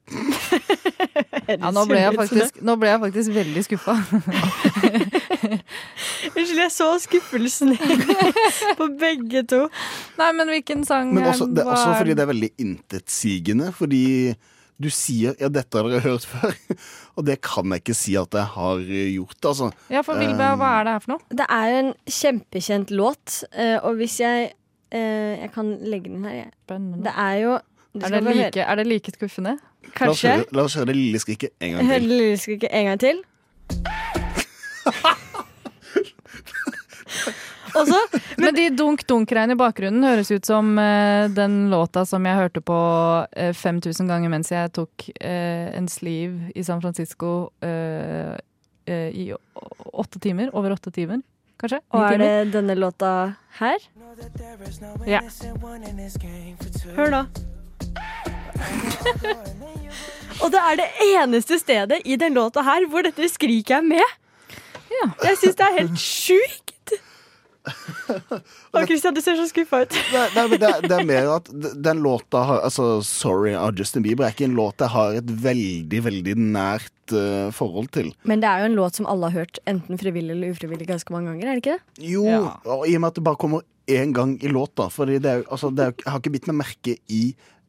Ja, 1.46 1.70
nå 1.70 1.83
ble 1.87 1.99
jeg 2.01 2.14
faktisk, 2.18 2.57
nå 2.66 2.75
ble 2.81 2.88
jeg 2.90 3.01
faktisk 3.03 3.31
veldig 3.35 3.62
skuffa. 3.66 3.94
Unnskyld, 6.37 6.61
jeg 6.61 6.72
så 6.74 6.89
skuffelsen 7.03 7.72
på 8.78 8.89
begge 9.01 9.43
to. 9.51 9.61
Nei, 10.18 10.30
men 10.37 10.51
hvilken 10.53 10.84
sang 10.89 11.12
Men 11.14 11.28
også, 11.30 11.49
det 11.55 11.62
er 11.64 11.70
også 11.72 11.95
fordi 12.01 12.16
det 12.18 12.24
er 12.26 12.30
veldig 12.32 12.51
intetsigende. 12.66 13.70
Fordi 13.76 14.03
du 14.81 14.91
sier 14.91 15.35
'ja, 15.41 15.49
dette 15.49 15.74
har 15.79 15.89
dere 15.89 16.01
hørt 16.05 16.27
før', 16.33 16.55
og 17.16 17.24
det 17.27 17.41
kan 17.41 17.64
jeg 17.72 17.81
ikke 17.85 17.95
si 17.97 18.14
at 18.16 18.29
jeg 18.35 18.45
har 18.45 18.77
gjort. 18.85 19.41
Altså. 19.45 19.70
Ja, 19.91 20.01
for 20.03 20.14
hvil- 20.20 20.37
hva, 20.37 20.53
hva 20.57 20.81
er 20.81 20.85
det 20.85 20.93
her 20.93 20.99
for 21.01 21.11
noe? 21.14 21.20
Det 21.31 21.47
er 21.49 21.79
en 21.81 21.95
kjempekjent 22.07 22.91
låt, 22.91 23.45
eh, 23.57 23.79
og 23.83 23.95
hvis 23.97 24.20
jeg 24.20 24.53
eh, 24.93 25.41
Jeg 25.41 25.51
kan 25.53 25.79
legge 25.83 26.09
den 26.12 26.24
her, 26.24 26.33
jeg. 26.45 26.51
Det 26.68 27.12
er 27.16 27.35
jo 27.43 27.59
Er 27.97 28.09
det, 28.20 28.37
like, 28.37 28.61
er 28.61 28.74
det 28.77 28.87
like 28.87 29.11
skuffende? 29.12 29.57
La 29.57 29.61
oss, 30.11 30.20
Kanskje. 30.20 30.29
høre, 30.37 30.45
la 30.53 30.62
oss 30.62 30.74
høre 30.74 30.87
det 30.87 30.97
lille 30.97 31.18
skriket 31.18 31.49
en 31.61 31.72
gang 31.72 31.87
Hør 31.87 31.95
til. 31.99 32.09
det 32.09 32.18
lille 32.18 32.37
skriket 32.39 32.68
en 32.72 32.85
gang 32.87 33.01
til. 33.01 33.22
Men 38.43 38.57
de 38.57 38.68
dunk-dunk-greiene 38.77 39.57
i 39.57 39.61
bakgrunnen 39.61 40.07
høres 40.07 40.31
ut 40.33 40.49
som 40.49 40.74
uh, 40.79 41.27
den 41.33 41.66
låta 41.72 42.07
som 42.09 42.27
jeg 42.27 42.39
hørte 42.39 42.62
på 42.64 42.79
uh, 43.27 43.53
5000 43.57 44.11
ganger 44.11 44.33
mens 44.33 44.53
jeg 44.53 44.72
tok 44.77 45.09
uh, 45.20 45.68
en 45.77 45.89
sleeve 45.91 46.53
i 46.55 46.64
San 46.64 46.81
Francisco 46.83 47.51
eh, 47.61 48.37
eh, 48.87 49.09
i 49.09 49.35
åtte 49.85 50.18
timer. 50.18 50.57
Over 50.57 50.72
åtte 50.72 50.91
timer, 50.91 51.20
kanskje? 51.61 51.81
Og 51.91 52.12
er 52.12 52.18
det 52.18 52.53
denne 52.55 52.74
låta 52.79 53.35
her? 53.59 53.77
Ja. 55.07 55.20
Hør 56.97 57.11
nå. 57.12 57.24
Og 60.45 60.53
det 60.53 60.61
er 60.61 60.77
det 60.77 60.87
eneste 61.07 61.57
stedet 61.59 62.01
i 62.05 62.16
den 62.20 62.35
låta 62.37 62.61
her 62.66 62.85
hvor 62.91 63.03
dette 63.07 63.29
skriket 63.33 63.79
er 63.79 63.85
med. 63.87 64.16
Jeg 65.24 65.37
syns 65.41 65.59
det 65.59 65.66
er 65.66 65.79
helt 65.81 66.01
sjukt. 66.01 66.62
Å, 67.66 68.82
Christian, 68.86 69.14
du 69.16 69.20
ser 69.24 69.38
så 69.38 69.46
skuffa 69.50 69.82
ut. 69.84 69.94
Nei, 70.12 70.26
nei, 70.36 70.44
men 70.52 70.60
det, 70.62 70.72
det 70.86 70.98
er 70.98 71.06
mer 71.08 71.30
at 71.36 71.48
den 71.82 72.02
låta 72.04 72.42
har, 72.46 72.60
altså, 72.68 73.00
'Sorry' 73.02 73.56
av 73.58 73.74
Justin 73.78 74.04
Bieber 74.06 74.26
er 74.26 74.34
ikke 74.36 74.46
en 74.48 74.58
låt 74.58 74.82
jeg 74.84 74.94
har 74.94 75.18
et 75.18 75.32
veldig, 75.46 76.02
veldig 76.06 76.36
nært 76.38 77.16
uh, 77.16 77.48
forhold 77.54 77.90
til. 77.96 78.12
Men 78.28 78.44
det 78.44 78.50
er 78.50 78.62
jo 78.62 78.70
en 78.70 78.78
låt 78.78 79.00
som 79.00 79.08
alle 79.10 79.32
har 79.32 79.44
hørt, 79.44 79.62
enten 79.66 79.98
frivillig 80.00 80.36
eller 80.36 80.54
ufrivillig, 80.54 80.88
ganske 80.92 81.14
mange 81.14 81.32
ganger. 81.32 81.48
er 81.48 81.58
det 81.58 81.64
ikke 81.64 81.78
det? 81.78 82.06
Jo, 82.12 82.26
og 82.64 82.86
i 82.86 82.94
og 82.94 83.02
med 83.02 83.10
at 83.10 83.18
det 83.18 83.26
bare 83.26 83.42
kommer 83.42 83.66
én 83.90 84.14
gang 84.14 84.36
i 84.42 84.48
låta. 84.52 84.88
Fordi 84.90 85.18
det 85.18 85.30
er, 85.30 85.44
altså, 85.50 85.70
det 85.70 85.84
er, 85.84 85.94
jeg 86.04 86.12
har 86.12 86.22
ikke 86.22 86.34
bitt 86.38 86.50
meg 86.50 86.60
merke 86.62 86.96
i 87.08 87.22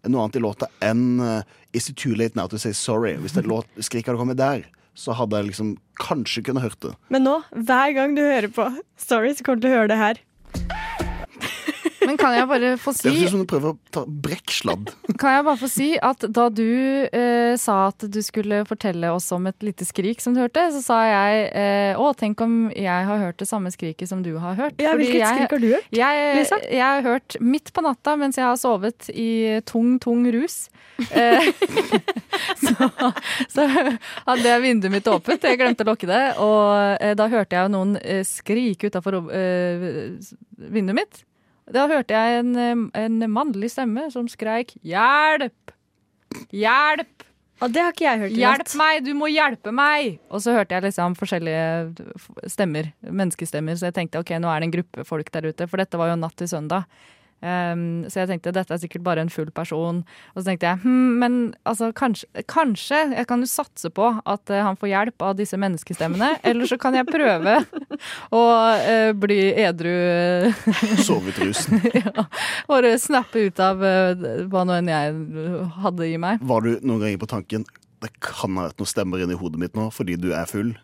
noe 0.07 0.23
annet 0.23 0.39
i 0.39 0.43
låta 0.43 0.69
enn 0.85 1.19
uh, 1.19 1.41
'Is 1.73 1.89
it 1.89 1.97
too 1.97 2.15
late 2.15 2.37
now 2.37 2.47
to 2.47 2.57
say 2.57 2.71
sorry'? 2.71 3.17
Hvis 3.17 3.35
det 3.35 3.45
låt, 3.45 3.67
skriket 3.79 4.13
hadde 4.13 4.21
kommet 4.21 4.37
der, 4.39 4.65
så 4.97 5.13
hadde 5.17 5.37
jeg 5.37 5.51
liksom 5.51 5.75
kanskje 6.01 6.43
kunne 6.47 6.63
hørt 6.63 6.79
det. 6.81 6.95
Men 7.13 7.27
nå, 7.27 7.37
hver 7.53 7.93
gang 7.97 8.17
du 8.17 8.23
hører 8.25 8.49
på 8.53 8.65
Stories, 8.99 9.43
kommer 9.45 9.61
du 9.61 9.67
til 9.67 9.75
å 9.75 9.79
høre 9.79 9.91
det 9.93 10.01
her. 10.01 10.23
Men 12.07 12.17
kan 12.19 12.31
jeg 12.37 12.47
bare 12.47 12.69
få 12.79 12.93
Det 12.95 13.01
si 13.01 13.09
høres 13.11 13.25
ut 13.27 13.33
som 13.35 13.41
du 13.43 13.47
prøver 13.49 13.73
å 13.73 13.77
ta 13.93 14.03
brekksladd. 14.07 14.91
Kan 15.19 15.33
jeg 15.35 15.45
bare 15.47 15.59
få 15.59 15.67
si 15.71 15.87
at 15.99 16.23
da 16.33 16.45
du 16.53 16.63
eh, 17.11 17.53
sa 17.59 17.75
at 17.89 18.05
du 18.13 18.19
skulle 18.23 18.61
fortelle 18.69 19.09
oss 19.11 19.27
om 19.35 19.49
et 19.51 19.65
lite 19.65 19.83
skrik 19.87 20.23
som 20.23 20.35
du 20.35 20.39
hørte, 20.41 20.63
så 20.75 20.81
sa 20.85 20.99
jeg 21.09 21.43
eh, 21.51 21.99
å, 21.99 22.07
tenk 22.17 22.41
om 22.45 22.55
jeg 22.71 23.07
har 23.11 23.19
hørt 23.25 23.41
det 23.43 23.49
samme 23.49 23.71
skriket 23.73 24.07
som 24.09 24.23
du 24.23 24.31
har 24.39 24.55
hørt. 24.59 24.79
Ja, 24.81 24.95
hvilket 24.95 25.19
jeg- 25.19 25.35
skrik 25.35 25.55
har 25.57 25.63
du 25.63 25.67
hørt, 25.73 25.91
Jeg, 25.91 26.31
Lisa? 26.39 26.61
jeg 26.63 26.81
har 26.85 27.03
hørt 27.05 27.37
midt 27.43 27.73
på 27.75 27.83
natta 27.85 28.15
mens 28.19 28.39
jeg 28.39 28.47
har 28.47 28.57
sovet 28.61 29.09
i 29.13 29.59
tung, 29.67 29.97
tung 29.99 30.23
rus. 30.31 30.69
Eh, 31.11 31.51
så, 32.63 32.89
så 33.51 33.67
hadde 33.67 34.47
jeg 34.47 34.63
vinduet 34.63 34.95
mitt 34.95 35.07
åpent, 35.11 35.43
jeg 35.43 35.59
glemte 35.59 35.83
å 35.85 35.91
lukke 35.91 36.09
det, 36.09 36.23
og 36.41 36.97
eh, 37.03 37.13
da 37.19 37.27
hørte 37.31 37.59
jeg 37.59 37.73
noen 37.75 37.97
eh, 38.01 38.23
skrike 38.27 38.89
utafor 38.89 39.19
vinduet 39.27 40.95
mitt. 41.03 41.23
Da 41.73 41.87
hørte 41.91 42.15
jeg 42.15 42.43
en, 42.43 42.89
en 42.95 43.23
mannlig 43.31 43.71
stemme 43.73 44.07
som 44.13 44.27
skreik 44.31 44.75
'hjelp'! 44.85 45.73
Hjelp! 46.53 47.25
Og 47.57 47.73
det 47.73 47.81
har 47.81 47.93
ikke 47.93 48.05
jeg 48.05 48.21
hørt 48.21 48.35
i 48.35 48.41
Hjelp 48.43 48.73
meg! 48.77 48.99
Du 49.03 49.11
må 49.17 49.29
hjelpe 49.33 49.73
meg! 49.73 50.19
Og 50.29 50.43
så 50.43 50.53
hørte 50.53 50.77
jeg 50.77 50.85
liksom 50.85 51.15
forskjellige 51.17 52.47
stemmer, 52.53 52.91
menneskestemmer, 53.01 53.77
så 53.79 53.89
jeg 53.89 53.97
tenkte 53.97 54.21
ok, 54.21 54.35
nå 54.37 54.51
er 54.51 54.61
det 54.61 54.69
en 54.69 54.75
gruppe 54.77 55.05
folk 55.07 55.31
der 55.33 55.49
ute, 55.49 55.67
for 55.67 55.81
dette 55.81 55.97
var 55.99 56.11
jo 56.11 56.19
natt 56.21 56.37
til 56.37 56.51
søndag. 56.51 56.85
Um, 57.37 58.01
så 58.09 58.23
jeg 58.23 58.31
tenkte 58.31 58.49
dette 58.55 58.73
er 58.73 58.79
sikkert 58.81 59.03
bare 59.05 59.21
en 59.21 59.29
full 59.29 59.49
person. 59.53 60.01
Og 60.33 60.41
så 60.41 60.47
tenkte 60.47 60.71
jeg 60.71 60.81
hm, 60.81 61.19
men 61.21 61.35
altså 61.69 61.91
kanskje, 61.93 62.25
kanskje 62.49 63.03
jeg 63.13 63.27
kan 63.29 63.43
jo 63.43 63.49
satse 63.51 63.91
på 63.93 64.09
at 64.17 64.53
uh, 64.53 64.63
han 64.65 64.79
får 64.79 64.89
hjelp 64.89 65.25
av 65.27 65.35
disse 65.37 65.59
menneskestemmene. 65.61 66.31
Eller 66.47 66.69
så 66.69 66.79
kan 66.81 66.97
jeg 66.97 67.09
prøve 67.09 67.59
å 68.33 68.43
uh, 68.43 69.11
bli 69.17 69.39
edru. 69.53 69.93
Sove 71.05 71.33
ut 71.33 71.41
rusen. 71.45 71.83
ja, 72.01 72.27
bare 72.69 72.95
snappe 73.01 73.47
ut 73.49 73.61
av 73.61 73.85
uh, 73.85 74.27
hva 74.49 74.65
nå 74.65 74.79
enn 74.79 74.93
jeg 74.93 75.19
hadde 75.83 76.09
i 76.09 76.17
meg. 76.21 76.41
Var 76.41 76.65
du 76.65 76.73
noen 76.81 77.05
ganger 77.05 77.21
på 77.21 77.35
tanken 77.37 77.67
det 78.01 78.11
kan 78.21 78.57
ha 78.59 78.67
vært 78.67 78.81
noen 78.81 78.89
stemmer 78.89 79.23
inni 79.23 79.37
hodet 79.37 79.61
mitt 79.61 79.77
nå 79.77 79.87
fordi 79.93 80.17
du 80.21 80.29
er 80.37 80.49
full? 80.49 80.75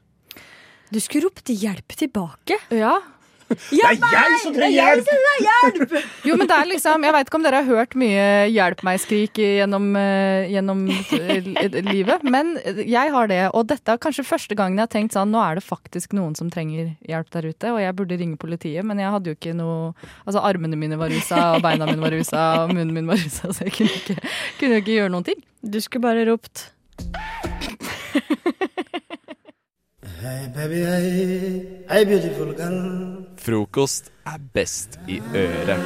Du 0.93 0.99
skulle 1.01 1.26
ropt 1.26 1.49
hjelp 1.49 1.95
tilbake. 1.97 2.60
Ja. 2.74 2.99
Hjelp 3.74 4.04
Det 4.04 4.10
er 4.10 4.28
jeg 4.30 4.41
som 4.43 4.56
trenger 4.56 4.76
hjelp! 4.78 5.12
Hjelp! 5.43 5.95
Jo, 6.28 6.38
men 6.39 6.49
det 6.49 6.56
er 6.56 6.70
liksom 6.70 7.04
Jeg 7.08 7.16
veit 7.16 7.30
ikke 7.30 7.39
om 7.39 7.45
dere 7.45 7.62
har 7.62 7.68
hørt 7.68 7.95
mye 7.99 8.26
'hjelp 8.49 8.84
meg'-skrik 8.88 9.39
gjennom, 9.39 9.89
eh, 9.99 10.49
gjennom 10.54 10.84
eh, 10.89 11.49
livet, 11.93 12.24
men 12.24 12.56
jeg 12.80 13.12
har 13.14 13.28
det. 13.32 13.41
Og 13.54 13.68
dette 13.70 13.95
er 13.95 14.01
kanskje 14.01 14.26
første 14.28 14.56
gangen 14.58 14.78
jeg 14.80 14.88
har 14.88 14.93
tenkt 14.93 15.18
sånn 15.18 15.32
Nå 15.34 15.41
er 15.43 15.60
det 15.60 15.66
faktisk 15.66 16.14
noen 16.18 16.36
som 16.38 16.51
trenger 16.54 16.93
hjelp 17.08 17.32
der 17.34 17.49
ute, 17.49 17.72
og 17.74 17.82
jeg 17.82 17.95
burde 17.97 18.20
ringe 18.20 18.39
politiet, 18.39 18.86
men 18.86 19.01
jeg 19.01 19.12
hadde 19.14 19.32
jo 19.32 19.38
ikke 19.39 19.56
noe 19.58 19.93
Altså, 20.26 20.39
armene 20.43 20.78
mine 20.80 20.97
var 20.99 21.12
rusa, 21.12 21.56
og 21.56 21.64
beina 21.66 21.88
mine 21.89 22.04
var 22.04 22.14
rusa, 22.14 22.43
og 22.64 22.74
munnen 22.76 22.93
min 22.95 23.10
var 23.10 23.20
rusa, 23.20 23.51
så 23.51 23.68
jeg 23.68 23.76
kunne 23.78 23.97
ikke, 23.99 24.18
kunne 24.60 24.80
ikke 24.82 24.97
gjøre 24.97 25.14
noen 25.14 25.28
ting. 25.28 25.43
Du 25.64 25.80
skulle 25.84 26.06
bare 26.06 26.26
ropt 26.30 26.70
Hey 30.24 30.47
baby, 30.56 30.80
hey, 30.88 31.84
hey 31.89 32.06
beautiful 32.06 32.54
girl. 32.54 33.26
Frokost 33.44 34.08
er 34.24 34.39
best 34.54 34.94
i 35.08 35.18
øret. 35.36 35.80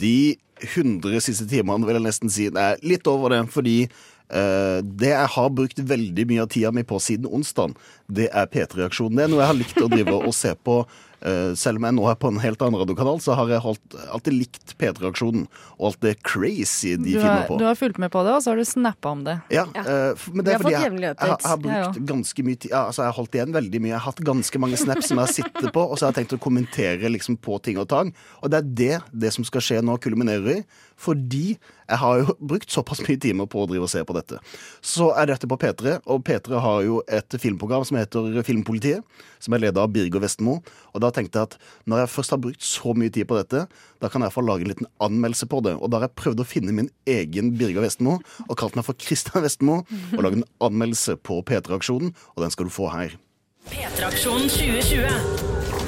De 0.00 0.36
100 0.62 1.20
siste 1.20 1.48
timene 1.50 1.86
vil 1.86 1.98
jeg 1.98 2.04
nesten 2.04 2.30
si 2.30 2.46
er 2.46 2.78
litt 2.86 3.10
over 3.10 3.34
det, 3.34 3.46
fordi 3.50 3.80
Uh, 4.26 4.82
det 4.82 5.12
jeg 5.12 5.30
har 5.30 5.50
brukt 5.54 5.78
veldig 5.86 6.24
mye 6.26 6.42
av 6.42 6.48
tida 6.50 6.72
mi 6.74 6.82
på 6.82 6.96
siden 6.98 7.28
onsdag, 7.30 7.76
det 8.10 8.24
er 8.34 8.48
P3-aksjonen. 8.50 9.20
Det 9.20 9.22
er 9.22 9.30
noe 9.30 9.38
jeg 9.38 9.50
har 9.52 9.58
likt 9.60 9.78
å 9.78 9.86
drive 9.92 10.16
og 10.18 10.34
se 10.34 10.50
på. 10.66 10.80
Eh, 11.26 11.52
selv 11.58 11.80
om 11.80 11.86
jeg 11.88 11.96
nå 11.98 12.04
er 12.10 12.16
på 12.22 12.30
en 12.32 12.38
helt 12.42 12.62
annen 12.64 12.80
radiokanal, 12.80 13.18
så 13.24 13.34
har 13.38 13.50
jeg 13.50 13.62
holdt, 13.64 13.96
alltid 14.14 14.36
likt 14.36 14.74
P3-aksjonen. 14.80 15.44
Og 15.76 15.90
alt 15.90 16.00
det 16.06 16.14
crazy 16.26 16.94
de 16.96 17.16
har, 17.18 17.26
finner 17.26 17.46
på. 17.50 17.58
du 17.60 17.66
har 17.66 17.76
fulgt 17.78 17.98
med 18.02 18.12
på 18.14 18.22
det, 18.26 18.32
og 18.38 18.44
så 18.44 18.52
har 18.54 18.60
du 18.62 18.64
snappa 18.68 19.12
om 19.16 19.24
det. 19.26 19.36
Ja, 19.52 19.66
ja. 19.74 19.84
Uh, 19.84 20.26
men 20.32 20.46
det 20.46 20.54
er 20.54 20.62
fordi 20.64 20.74
jeg, 20.76 20.92
jeg, 21.02 21.14
har- 21.20 21.36
jeg 21.36 21.50
har 21.50 21.62
brukt 21.66 22.00
ganske 22.08 22.46
mye 22.46 22.56
tid 22.62 22.70
ja, 22.72 22.84
altså 22.88 23.02
Jeg 23.04 23.10
har 23.12 23.18
holdt 23.20 23.36
igjen 23.38 23.54
veldig 23.56 23.80
mye. 23.84 23.92
Jeg 23.92 23.98
har 24.00 24.06
hatt 24.08 24.24
ganske 24.30 24.62
mange 24.62 24.80
snaps 24.80 25.10
som 25.10 25.20
jeg 25.20 25.26
har 25.26 25.34
sittet 25.36 25.72
på, 25.74 25.82
og 25.84 25.98
så 25.98 26.06
har 26.08 26.14
jeg 26.14 26.22
tenkt 26.22 26.36
å 26.38 26.42
kommentere 26.46 27.10
liksom 27.12 27.36
på 27.42 27.58
ting 27.66 27.78
og 27.82 27.88
tang. 27.92 28.14
Og 28.42 28.50
det 28.52 28.62
er 28.62 28.72
det 28.82 28.92
det 29.26 29.32
som 29.36 29.44
skal 29.46 29.64
skje 29.64 29.82
nå, 29.84 29.98
kulminerer 30.02 30.60
i. 30.60 30.60
Fordi 30.96 31.56
jeg 31.86 31.98
har 32.02 32.20
jo 32.20 32.34
brukt 32.52 32.72
såpass 32.72 33.02
mye 33.06 33.18
timer 33.22 33.48
på 33.50 33.62
å 33.62 33.68
drive 33.70 33.86
og 33.86 33.92
se 33.92 34.02
på 34.06 34.16
dette. 34.16 34.40
Så 34.84 35.12
er 35.14 35.30
dette 35.30 35.48
på 35.48 35.58
P3, 35.60 36.00
og 36.10 36.24
P3 36.26 36.60
har 36.62 36.80
jo 36.86 37.00
et 37.06 37.36
filmprogram 37.40 37.84
som 37.86 37.98
heter 38.00 38.40
Filmpolitiet, 38.46 39.04
som 39.42 39.54
er 39.54 39.62
ledet 39.66 39.82
av 39.82 39.92
Birger 39.94 40.22
Vestmo. 40.24 40.58
Og 40.94 41.04
da 41.04 41.12
tenkte 41.14 41.38
jeg 41.38 41.50
at 41.50 41.58
når 41.86 42.02
jeg 42.02 42.12
først 42.16 42.34
har 42.34 42.42
brukt 42.42 42.66
så 42.66 42.94
mye 42.98 43.12
tid 43.14 43.28
på 43.30 43.38
dette, 43.38 43.66
da 44.02 44.10
kan 44.12 44.24
jeg 44.26 44.34
få 44.34 44.44
lage 44.44 44.66
en 44.66 44.72
liten 44.72 44.90
anmeldelse 45.02 45.48
på 45.52 45.62
det. 45.66 45.76
Og 45.78 45.92
da 45.92 46.00
har 46.00 46.08
jeg 46.08 46.18
prøvd 46.22 46.42
å 46.42 46.48
finne 46.48 46.74
min 46.76 46.90
egen 47.10 47.54
Birger 47.58 47.86
Vestmo, 47.86 48.18
og 48.48 48.58
kalt 48.58 48.78
meg 48.78 48.88
for 48.88 48.98
Christian 48.98 49.46
Vestmo, 49.46 49.82
og 50.16 50.26
lagd 50.26 50.40
en 50.40 50.48
anmeldelse 50.66 51.18
på 51.22 51.38
P3-aksjonen, 51.46 52.14
og 52.34 52.42
den 52.44 52.54
skal 52.54 52.68
du 52.68 52.74
få 52.74 52.90
her. 52.94 53.14
P3aksjonen 53.70 54.50
2020. 54.50 55.86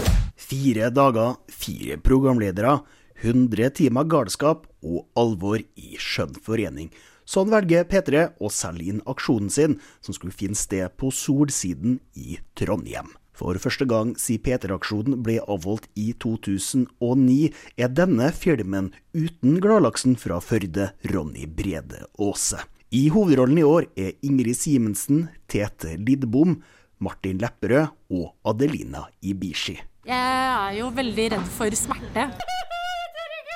Fire 0.48 0.88
dager, 0.94 1.34
fire 1.52 1.98
programledere, 2.00 2.78
100 3.22 3.70
timer 3.78 4.08
galskap 4.08 4.66
og 4.82 5.06
alvor 5.18 5.62
i 5.76 5.98
skjønn 5.98 6.36
forening. 6.44 6.90
Sånn 7.28 7.50
velger 7.52 7.84
P3 7.84 8.24
å 8.40 8.48
selge 8.48 8.88
inn 8.88 9.04
aksjonen 9.10 9.50
sin, 9.52 9.78
som 10.00 10.16
skulle 10.16 10.32
finne 10.32 10.56
sted 10.56 10.94
på 10.96 11.10
Solsiden 11.12 11.98
i 12.16 12.38
Trondheim. 12.56 13.10
For 13.38 13.58
første 13.62 13.86
gang 13.86 14.14
siden 14.18 14.42
P3-aksjonen 14.46 15.20
ble 15.22 15.36
avholdt 15.44 15.86
i 15.94 16.10
2009, 16.24 17.52
er 17.78 17.92
denne 17.94 18.32
filmen 18.34 18.90
uten 19.14 19.60
gladlaksen 19.62 20.16
fra 20.18 20.40
Førde, 20.42 20.90
Ronny 21.12 21.46
Brede 21.46 22.06
Aase. 22.18 22.64
I 22.90 23.10
hovedrollen 23.12 23.60
i 23.60 23.66
år 23.68 23.86
er 24.00 24.16
Ingrid 24.24 24.56
Simensen, 24.56 25.28
Tete 25.46 25.98
Lidbom, 26.00 26.56
Martin 27.04 27.38
Lepperød 27.38 27.92
og 28.10 28.32
Adelina 28.48 29.04
Ibishi. 29.22 29.76
Jeg 30.08 30.16
er 30.16 30.78
jo 30.80 30.88
veldig 30.96 31.30
redd 31.36 31.50
for 31.52 31.78
smerte. 31.78 32.30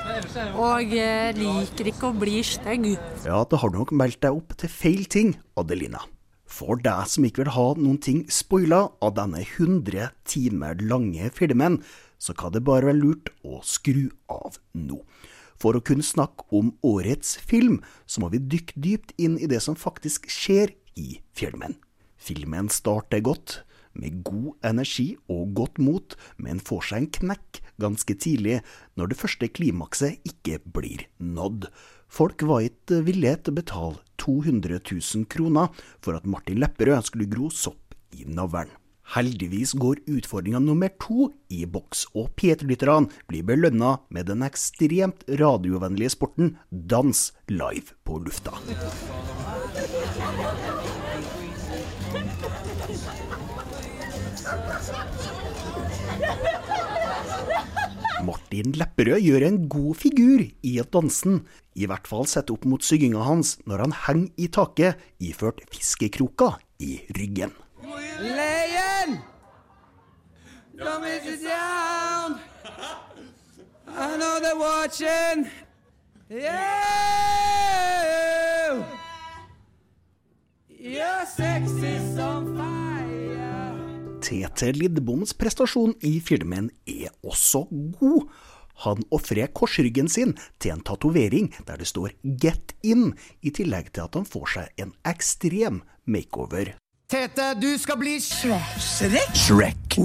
Og 0.03 0.95
eh, 0.97 1.31
liker 1.37 1.91
ikke 1.93 2.09
å 2.11 2.17
bli 2.17 2.41
stygg. 2.47 2.89
Ja, 3.27 3.43
da 3.47 3.61
har 3.63 3.71
du 3.71 3.79
nok 3.79 3.93
meldt 3.95 4.23
deg 4.25 4.35
opp 4.35 4.57
til 4.59 4.71
feil 4.73 5.05
ting, 5.07 5.37
Adelina. 5.59 6.03
For 6.51 6.81
deg 6.83 7.07
som 7.09 7.25
ikke 7.25 7.45
vil 7.45 7.55
ha 7.55 7.67
noen 7.79 8.01
ting 8.03 8.25
spoila 8.31 8.83
av 9.03 9.15
denne 9.17 9.45
100 9.45 10.11
timer 10.29 10.83
lange 10.83 11.31
filmen, 11.35 11.79
så 12.19 12.35
kan 12.39 12.53
det 12.55 12.65
bare 12.67 12.91
være 12.91 12.99
lurt 12.99 13.31
å 13.47 13.63
skru 13.67 14.11
av 14.31 14.59
nå. 14.75 15.01
For 15.63 15.79
å 15.79 15.85
kunne 15.85 16.05
snakke 16.07 16.49
om 16.59 16.75
årets 16.83 17.37
film, 17.39 17.81
så 18.07 18.25
må 18.25 18.33
vi 18.33 18.43
dykke 18.43 18.83
dypt 18.83 19.15
inn 19.23 19.39
i 19.39 19.49
det 19.51 19.63
som 19.63 19.79
faktisk 19.79 20.27
skjer 20.31 20.75
i 20.99 21.21
filmen. 21.39 21.79
Filmen 22.19 22.69
starter 22.71 23.23
godt, 23.23 23.63
med 23.99 24.23
god 24.27 24.55
energi 24.67 25.09
og 25.33 25.55
godt 25.59 25.81
mot, 25.83 26.17
men 26.37 26.63
får 26.63 26.89
seg 26.89 27.03
en 27.03 27.11
knekk 27.19 27.63
ganske 27.83 28.17
tidlig 28.17 28.61
når 28.99 29.13
det 29.13 29.21
første 29.21 29.49
klimakset 29.49 30.21
ikke 30.29 30.61
blir 30.75 31.07
nådd. 31.19 31.69
Folk 32.13 32.45
var 32.45 32.67
ikke 32.67 33.01
villige 33.07 33.39
til 33.41 33.55
å 33.55 33.61
betale 33.63 34.03
200 34.23 34.83
000 34.85 35.27
kroner 35.33 35.73
for 36.05 36.19
at 36.19 36.29
Martin 36.29 36.61
Lepperød 36.63 37.09
skulle 37.09 37.31
gro 37.31 37.49
sopp 37.49 37.97
i 38.13 38.27
navlen. 38.29 38.71
Heldigvis 39.13 39.75
går 39.77 40.01
utfordringa 40.09 40.61
nummer 40.63 40.93
to 41.03 41.27
i 41.53 41.65
boks, 41.69 42.07
og 42.17 42.31
P3-lytterne 42.39 43.11
blir 43.29 43.45
belønna 43.45 43.97
med 44.15 44.31
den 44.31 44.47
ekstremt 44.47 45.27
radiovennlige 45.43 46.15
sporten 46.15 46.57
dans 46.71 47.31
live 47.51 47.99
på 48.07 48.23
lufta. 48.23 48.57
Martin 58.23 58.73
Lepperød 58.79 59.21
gjør 59.23 59.47
en 59.47 59.69
god 59.69 59.95
figur 59.99 60.45
i 60.63 60.73
dansen, 60.95 61.43
i 61.75 61.87
hvert 61.91 62.07
fall 62.07 62.27
sett 62.31 62.51
opp 62.55 62.65
mot 62.69 62.83
synginga 62.85 63.23
hans 63.27 63.57
når 63.67 63.87
han 63.87 63.95
henger 64.07 64.31
i 64.39 64.47
taket 64.53 64.95
iført 65.23 65.63
fiskekroka 65.73 66.55
i 66.79 67.01
ryggen. 67.19 67.53
Leien! 68.23 69.19
Don't 70.79 71.05
it 71.05 71.43
down. 71.43 72.41
I 73.87 74.17
know 74.17 74.41
they're 74.41 74.57
watching. 74.57 75.51
Yeah! 76.31 76.73
You're 80.69 81.27
sexy 81.27 81.87
is 81.87 82.19
on 82.19 82.82
TT 84.23 84.71
Lidboms 84.77 85.35
prestasjon 85.35 85.97
i 86.07 86.21
filmen 86.23 86.71
er 86.87 87.11
også 87.27 87.65
god. 87.99 88.29
Han 88.85 89.03
ofrer 89.15 89.51
korsryggen 89.55 90.09
sin 90.11 90.37
til 90.63 90.77
en 90.77 90.85
tatovering 90.87 91.51
der 91.67 91.83
det 91.83 91.89
står 91.91 92.15
'Get 92.23 92.75
In', 92.83 93.15
i 93.43 93.51
tillegg 93.51 93.93
til 93.93 94.07
at 94.07 94.15
han 94.15 94.25
får 94.25 94.47
seg 94.55 94.69
en 94.79 94.95
ekstrem 95.05 95.83
makeover. 96.07 96.75
Tete, 97.11 97.55
du 97.61 97.79
skal 97.79 97.99
bli 97.99 98.17
Shrek. 98.21 99.35
Shrek. 99.35 99.99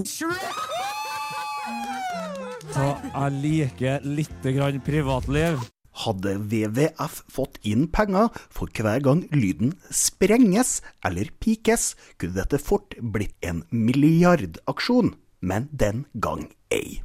Så 2.73 2.87
jeg 3.13 3.31
liker 3.41 4.03
litt 4.03 4.43
grann 4.43 4.81
privatliv. 4.81 5.61
Hadde 5.97 6.35
WWF 6.37 7.23
fått 7.31 7.57
inn 7.65 7.87
penger 7.89 8.29
for 8.53 8.69
hver 8.69 9.01
gang 9.05 9.23
lyden 9.33 9.73
sprenges 9.89 10.81
eller 11.05 11.31
pikes, 11.41 11.95
kunne 12.21 12.37
dette 12.37 12.59
fort 12.61 12.93
blitt 13.01 13.33
en 13.41 13.63
milliardaksjon, 13.73 15.15
men 15.41 15.65
den 15.73 16.05
gang 16.21 16.45
ei. 16.69 17.01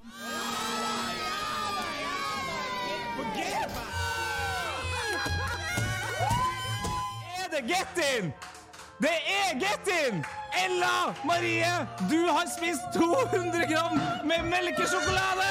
Er 7.41 7.49
det 7.55 7.65
Get 7.71 8.03
In? 8.13 8.33
Det 9.01 9.17
er 9.39 9.57
Get 9.63 9.89
In! 9.89 10.21
Ella 10.53 11.15
Marie, 11.25 11.73
du 12.13 12.21
har 12.29 12.45
spist 12.53 12.93
200 12.95 13.65
gram 13.73 13.97
med 14.29 14.45
melkesjokolade! 14.53 15.49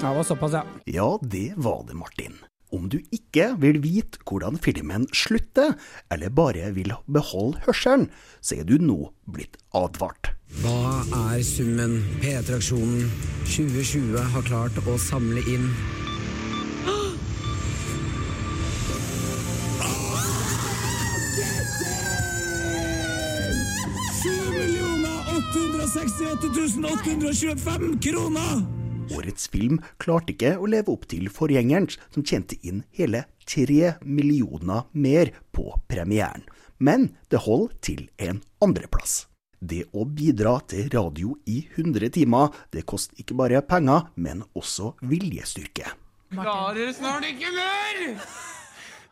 Det 0.00 0.14
var 0.16 0.22
såpass, 0.22 0.52
ja. 0.52 0.64
Ja, 0.84 1.18
det 1.22 1.52
var 1.56 1.84
det, 1.88 1.94
Martin. 1.94 2.34
Om 2.74 2.88
du 2.90 2.98
ikke 3.14 3.52
vil 3.62 3.78
vite 3.84 4.18
hvordan 4.26 4.58
filmen 4.62 5.06
slutter, 5.14 5.76
eller 6.10 6.32
bare 6.34 6.72
vil 6.74 6.90
beholde 7.06 7.62
hørselen, 7.66 8.08
så 8.42 8.58
er 8.58 8.66
du 8.66 8.78
nå 8.82 8.98
blitt 9.30 9.60
advart. 9.74 10.32
Hva 10.62 11.04
er 11.30 11.42
summen 11.46 12.00
P3-aksjonen 12.22 13.10
2020 13.46 14.18
har 14.34 14.48
klart 14.48 14.82
å 14.86 14.98
samle 14.98 15.44
inn? 15.50 15.70
kroner! 28.04 28.83
Årets 29.12 29.48
film 29.52 29.80
klarte 30.00 30.32
ikke 30.32 30.54
å 30.56 30.68
leve 30.70 30.92
opp 30.94 31.04
til 31.10 31.28
forgjengeren, 31.32 31.90
som 32.14 32.24
tjente 32.24 32.56
inn 32.64 32.82
hele 32.96 33.24
tre 33.44 33.94
millioner 34.00 34.86
mer 34.92 35.32
på 35.52 35.66
premieren. 35.90 36.46
Men 36.78 37.10
det 37.30 37.44
holder 37.44 37.74
til 37.84 38.06
en 38.16 38.40
andreplass. 38.64 39.26
Det 39.60 39.84
å 39.96 40.04
bidra 40.04 40.58
til 40.68 40.88
radio 40.92 41.36
i 41.48 41.62
100 41.76 42.10
timer, 42.16 42.50
det 42.72 42.84
koster 42.88 43.20
ikke 43.20 43.36
bare 43.38 43.62
penger, 43.64 44.10
men 44.16 44.42
også 44.56 44.92
viljestyrke. 45.08 45.94
Klarer 46.34 46.92
snart 46.96 47.28
ikke 47.28 47.52
mer! 47.54 48.02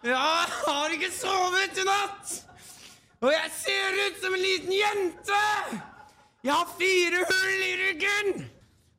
Jeg 0.02 0.18
har 0.18 0.92
ikke 0.96 1.12
sovet 1.14 1.78
i 1.78 1.86
natt! 1.86 2.32
Og 3.22 3.30
jeg 3.30 3.52
ser 3.54 4.00
ut 4.00 4.24
som 4.24 4.34
en 4.34 4.42
liten 4.42 4.74
jente! 4.74 5.44
Jeg 6.42 6.52
har 6.56 6.74
fire 6.80 7.22
hull 7.28 7.62
i 7.62 7.76
ryggen! 7.84 8.50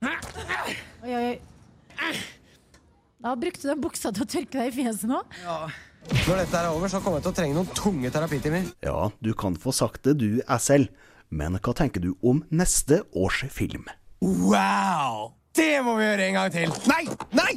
Oi, 0.04 1.16
oi. 1.16 2.14
Da 3.24 3.36
brukte 3.40 3.64
du 3.64 3.70
den 3.72 3.84
buksa 3.84 4.12
til 4.12 4.26
å 4.26 4.28
tørke 4.28 4.60
deg 4.60 4.72
i 4.72 4.76
fjeset 4.76 5.08
nå? 5.08 5.22
Når 6.28 6.42
dette 6.42 6.60
er 6.60 6.68
over, 6.68 6.92
så 6.92 7.00
kommer 7.00 7.22
jeg 7.22 7.28
til 7.28 7.32
å 7.32 7.38
trenge 7.38 7.56
noen 7.56 7.70
tunge 7.78 8.12
terapitimer. 8.12 8.66
Ja, 8.84 9.08
du 9.24 9.32
kan 9.40 9.56
få 9.56 9.72
sagt 9.76 10.04
det 10.08 10.18
du 10.20 10.42
er 10.44 10.60
selv, 10.60 10.92
men 11.32 11.56
hva 11.56 11.76
tenker 11.78 12.04
du 12.04 12.12
om 12.20 12.44
neste 12.52 13.04
års 13.16 13.46
film? 13.54 13.88
Wow! 14.20 15.32
Det 15.56 15.78
må 15.86 15.96
vi 16.00 16.10
gjøre 16.10 16.28
en 16.28 16.40
gang 16.42 16.52
til! 16.52 16.74
Nei! 16.92 17.06
Nei! 17.38 17.54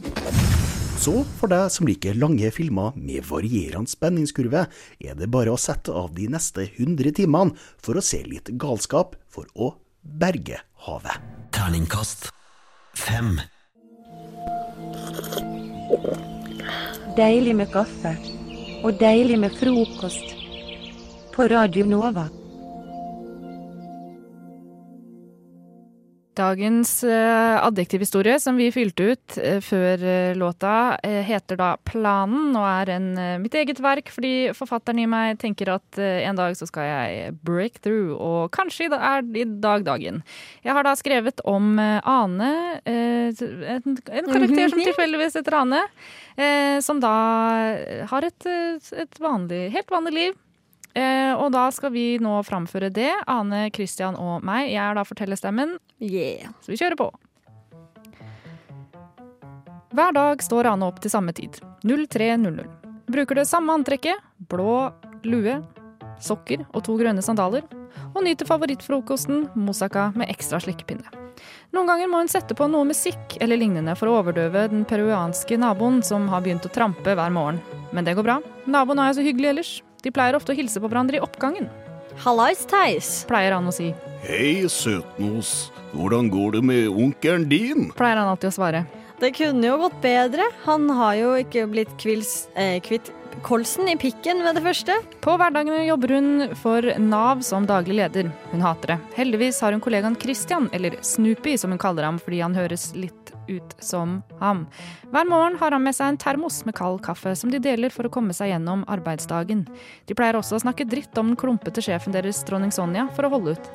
Så 1.03 1.13
for 1.39 1.51
deg 1.53 1.67
som 1.75 1.87
liker 1.87 2.17
lange 2.19 2.49
filmer 2.55 2.95
med 2.97 3.27
varierende 3.29 3.91
spenningskurve, 3.91 4.65
er 5.03 5.19
det 5.19 5.29
bare 5.31 5.53
å 5.53 5.61
sette 5.61 5.95
av 5.95 6.15
de 6.17 6.29
neste 6.33 6.65
100 6.69 7.19
timene 7.19 7.59
for 7.83 7.99
å 7.99 8.05
se 8.05 8.23
litt 8.27 8.55
galskap 8.59 9.19
for 9.31 9.51
å 9.55 9.75
berge 10.07 10.61
havet. 10.87 11.21
Terningkast 11.51 12.31
fem. 12.97 13.41
Deilig 17.17 17.57
med 17.57 17.71
kaffe. 17.73 18.17
Og 18.85 18.99
deilig 19.01 19.39
med 19.41 19.55
frokost. 19.57 20.35
På 21.35 21.49
Radio 21.51 21.87
Nova. 21.87 22.29
Dagens 26.37 27.05
eh, 27.05 27.65
adjektivhistorie 27.65 28.37
som 28.41 28.59
vi 28.61 28.69
fylte 28.73 29.07
ut 29.13 29.37
eh, 29.41 29.61
før 29.65 30.03
eh, 30.05 30.35
låta, 30.37 30.99
heter 31.01 31.57
da 31.57 31.69
Planen 31.89 32.53
og 32.53 32.67
er 32.69 32.93
en, 32.97 33.07
mitt 33.41 33.57
eget 33.57 33.81
verk, 33.81 34.11
fordi 34.13 34.53
forfatteren 34.57 35.01
i 35.01 35.07
meg 35.09 35.39
tenker 35.41 35.71
at 35.73 35.99
en 35.99 36.37
dag 36.37 36.57
så 36.59 36.69
skal 36.69 36.89
jeg 36.89 37.35
break 37.47 37.81
through, 37.85 38.13
og 38.21 38.51
kanskje 38.55 38.91
er 38.93 39.25
i 39.25 39.47
dag 39.47 39.87
dagen. 39.87 40.23
Jeg 40.67 40.77
har 40.77 40.85
da 40.85 40.93
skrevet 40.99 41.41
om 41.49 41.79
Ane, 41.79 42.53
en, 42.85 43.99
karakter 44.07 44.73
som 44.73 44.83
tilfeldigvis 44.83 45.39
heter 45.41 45.61
Ane, 45.63 45.85
som 46.85 47.01
da 47.03 47.15
har 48.13 48.29
et, 48.29 48.51
et 49.07 49.23
vanlig, 49.23 49.69
helt 49.77 49.95
vanlig 49.95 50.19
liv. 50.19 50.43
Eh, 50.97 51.33
og 51.37 51.51
da 51.53 51.67
skal 51.75 51.93
vi 51.93 52.17
nå 52.23 52.39
framføre 52.47 52.89
det. 52.95 53.13
Ane, 53.29 53.67
Christian 53.75 54.17
og 54.17 54.45
meg. 54.47 54.71
Jeg 54.73 54.81
er 54.81 54.97
da 54.97 55.05
fortellerstemmen. 55.05 55.77
Så 56.65 56.73
vi 56.73 56.81
kjører 56.81 56.97
på. 57.01 57.11
Hver 59.97 60.17
dag 60.17 60.43
står 60.45 60.71
Ane 60.73 60.89
opp 60.89 61.03
til 61.05 61.13
samme 61.13 61.37
tid. 61.37 61.61
03.00. 61.85 62.65
Bruker 63.13 63.39
det 63.39 63.47
samme 63.47 63.77
antrekket, 63.77 64.19
blå 64.51 64.89
lue, 65.23 65.61
sokker 66.21 66.65
og 66.73 66.83
to 66.89 66.97
grønne 66.99 67.23
sandaler. 67.23 67.65
Og 68.17 68.25
nyter 68.25 68.49
favorittfrokosten 68.49 69.47
moussaka 69.55 70.11
med 70.17 70.33
ekstra 70.33 70.59
slikkepinne. 70.65 71.07
Noen 71.77 71.91
ganger 71.91 72.09
må 72.09 72.23
hun 72.23 72.31
sette 72.33 72.57
på 72.57 72.69
noe 72.73 72.89
musikk 72.89 73.37
eller 73.45 73.61
lignende 73.61 73.95
for 73.99 74.09
å 74.09 74.21
overdøve 74.23 74.67
den 74.73 74.87
peruanske 74.89 75.59
naboen 75.61 76.01
som 76.05 76.29
har 76.33 76.45
begynt 76.45 76.67
å 76.67 76.73
trampe 76.73 77.17
hver 77.17 77.35
morgen. 77.35 77.61
Men 77.93 78.09
det 78.09 78.17
går 78.17 78.27
bra. 78.27 78.41
Naboen 78.65 79.03
er 79.03 79.13
jo 79.13 79.19
så 79.21 79.27
hyggelig 79.27 79.53
ellers. 79.53 79.75
De 80.07 80.13
pleier 80.15 80.37
ofte 80.39 80.55
å 80.55 80.57
hilse 80.57 80.79
på 80.79 80.87
hverandre 80.87 81.19
i 81.19 81.25
oppgangen. 81.25 81.67
Hallais, 82.23 82.61
Theis. 82.71 83.25
Pleier 83.27 83.57
han 83.57 83.67
å 83.67 83.75
si. 83.75 83.89
Hei, 84.23 84.69
søtnos. 84.71 85.73
Hvordan 85.97 86.31
går 86.31 86.55
det 86.55 86.63
med 86.69 86.87
onkelen 86.95 87.49
din? 87.51 87.89
Pleier 87.99 88.21
han 88.23 88.31
alltid 88.31 88.53
å 88.53 88.55
svare. 88.55 88.85
Det 89.19 89.33
kunne 89.35 89.67
jo 89.67 89.81
gått 89.81 89.99
bedre. 90.05 90.47
Han 90.63 90.87
har 90.95 91.17
jo 91.19 91.35
ikke 91.41 91.67
blitt 91.73 91.91
kvils, 91.99 92.47
eh, 92.55 92.79
kvitt 92.85 93.11
kolsen 93.43 93.89
i 93.91 93.97
pikken 93.99 94.45
med 94.45 94.55
det 94.55 94.63
første. 94.63 94.95
På 95.25 95.35
hverdagene 95.41 95.83
jobber 95.89 96.15
hun 96.15 96.55
for 96.55 96.87
Nav 97.03 97.43
som 97.43 97.67
daglig 97.67 97.99
leder. 97.99 98.31
Hun 98.53 98.63
hater 98.65 98.95
det. 98.95 98.99
Heldigvis 99.17 99.61
har 99.61 99.75
hun 99.75 99.83
kollegaen 99.83 100.21
Christian, 100.21 100.71
eller 100.73 101.01
Snoopy 101.03 101.59
som 101.59 101.75
hun 101.75 101.83
kaller 101.83 102.07
ham 102.07 102.23
fordi 102.23 102.45
han 102.45 102.55
høres 102.55 102.93
litt 102.95 103.26
ut 103.49 103.77
som 103.83 104.21
ham. 104.41 104.65
Hver 105.13 105.29
morgen 105.29 105.59
har 105.61 105.75
han 105.77 105.85
med 105.85 105.97
seg 105.97 106.13
en 106.13 106.21
termos 106.21 106.63
med 106.67 106.77
kald 106.79 107.03
kaffe 107.07 107.35
som 107.39 107.53
de 107.53 107.61
deler 107.63 107.93
for 107.95 108.09
å 108.09 108.13
komme 108.13 108.37
seg 108.37 108.53
gjennom 108.53 108.85
arbeidsdagen. 108.91 109.67
De 110.07 110.17
pleier 110.19 110.39
også 110.39 110.59
å 110.59 110.65
snakke 110.67 110.89
dritt 110.89 111.17
om 111.21 111.33
den 111.33 111.41
klumpete 111.41 111.85
sjefen 111.85 112.15
deres, 112.17 112.43
dronning 112.49 112.75
Sonja, 112.75 113.09
for 113.17 113.29
å 113.29 113.33
holde 113.37 113.57
ut. 113.57 113.71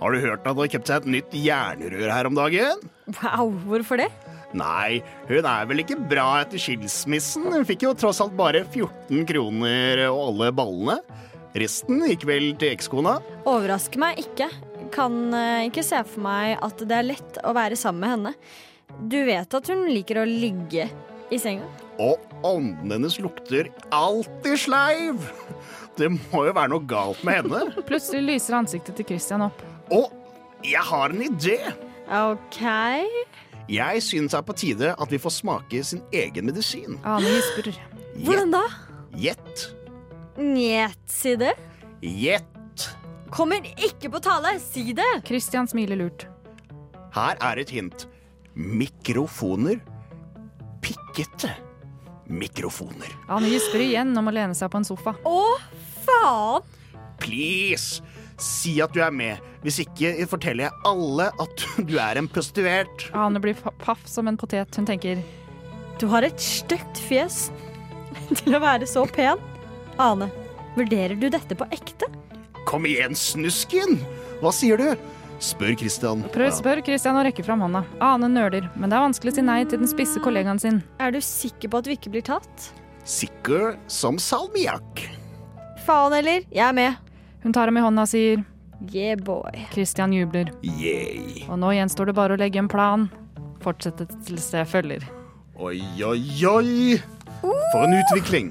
Har 0.00 0.12
du 0.12 0.20
hørt 0.20 0.44
at 0.44 0.52
hun 0.52 0.64
har 0.64 0.72
kjøpt 0.74 0.90
seg 0.90 1.02
et 1.02 1.12
nytt 1.14 1.36
jernrør 1.38 2.10
her 2.12 2.28
om 2.28 2.36
dagen? 2.36 2.86
Wow, 3.22 3.54
hvorfor 3.64 4.02
det? 4.02 4.10
Nei, 4.54 5.00
hun 5.26 5.46
er 5.48 5.66
vel 5.66 5.82
ikke 5.82 5.98
bra 6.10 6.26
etter 6.42 6.60
skilsmissen. 6.62 7.46
Hun 7.50 7.66
fikk 7.66 7.86
jo 7.86 7.94
tross 7.98 8.20
alt 8.22 8.36
bare 8.38 8.62
14 8.68 9.24
kroner 9.28 10.04
og 10.10 10.20
alle 10.28 10.50
ballene. 10.54 10.98
Resten 11.58 12.02
gikk 12.10 12.26
vel 12.26 12.52
til 12.58 12.74
ekskona. 12.74 13.18
Overrasker 13.46 14.02
meg 14.02 14.18
ikke. 14.22 14.48
Kan 14.94 15.34
eh, 15.34 15.66
ikke 15.68 15.84
se 15.86 16.00
for 16.06 16.22
meg 16.24 16.58
at 16.62 16.84
det 16.86 16.96
er 16.96 17.08
lett 17.08 17.40
å 17.42 17.54
være 17.56 17.78
sammen 17.78 18.04
med 18.04 18.14
henne. 18.14 18.34
Du 19.10 19.18
vet 19.26 19.56
at 19.58 19.70
hun 19.72 19.88
liker 19.90 20.22
å 20.22 20.28
ligge 20.28 20.86
i 21.34 21.40
senga? 21.40 21.66
Og 22.02 22.20
ånden 22.46 22.92
hennes 22.94 23.18
lukter 23.22 23.70
alltid 23.94 24.60
sleiv. 24.66 25.22
Det 25.98 26.10
må 26.10 26.44
jo 26.48 26.54
være 26.54 26.72
noe 26.72 26.86
galt 26.90 27.22
med 27.26 27.42
henne. 27.42 27.64
Plutselig 27.90 28.22
lyser 28.26 28.58
ansiktet 28.58 28.98
til 28.98 29.08
Christian 29.12 29.46
opp. 29.46 29.62
Og 29.94 30.10
jeg 30.64 30.82
har 30.82 31.14
en 31.14 31.26
idé. 31.26 31.58
OK. 32.08 32.62
Jeg 33.70 34.02
syns 34.04 34.34
det 34.34 34.40
er 34.40 34.46
på 34.46 34.56
tide 34.60 34.94
at 34.94 35.12
vi 35.12 35.20
får 35.20 35.38
smake 35.38 35.84
sin 35.86 36.02
egen 36.14 36.50
medisin. 36.50 36.98
Ane 37.04 37.36
gisper. 37.36 37.72
Hvordan 38.24 38.52
da? 38.54 38.64
Gjett. 39.18 39.68
Njet, 40.38 40.98
si 41.10 41.36
det. 41.40 41.54
Gjett. 42.02 42.53
Kommer 43.34 43.66
ikke 43.74 44.12
på 44.14 44.22
tale, 44.22 44.56
si 44.62 44.92
det! 44.94 45.10
Christian 45.26 45.66
smiler 45.70 45.98
lurt. 45.98 46.28
Her 47.14 47.38
er 47.42 47.60
et 47.62 47.70
hint. 47.74 48.06
Mikrofoner. 48.54 49.80
Pikkete 50.84 51.50
mikrofoner. 52.26 53.08
Han 53.28 53.44
gisper 53.44 53.82
igjen 53.84 54.14
om 54.18 54.28
å 54.28 54.34
lene 54.34 54.56
seg 54.56 54.70
på 54.72 54.80
en 54.80 54.86
sofa. 54.86 55.14
Å, 55.28 55.40
faen! 56.06 56.64
Please, 57.20 58.02
si 58.40 58.76
at 58.82 58.94
du 58.94 59.00
er 59.04 59.14
med. 59.14 59.42
Hvis 59.64 59.80
ikke 59.84 60.12
forteller 60.28 60.68
jeg 60.68 60.82
alle 60.88 61.30
at 61.44 61.66
du 61.88 61.96
er 62.00 62.20
en 62.20 62.28
prostituert. 62.30 63.08
Ane 63.16 63.42
blir 63.42 63.58
paff 63.82 64.04
som 64.10 64.28
en 64.30 64.40
potet. 64.40 64.74
Hun 64.76 64.88
tenker 64.88 65.22
Du 66.00 66.08
har 66.10 66.26
et 66.26 66.40
stygt 66.42 67.00
fjes 67.08 67.48
til 68.40 68.56
å 68.56 68.62
være 68.62 68.88
så 68.90 69.06
pen. 69.10 69.40
Ane, 70.00 70.30
vurderer 70.78 71.18
du 71.18 71.28
dette 71.30 71.56
på 71.58 71.68
ekte? 71.74 72.08
Kom 72.68 72.86
igjen, 72.88 73.14
snusken! 73.18 73.98
Hva 74.40 74.52
sier 74.54 74.80
du? 74.80 74.86
Spør 75.44 75.74
Christian. 75.76 76.22
Prøv 76.32 76.52
spør 76.54 76.80
Christian 76.86 77.18
å 77.18 77.24
rekke 77.26 77.44
fram 77.44 77.60
hånda. 77.64 77.82
Ane 78.02 78.30
nøler, 78.30 78.68
men 78.78 78.88
det 78.88 78.96
er 78.96 79.04
vanskelig 79.04 79.34
å 79.34 79.36
si 79.36 79.44
nei 79.44 79.60
til 79.68 79.82
den 79.82 79.90
spisse 79.90 80.22
kollegaen 80.24 80.60
sin. 80.62 80.80
Er 81.02 81.12
du 81.12 81.20
sikker 81.24 81.72
på 81.72 81.80
at 81.82 81.88
du 81.88 81.92
ikke 81.94 82.12
blir 82.14 82.24
tatt? 82.24 82.70
Sikker 83.04 83.74
som 83.90 84.16
salmiakk. 84.22 85.04
Faen 85.84 86.16
heller, 86.16 86.46
jeg 86.48 86.64
er 86.64 86.76
med. 86.76 86.96
Hun 87.44 87.52
tar 87.52 87.68
ham 87.68 87.76
i 87.76 87.84
hånda 87.84 88.06
og 88.06 88.12
sier 88.14 88.44
Yeah, 88.92 89.16
boy. 89.16 89.52
Christian 89.72 90.12
jubler. 90.12 90.50
Yay. 90.64 91.44
Og 91.48 91.58
nå 91.60 91.70
gjenstår 91.76 92.10
det 92.10 92.16
bare 92.18 92.36
å 92.36 92.40
legge 92.40 92.60
en 92.60 92.68
plan. 92.68 93.06
Fortsettelse 93.64 94.64
følger. 94.68 95.04
Oi, 95.56 95.78
oi, 96.04 96.20
oi! 96.48 96.98
For 97.40 97.84
en 97.84 97.96
utvikling. 98.00 98.50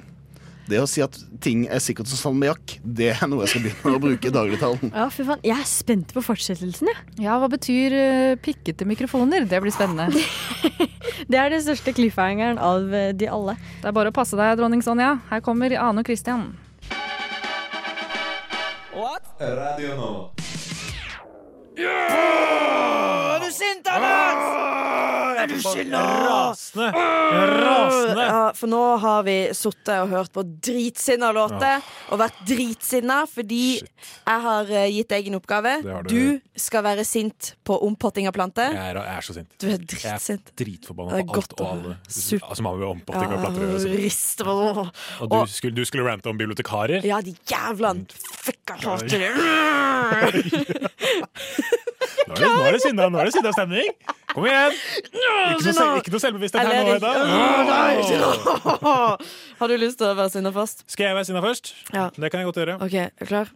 Det 0.70 0.80
å 0.80 0.88
si 0.88 1.03
at 1.03 1.18
ting 1.43 1.66
er 1.68 1.82
sikkert 1.84 2.07
som 2.11 2.20
salmiakk, 2.22 2.78
det 2.84 3.09
er 3.14 3.28
noe 3.28 3.43
jeg 3.43 3.53
skal 3.53 3.66
begynne 3.66 3.97
å 3.97 4.01
bruke 4.03 4.30
i 4.30 4.34
dagligtalen. 4.34 4.93
Ja, 4.93 5.07
fy 5.11 5.26
faen. 5.28 5.43
Jeg 5.43 5.57
er 5.59 5.68
spent 5.68 6.14
på 6.16 6.24
fortsettelsen, 6.24 6.91
jeg. 6.91 7.26
Ja, 7.26 7.38
hva 7.41 7.49
betyr 7.51 7.97
uh, 7.97 8.36
pikkete 8.43 8.88
mikrofoner? 8.88 9.47
Det 9.49 9.59
blir 9.64 9.76
spennende. 9.76 10.11
Det 11.30 11.38
er 11.39 11.51
den 11.53 11.61
største 11.64 11.93
cliffhangeren 11.95 12.59
av 12.59 12.88
uh, 12.91 13.11
de 13.16 13.28
alle. 13.32 13.57
Det 13.82 13.91
er 13.91 13.95
bare 13.95 14.11
å 14.11 14.16
passe 14.16 14.39
deg, 14.39 14.55
dronning 14.59 14.84
Sonja. 14.86 15.18
Her 15.32 15.43
kommer 15.43 15.76
Ane 15.76 16.03
og 16.03 16.07
Christian. 16.07 16.53
Radio 19.43 19.95
Nova. 19.95 20.30
Er 21.78 23.39
du 23.39 23.51
sint, 23.51 23.88
Alex? 23.88 25.22
Du 25.54 25.62
sinna? 25.64 26.01
Rasende. 26.28 26.88
Rasende. 26.93 28.26
Ja, 28.28 28.41
for 28.58 28.72
nå 28.72 28.82
har 29.04 29.24
vi 29.28 29.36
sittet 29.56 29.93
og 29.99 30.10
hørt 30.14 30.32
på 30.36 30.43
dritsinna 30.43 31.32
låter 31.36 31.84
og 32.12 32.22
vært 32.22 32.39
dritsinna 32.47 33.24
fordi 33.30 33.64
jeg 33.80 34.39
har 34.47 34.72
eh, 34.72 34.89
gitt 34.93 35.10
deg 35.14 35.30
en 35.32 35.39
oppgave. 35.39 35.76
Du. 36.10 36.14
Du 36.14 36.60
skal 36.60 36.84
være 36.86 37.06
sint 37.08 37.54
på 37.66 37.78
ompotting 37.86 38.28
av 38.30 38.36
planter. 38.36 38.74
Jeg 38.76 38.93
jeg 38.93 39.18
er 39.18 39.26
så 39.26 39.34
sint. 39.38 39.49
Du 39.60 39.68
er 39.70 39.80
dritsint. 39.82 40.04
Jeg 40.04 40.54
er 40.54 40.58
dritforbanna 40.64 41.24
på 41.24 41.39
alt 41.39 41.54
og 41.58 41.66
alle 41.70 41.93
som 42.14 42.66
har 42.70 42.76
med 42.80 42.88
ompotting 42.89 43.30
av 43.30 43.39
planter 43.43 43.62
å 43.64 43.68
gjøre. 43.74 44.86
Og 45.24 45.28
du 45.34 45.39
skulle, 45.54 45.76
du 45.78 45.84
skulle 45.88 46.06
rante 46.08 46.30
om 46.32 46.38
bibliotekarer? 46.39 46.99
Ja, 47.08 47.18
de 47.24 47.34
jævla 47.49 47.93
fucka 48.43 48.74
jeg 48.80 48.88
hater 48.88 49.20
det. 49.24 49.32
Nå 52.28 52.36
er 52.36 52.39
det, 52.39 52.49
nå 52.49 52.63
er 52.67 52.76
det 52.78 52.82
sinna 52.84 53.07
nå 53.11 53.19
er 53.19 53.26
det 53.30 53.34
sinna 53.36 53.51
stemning. 53.55 53.89
Kom 54.34 54.45
igjen! 54.47 54.76
Ikke 55.03 55.63
noe, 55.67 55.74
selv, 55.76 55.97
ikke 55.99 56.13
noe 56.13 56.24
selvbevissthet 56.24 56.61
her 56.63 56.74
nå, 56.74 56.93
Hedda. 56.93 57.11
Har 59.59 59.67
du 59.71 59.76
lyst 59.82 59.99
til 59.99 60.07
å 60.09 60.15
være 60.17 60.32
sinna 60.34 60.51
først? 60.55 60.86
Skal 60.91 61.09
jeg 61.09 61.17
være 61.19 61.28
sinna 61.30 61.43
først? 61.43 61.74
Ja. 61.93 62.07
Det 62.15 62.32
kan 62.34 62.41
jeg 62.41 62.49
godt 62.49 62.61
gjøre. 62.63 62.78
OK, 62.84 62.95
er 63.03 63.11
du 63.19 63.30
klar? 63.30 63.51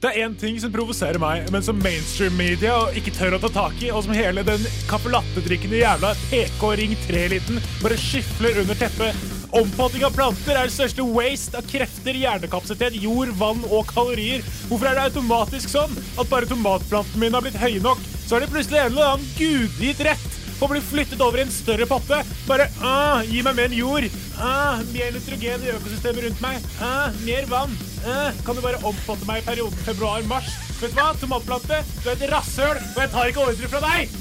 Det 0.00 0.08
er 0.08 0.24
én 0.24 0.32
ting 0.40 0.56
som 0.56 0.70
provoserer 0.72 1.20
meg, 1.20 1.50
men 1.52 1.60
som 1.60 1.76
mainstream-media 1.84 2.72
ikke 2.96 3.12
tør 3.12 3.34
å 3.36 3.40
ta 3.42 3.50
tak 3.52 3.82
i, 3.84 3.90
og 3.92 4.06
som 4.06 4.14
hele 4.16 4.40
den 4.48 4.62
caffè 4.88 5.12
jævla 5.12 6.14
PK 6.30 6.62
Ring 6.80 6.94
3-eliten 7.04 7.60
bare 7.82 7.98
skifler 8.00 8.62
under 8.62 8.80
teppet. 8.80 9.28
Ompotting 9.52 10.06
av 10.08 10.16
planter 10.16 10.56
er 10.56 10.70
det 10.70 10.72
største 10.72 11.04
waste 11.04 11.60
av 11.60 11.68
krefter, 11.68 12.16
hjernekapasitet, 12.16 12.96
jord, 12.96 13.34
vann 13.36 13.60
og 13.68 13.92
kalorier. 13.92 14.40
Hvorfor 14.70 14.88
er 14.88 14.96
det 14.96 15.08
automatisk 15.10 15.68
sånn 15.68 15.92
at 16.16 16.32
bare 16.32 16.48
tomatplantene 16.48 17.20
mine 17.20 17.36
har 17.36 17.44
blitt 17.44 17.60
høye 17.60 17.84
nok, 17.84 18.00
så 18.24 18.38
er 18.38 18.46
det 18.46 18.54
plutselig 18.54 18.80
en 18.80 18.94
eller 18.94 19.12
annen 19.12 19.32
gudgitt 19.36 20.00
rett 20.08 20.39
på 20.60 20.66
å 20.68 20.72
bli 20.74 20.80
flyttet 20.84 21.22
over 21.24 21.40
i 21.40 21.44
en 21.46 21.52
større 21.52 21.86
potte? 21.88 22.18
Bare 22.44 22.66
ah, 22.84 23.22
gi 23.24 23.40
meg 23.44 23.56
mer 23.56 23.72
jord. 23.72 24.04
Ah, 24.36 24.82
mer 24.92 25.14
nitrogen 25.14 25.64
i 25.64 25.70
økosystemet 25.72 26.26
rundt 26.26 26.42
meg. 26.44 26.66
Ah, 26.84 27.08
mer 27.24 27.48
vann. 27.48 27.72
Ah, 28.04 28.28
kan 28.44 28.58
du 28.58 28.60
bare 28.64 28.80
omfatte 28.84 29.24
meg 29.28 29.40
i 29.40 29.46
perioden 29.46 29.80
februar-mars? 29.86 30.52
Vet 30.82 30.92
du 30.92 31.00
hva, 31.00 31.14
tomatplante, 31.16 31.80
du 32.02 32.10
er 32.10 32.12
et 32.12 32.26
rasshøl, 32.28 32.76
og 32.76 33.00
jeg 33.00 33.12
tar 33.14 33.32
ikke 33.32 33.46
ordre 33.46 33.72
fra 33.72 33.80
deg! 33.86 34.12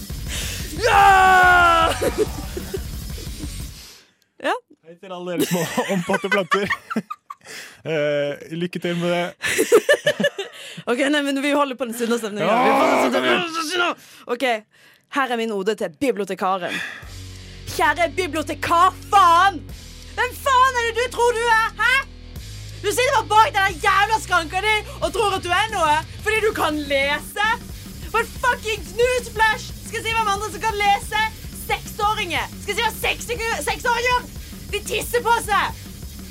Ja! 0.79 1.91
ja. 4.47 4.55
Hei 4.87 4.95
til 4.95 5.11
alle 5.11 5.35
dere 5.35 5.47
små 5.49 5.63
omfatte 5.97 6.31
planter. 6.31 6.71
Uh, 7.83 8.39
lykke 8.63 8.79
til 8.79 8.95
med 9.03 9.11
det. 9.11 9.25
Ok, 10.89 11.01
nei, 11.11 11.19
men 11.25 11.37
Vi 11.43 11.51
holder 11.53 11.75
på 11.77 11.85
den 11.89 11.95
sinna 11.97 12.17
stemninga. 12.17 12.47
Ja! 12.47 13.89
Ok, 14.31 14.45
her 15.15 15.31
er 15.33 15.37
min 15.41 15.51
ode 15.51 15.75
til 15.75 15.89
bibliotekaren. 16.01 16.75
Kjære 17.75 18.09
bibliotekar, 18.15 18.93
faen! 19.11 19.59
Hvem 20.17 20.31
faen 20.45 20.77
er 20.79 20.87
det 20.89 20.95
du 20.99 21.05
tror 21.15 21.31
du 21.37 21.41
er? 21.53 21.67
Hæ? 21.81 21.95
Du 22.83 22.87
sitter 22.95 23.15
bare 23.17 23.27
bak 23.33 23.49
den 23.57 23.79
jævla 23.85 24.17
skranka 24.23 24.61
di 24.65 24.75
og 25.03 25.13
tror 25.13 25.35
at 25.37 25.43
du 25.43 25.49
er 25.51 25.67
noe 25.73 25.95
fordi 26.23 26.39
du 26.45 26.51
kan 26.61 26.77
lese. 26.91 27.47
For 28.13 28.23
fucking 28.43 28.83
newsflash! 28.99 29.65
Skal 29.87 29.99
jeg 29.99 30.05
si 30.05 30.13
hvem 30.17 30.31
andre 30.33 30.51
som 30.53 30.61
kan 30.61 30.77
lese? 30.83 31.21
Seksåringer. 31.69 32.45
Skal 32.61 32.75
jeg 32.75 32.77
si 32.77 32.85
hva 32.85 32.93
seks- 33.03 33.65
seksåringer? 33.69 34.29
De 34.71 34.79
tisser 34.89 35.21
på 35.25 35.35
seg. 35.45 35.81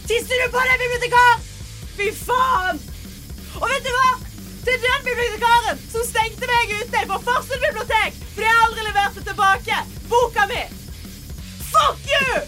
Tisser 0.08 0.42
du 0.44 0.46
på 0.54 0.62
deg, 0.68 0.80
bibliotekar? 0.84 1.44
Fy 1.98 2.08
faen! 2.24 2.80
Og 3.58 3.66
vet 3.72 3.86
du 3.86 3.92
hva? 3.94 4.08
Er 4.68 4.80
den 4.84 5.04
bibliotekaren 5.04 5.78
som 5.92 6.02
stengte 6.04 6.46
meg 6.50 6.72
ute 6.76 7.00
på 7.08 7.16
Farsund 7.24 7.62
bibliotek 7.62 8.16
fordi 8.34 8.44
jeg 8.44 8.64
aldri 8.64 8.82
leverte 8.84 9.22
tilbake 9.24 9.78
boka 10.10 10.44
mi. 10.50 10.58
Fuck 11.70 12.10
you! 12.12 12.42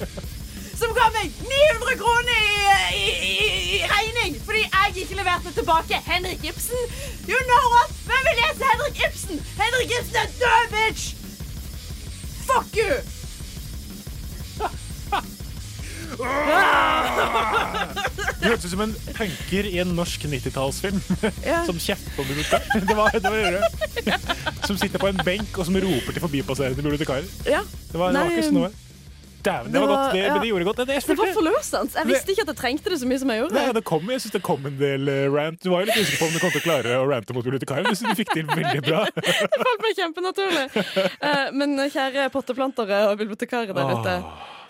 Som 0.76 0.92
ga 0.98 1.06
meg 1.14 1.32
900 1.40 1.96
kroner 2.02 2.42
i, 2.44 3.06
i, 3.30 3.30
i, 3.30 3.62
i 3.78 3.80
regning 3.94 4.36
fordi 4.44 4.66
jeg 4.66 5.04
ikke 5.04 5.20
leverte 5.22 5.54
tilbake 5.56 6.02
Henrik 6.10 6.44
Ibsen. 6.52 6.84
You 7.30 7.40
know 7.48 7.64
what? 7.72 7.96
Hvem 8.10 8.28
vil 8.28 8.42
lese 8.42 8.68
Henrik 8.72 9.00
Ibsen? 9.08 9.40
Henrik 9.62 9.96
Ibsen 9.96 10.20
er 10.24 10.36
død, 10.42 10.76
bitch! 10.76 11.08
Fuck 12.50 12.76
you! 12.82 13.00
Du 18.40 18.46
hørtes 18.48 18.64
ut 18.64 18.72
som 18.72 18.82
en 18.86 18.94
punker 19.16 19.68
i 19.68 19.78
en 19.82 19.94
norsk 19.96 20.24
90-tallsfilm 20.32 21.00
Ja. 21.44 21.62
som 21.68 21.78
kjefter 21.78 22.12
på 22.16 22.26
bibliotekar. 22.28 22.84
Det 22.88 22.96
var 22.96 23.10
det 23.14 23.30
var. 23.30 23.58
Som 24.66 24.78
sitter 24.80 24.98
på 25.02 25.10
en 25.10 25.20
benk 25.24 25.58
og 25.58 25.66
som 25.68 25.76
roper 25.76 26.12
til 26.14 26.22
forbipasserende 26.24 26.82
bibliotekarer. 26.82 27.26
Ja. 27.46 27.60
Det 27.90 27.98
var, 27.98 28.14
det 28.14 28.22
var 28.24 28.32
ikke 28.36 28.48
sånn 28.48 28.62
noe. 28.62 28.72
Dæven, 29.40 29.72
det 29.72 29.80
var 29.80 29.86
godt. 29.88 30.12
Det, 30.12 30.20
ja. 30.20 30.34
det 30.40 30.48
gjorde 30.48 30.64
godt. 30.64 30.76
Det, 30.76 31.16
var 31.18 31.32
forløsende. 31.34 31.92
Jeg 31.96 32.08
visste 32.10 32.34
ikke 32.34 32.44
at 32.44 32.50
jeg 32.52 32.58
trengte 32.58 32.92
det 32.92 32.98
så 33.00 33.08
mye 33.08 33.20
som 33.22 33.32
jeg 33.32 33.40
gjorde. 33.40 33.56
Nei, 33.56 33.72
det 33.76 33.84
kom, 33.88 34.10
jeg 34.12 34.20
synes 34.20 34.34
det 34.36 34.42
kom 34.44 34.66
en 34.68 34.76
del 34.80 35.08
eh, 35.08 35.22
rant. 35.32 35.62
Du 35.64 35.70
var 35.72 35.84
jo 35.84 35.88
litt 35.88 35.96
usikker 35.96 36.20
på 36.20 36.28
om 36.28 36.34
du 36.34 36.40
kom 36.42 36.52
til 36.52 36.60
å 36.60 36.66
klare 36.66 36.98
å 37.00 37.08
rante 37.08 37.36
mot 37.36 37.46
bibliotekaren. 37.46 37.88
Du 37.88 37.96
du 38.10 38.18
fikk 38.20 38.34
til 38.36 38.48
veldig 38.50 38.84
bra. 38.84 39.06
Det 39.50 39.60
falt 39.64 39.84
meg 39.86 39.96
kjempenaturlig. 39.96 40.66
Eh, 41.30 41.44
men 41.56 41.76
kjære 41.88 42.28
potteplantere 42.34 43.04
og 43.08 43.20
bibliotekarer 43.20 43.76
der 43.76 43.94
ute. 43.96 44.16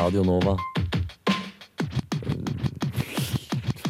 Radio 0.00 0.22
Nova. 0.24 0.54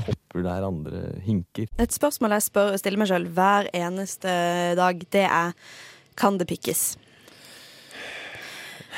Hopper 0.06 0.42
der 0.42 0.66
andre 0.66 1.02
hinker. 1.24 1.68
Et 1.80 1.94
spørsmål 1.94 2.34
jeg 2.36 2.46
spør, 2.48 2.74
stiller 2.80 2.98
meg 3.02 3.11
sjøl 3.11 3.28
hver 3.36 3.68
eneste 3.76 4.32
dag, 4.78 5.04
det 5.14 5.22
er 5.26 5.54
kan 6.18 6.36
det 6.40 6.48
pikkes? 6.50 6.82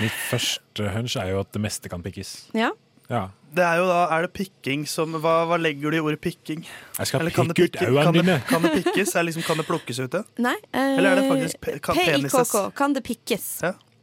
Mitt 0.01 0.17
første 0.31 0.89
hunch 0.95 1.19
er 1.21 1.35
jo 1.35 1.43
at 1.45 1.53
det 1.53 1.61
meste 1.63 1.91
kan 1.93 2.03
pikkes. 2.05 2.33
Ja. 2.57 2.73
Ja. 3.13 3.27
Det 3.53 3.61
er 3.67 3.83
jo 3.83 3.85
da, 3.91 3.99
er 4.17 4.25
det 4.25 4.31
pikking 4.33 4.87
som 4.89 5.13
Hva, 5.21 5.43
hva 5.51 5.59
legger 5.61 5.93
du 5.93 5.99
i 5.99 6.01
ordet 6.01 6.23
pikking? 6.25 6.63
Jeg 6.97 7.11
skal 7.11 7.21
Eller 7.21 7.35
pikke 7.35 7.67
ut 7.67 7.77
øynene 7.83 8.05
kan 8.07 8.15
det- 8.17 8.23
dine. 8.25 8.37
Kan 8.49 8.63
det 8.65 8.71
pikkes? 8.79 9.13
Er 9.21 9.27
liksom, 9.29 9.43
kan 9.45 9.61
det 9.61 9.67
plukkes 9.69 10.01
ute? 10.01 10.23
Nei. 10.41 10.55
eh, 10.73 10.95
Eller 10.97 11.11
er 11.11 11.21
det 11.21 11.27
faktisk 11.29 11.61
pe- 11.61 11.79
kan 11.85 11.95
penises? 12.01 12.49
PIKK. 12.55 12.75
Kan 12.81 12.95
det 12.97 13.05
pikkes? 13.05 13.51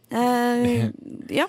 Eh, 0.10 0.89
ja. 1.30 1.45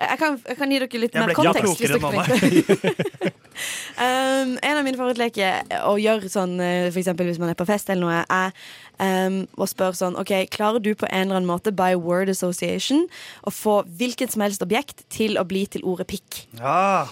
Jeg 0.00 0.18
kan, 0.18 0.38
jeg 0.48 0.56
kan 0.58 0.72
gi 0.72 0.78
dere 0.82 1.00
litt 1.02 1.14
Jeg 1.14 1.20
mer 1.22 1.30
ble 1.30 1.36
ikke 1.36 1.44
kontekst. 1.46 1.78
klokere 1.78 2.00
dere 2.00 3.32
um, 4.00 4.54
en 4.56 4.78
av 4.78 4.84
mine 4.86 4.98
favorittleker 4.98 5.76
å 5.86 5.94
gjøre 6.00 6.30
sånn, 6.32 6.56
f.eks. 6.58 6.94
for 6.94 7.02
eksempel 7.02 7.28
hvis 7.30 7.40
man 7.42 7.52
er 7.52 7.58
på 7.58 7.66
fest 7.68 7.90
eller 7.92 8.06
noe, 8.06 8.22
er 8.32 9.26
um, 9.28 9.42
å 9.60 9.68
spørre 9.68 9.98
sånn 9.98 10.16
OK, 10.20 10.32
klarer 10.50 10.82
du 10.82 10.94
på 10.94 11.08
en 11.10 11.28
eller 11.28 11.40
annen 11.40 11.50
måte 11.50 11.74
by 11.76 11.92
word 12.00 12.32
association 12.32 13.06
å 13.46 13.52
få 13.54 13.80
hvilket 14.00 14.34
som 14.34 14.42
helst 14.46 14.64
objekt 14.64 15.04
til 15.12 15.38
å 15.38 15.44
bli 15.46 15.66
til 15.70 15.84
ordet 15.86 16.08
pikk? 16.10 16.44
Ja. 16.58 17.04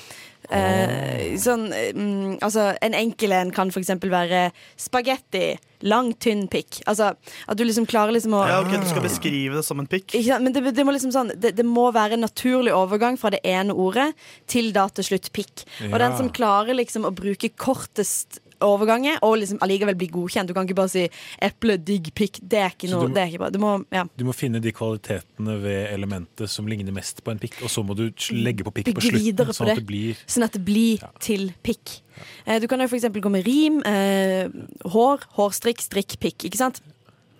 Eh, 0.48 1.34
sånn, 1.36 1.66
mm, 1.68 2.38
altså, 2.40 2.70
en 2.84 2.96
enkel 2.96 3.34
en 3.36 3.50
kan 3.54 3.68
eksempel 3.68 4.12
være 4.12 4.48
spagetti. 4.80 5.58
Lang, 5.86 6.10
tynn 6.18 6.46
pikk. 6.50 6.80
Altså, 6.90 7.12
at 7.46 7.58
du 7.58 7.62
liksom 7.62 7.86
klarer 7.86 8.16
liksom 8.16 8.34
å 8.34 8.40
Ja, 8.48 8.58
ok, 8.64 8.80
Du 8.80 8.88
skal 8.88 9.04
beskrive 9.04 9.60
det 9.60 9.64
som 9.66 9.78
en 9.78 9.86
pikk? 9.86 10.08
ikke 10.10 10.24
sant? 10.26 10.42
Men 10.42 10.56
det, 10.56 10.74
det, 10.74 10.86
må 10.86 10.94
liksom 10.96 11.12
sånn, 11.14 11.30
det, 11.38 11.54
det 11.54 11.66
må 11.66 11.92
være 11.94 12.16
en 12.16 12.26
naturlig 12.26 12.74
overgang 12.74 13.18
fra 13.20 13.30
det 13.30 13.44
ene 13.46 13.76
ordet 13.76 14.10
til 14.50 14.72
da 14.72 14.88
til 14.88 15.06
slutt 15.12 15.30
pikk. 15.36 15.62
Og 15.92 15.98
den 16.00 16.16
som 16.18 16.32
klarer 16.34 16.74
liksom 16.74 17.06
å 17.06 17.14
bruke 17.14 17.52
kortest 17.54 18.40
overganger 18.60 19.18
og 19.22 19.36
liksom 19.38 19.58
allikevel 19.60 19.94
bli 19.98 20.08
godkjent 20.08 20.48
Du 20.48 20.54
kan 20.54 20.66
ikke 20.66 20.74
bare 20.74 20.88
si 20.88 21.08
'eple, 21.42 21.76
digg, 21.84 22.10
pikk'. 22.14 22.40
Det 22.46 22.58
er 22.58 22.70
ikke 22.70 22.90
noe 22.90 23.02
du 23.02 23.08
må- 23.08 23.14
det 23.14 23.22
er 23.22 23.26
ikke 23.32 23.38
bra. 23.38 23.50
Du 23.50 23.58
må, 23.58 23.84
ja. 23.92 24.04
Du 24.16 24.24
må 24.24 24.34
finne 24.34 24.60
de 24.60 24.72
kvalitetene 24.72 25.60
ved 25.62 25.92
elementet 25.92 26.48
som 26.48 26.66
ligner 26.66 26.92
mest 26.92 27.22
på 27.24 27.30
en 27.30 27.38
pikk, 27.38 27.62
og 27.62 27.68
så 27.70 27.84
må 27.84 27.94
du 27.96 28.10
legge 28.34 28.64
på 28.64 28.72
pikk 28.72 28.94
på 28.94 29.00
slutten, 29.00 29.36
på 29.46 29.54
sånn 29.54 29.70
at 29.70 29.76
det 29.76 29.86
blir 29.86 30.16
Sånn 30.26 30.44
at 30.44 30.52
det 30.52 30.64
blir 30.64 30.98
til 31.20 31.52
pikk. 31.62 32.00
Eh, 32.46 32.58
Du 32.58 32.66
kan 32.66 32.80
jo 32.80 32.88
for 32.88 32.96
eksempel 32.96 33.20
gå 33.22 33.30
med 33.30 33.46
rim. 33.46 33.82
Eh, 33.84 34.48
hår, 34.84 35.20
hårstrikk, 35.36 35.78
strikk, 35.80 36.18
pikk. 36.18 36.38
Ikke 36.50 36.56
sant? 36.56 36.80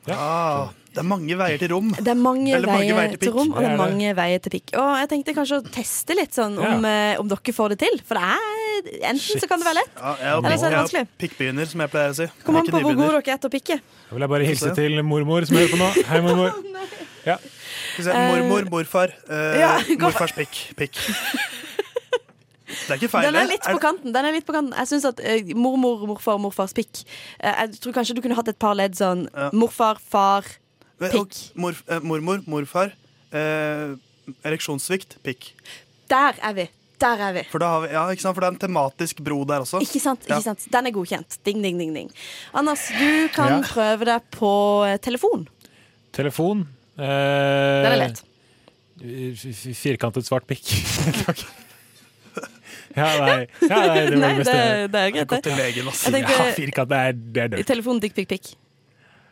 Ah, 0.08 0.70
det 0.88 1.02
er 1.02 1.06
mange 1.06 1.36
veier 1.38 1.58
til 1.60 1.70
rom. 1.70 1.90
Det 1.94 2.08
er 2.10 2.16
mange, 2.18 2.52
Eller 2.56 2.66
mange 2.72 2.80
veier, 2.86 2.96
veier 2.98 3.10
til 3.12 3.20
til 3.28 3.32
rom, 3.36 3.50
og 3.52 3.58
det 3.60 3.66
er 3.68 3.74
det. 3.74 3.78
mange 3.78 4.14
veier 4.18 4.40
til 4.42 4.52
pikk. 4.54 4.72
Og 4.80 4.88
jeg 4.98 5.08
tenkte 5.12 5.34
kanskje 5.36 5.58
å 5.60 5.64
teste 5.74 6.16
litt 6.18 6.34
sånn 6.34 6.56
om, 6.58 6.84
eh, 6.88 7.18
om 7.20 7.28
dere 7.28 7.54
får 7.54 7.74
det 7.74 7.78
til. 7.84 8.00
For 8.08 8.18
det 8.18 8.24
er 8.24 9.10
enten 9.12 9.42
så 9.42 9.48
kan 9.50 9.58
det 9.62 9.68
være 9.68 9.78
lett, 9.82 9.92
Ja, 9.98 10.14
jeg 10.16 10.26
er 10.32 10.38
eller 10.38 10.56
så 10.56 10.66
er 10.66 10.70
det 10.70 10.78
vanskelig. 10.80 11.02
er 11.04 11.20
pikkbegynner, 11.22 11.66
som 11.70 11.80
jeg 11.84 11.90
pleier 11.92 12.10
å 12.10 12.16
si. 12.18 12.26
Kom 12.44 12.56
an 12.56 12.66
på 12.66 12.72
hvor 12.72 12.82
god 12.88 12.96
gode 12.96 13.12
dere 13.22 13.34
er 13.36 13.42
til 13.44 13.50
å 13.50 13.54
pikke. 13.54 13.78
Da 14.08 14.14
vil 14.16 14.24
jeg 14.26 14.32
bare 14.34 14.48
hilse 14.48 14.74
til 14.74 15.02
mormor 15.02 15.46
som 15.46 15.56
hører 15.60 15.70
på 15.74 15.78
nå. 15.84 15.90
Hei, 16.08 16.20
mormor. 16.20 16.52
Ja. 17.28 17.34
Mormor, 18.00 18.64
morfar. 18.70 19.10
uh, 19.28 19.58
Ja, 19.58 19.72
morfars 20.00 20.32
pikk. 20.32 20.54
Pikk. 20.78 20.96
Det 22.68 22.90
er 22.94 22.96
ikke 23.00 23.08
feil. 23.10 23.26
Den 23.28 23.36
er 23.40 23.48
litt 23.48 23.64
på 23.66 23.78
kanten. 23.82 24.12
Den 24.14 24.24
er 24.28 24.32
litt 24.32 24.46
på 24.48 24.54
kanten. 24.54 24.72
Jeg 24.76 24.88
syns 24.90 25.04
at 25.08 25.20
uh, 25.20 25.52
mormor, 25.58 26.06
morfar, 26.08 26.38
morfars 26.40 26.72
pikk 26.76 27.02
uh, 27.42 27.52
Jeg 27.66 27.80
tror 27.82 27.96
kanskje 27.96 28.16
du 28.16 28.22
kunne 28.24 28.36
hatt 28.38 28.48
et 28.52 28.58
par 28.60 28.76
ledd 28.78 28.96
sånn 28.96 29.26
morfar, 29.56 30.00
far, 30.00 30.46
pikk. 31.00 31.36
Mor, 31.54 31.74
eh, 31.88 32.00
mormor, 32.00 32.42
morfar. 32.46 32.92
Eh, 33.32 33.94
ereksjonssvikt, 34.44 35.18
pikk. 35.24 35.52
Der 36.10 36.34
er 36.42 36.52
vi. 36.56 36.68
Der 36.98 37.20
er 37.28 37.32
vi. 37.36 37.42
For, 37.52 37.58
da 37.62 37.66
har 37.76 37.80
vi, 37.84 37.88
ja, 37.94 38.02
ikke 38.10 38.24
sant? 38.24 38.34
For 38.34 38.42
det 38.42 38.48
er 38.48 38.54
en 38.56 38.62
tematisk 38.64 39.20
bro 39.22 39.44
der 39.46 39.60
også. 39.62 39.78
Ikke 39.84 40.00
sant? 40.02 40.24
Ja. 40.26 40.36
ikke 40.40 40.48
sant? 40.48 40.64
Den 40.72 40.86
er 40.90 40.90
godkjent. 40.96 41.38
Ding, 41.46 41.62
ding, 41.62 41.78
ding, 41.78 41.92
ding. 41.94 42.08
Anders, 42.52 42.88
du 42.98 43.28
kan 43.36 43.60
Ja. 43.60 43.60
prøve 43.68 44.04
deg 44.08 44.20
på 44.34 44.50
eh, 44.88 44.96
telefon. 44.98 45.46
Telefon. 46.12 46.66
Eh, 46.98 47.04
Den 47.84 47.92
er 47.92 48.00
lett. 48.08 48.24
Firkantet 49.78 50.26
svart 50.26 50.46
pikk. 50.50 50.66
ja, 52.98 53.08
nei. 53.22 53.46
Ja, 53.62 53.78
nei, 53.86 54.06
det 54.08 54.16
Nei, 54.18 54.32
det 54.38 54.46
det- 54.46 54.54
er 54.58 55.10
greit, 55.14 55.28
det. 55.30 55.42
til 55.44 55.54
legen, 55.60 55.88
ass. 55.88 56.02
Jeg 56.04 56.12
tenkte- 56.14 56.34
Ja, 56.34 56.52
firkant, 56.56 56.88
det 56.88 56.98
er, 56.98 57.12
det 57.12 57.42
er 57.44 57.48
dødt. 57.54 57.66
Telefon, 57.66 58.00
dick, 58.00 58.14
pikk, 58.16 58.28
pick. 58.28 58.54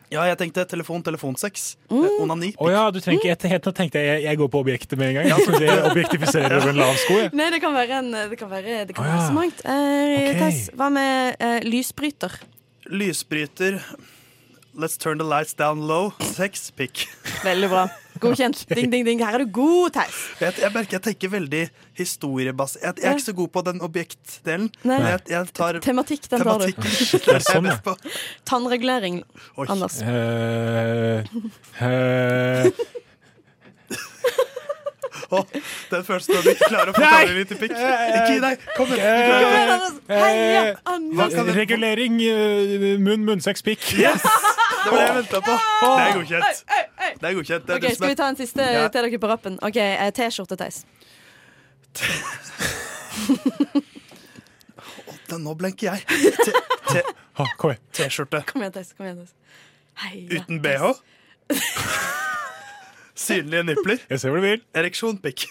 Ja, 0.07 0.23
jeg 0.29 0.37
tenkte 0.39 0.63
telefon, 0.71 1.01
telefonsex. 1.03 1.73
Mm. 1.91 1.99
Eh, 1.99 2.19
Onani. 2.23 2.51
Å 2.55 2.69
ja, 2.71 2.83
du 2.95 3.01
trenger 3.03 3.19
ikke 3.19 3.33
jeg, 3.33 3.51
helt 3.51 3.67
Nå 3.67 3.73
tenkte 3.75 4.03
jeg 4.03 4.23
jeg 4.23 4.39
går 4.39 4.51
på 4.53 4.61
objektet 4.63 4.95
med 4.99 5.11
en 5.11 5.19
gang. 5.19 5.29
Jeg 5.33 5.47
trodde 5.49 5.65
jeg 5.67 5.83
objektifiserer 5.89 6.57
over 6.59 6.71
en 6.71 6.79
lav 6.79 6.93
sko. 7.03 7.17
jeg. 7.25 7.33
Nei, 7.35 7.49
det 7.51 7.61
kan 7.63 7.75
være, 7.75 7.99
en, 7.99 8.11
det 8.31 8.39
kan 8.39 8.51
være, 8.51 8.77
det 8.87 8.95
kan 8.95 9.03
Å, 9.03 9.11
være 9.11 9.25
så 9.27 9.35
mangt. 9.35 9.63
Eh, 9.67 10.13
okay. 10.15 10.39
Tess, 10.39 10.61
hva 10.79 10.87
med 10.95 11.43
eh, 11.43 11.59
lysbryter? 11.67 12.39
Lysbryter. 12.87 13.81
Let's 14.77 14.95
turn 14.95 15.19
the 15.19 15.27
lights 15.27 15.57
down 15.57 15.87
low. 15.89 16.13
Sex, 16.21 16.69
pikk. 16.71 17.07
Veldig 17.43 17.71
bra. 17.73 17.87
Godkjent. 18.21 18.63
Ding, 18.77 18.91
ding, 18.91 19.05
ding. 19.07 19.23
Her 19.23 19.39
er 19.39 19.45
du 19.45 19.51
god, 19.51 19.95
Theis. 19.97 20.19
Jeg, 20.41 20.57
jeg 20.63 20.73
merker 20.75 20.97
jeg 20.97 21.03
tenker 21.07 21.33
veldig 21.33 21.63
historiebasert. 21.97 22.83
Jeg, 22.83 23.03
jeg 23.03 23.09
er 23.11 23.19
ikke 23.19 23.27
så 23.27 23.37
god 23.37 23.53
på 23.55 23.63
den 23.69 23.81
objektdelen. 23.87 24.69
Nei. 24.83 24.97
Men 24.97 25.09
jeg, 25.13 25.23
jeg 25.33 25.53
tar 25.59 25.79
Tematikk, 25.83 26.29
den 26.31 26.45
tar 26.45 26.65
du. 26.65 26.69
Det 27.27 27.37
er 27.37 27.45
sånn, 27.45 27.69
ja. 27.69 27.95
Tannregulering, 28.47 29.21
Anders. 29.67 29.99
Uh, 30.01 31.25
eh, 31.81 32.71
Å, 35.27 35.41
den 35.91 36.03
følelsen 36.07 36.35
når 36.37 36.45
du 36.45 36.49
ikke 36.53 36.67
klarer 36.71 36.89
å 36.91 36.93
få 36.95 37.01
forklare 37.01 37.31
en 37.33 37.37
liten 37.41 37.59
pikk. 37.59 37.73
Ikke 37.75 38.27
gi 38.31 38.37
deg! 38.43 38.61
Kom 38.77 38.91
igjen! 38.95 39.97
eh, 40.07 40.21
Heia, 40.21 40.61
eh, 40.69 40.77
Anders! 40.93 41.33
Regulering 41.57 42.15
eh, 42.23 42.85
munn, 43.03 43.25
munnsex, 43.27 43.63
pikk. 43.65 43.83
Yes! 43.99 44.23
Det 44.23 44.93
var 44.93 45.01
det 45.01 45.07
jeg 45.07 45.15
venta 45.17 45.41
på. 45.43 45.57
Det 45.57 46.05
er 46.05 46.13
godkjent. 46.15 46.61
Det 47.19 47.27
er 47.27 47.35
godkjent. 47.41 47.65
Det 47.67 47.75
er 47.75 47.81
Ok, 47.81 47.97
Skal 47.97 48.13
vi 48.13 48.19
ta 48.21 48.29
en 48.31 48.39
siste 48.39 48.67
Ja. 48.71 48.85
til 48.93 49.03
dere 49.09 49.19
på 49.19 49.31
rappen? 49.31 49.57
Ok, 49.67 49.75
eh, 49.83 50.11
T-skjorte, 50.15 50.55
Theis. 50.61 50.85
Nå 55.37 55.53
blenker 55.59 55.91
jeg. 55.91 55.99
Kom 57.57 57.73
igjen. 57.73 57.83
T-skjorte 57.93 58.45
Kom 58.47 58.63
igjen, 58.63 58.77
Theis. 58.79 58.95
Uten 60.31 60.61
bh. 60.63 60.95
Synlige 63.17 63.63
nipler. 63.65 63.97
Jeg 64.11 64.19
ser 64.21 64.29
hvor 64.29 64.37
du 64.41 64.45
vil. 64.45 64.61
Ereksjon, 64.77 65.17
pikk. 65.23 65.47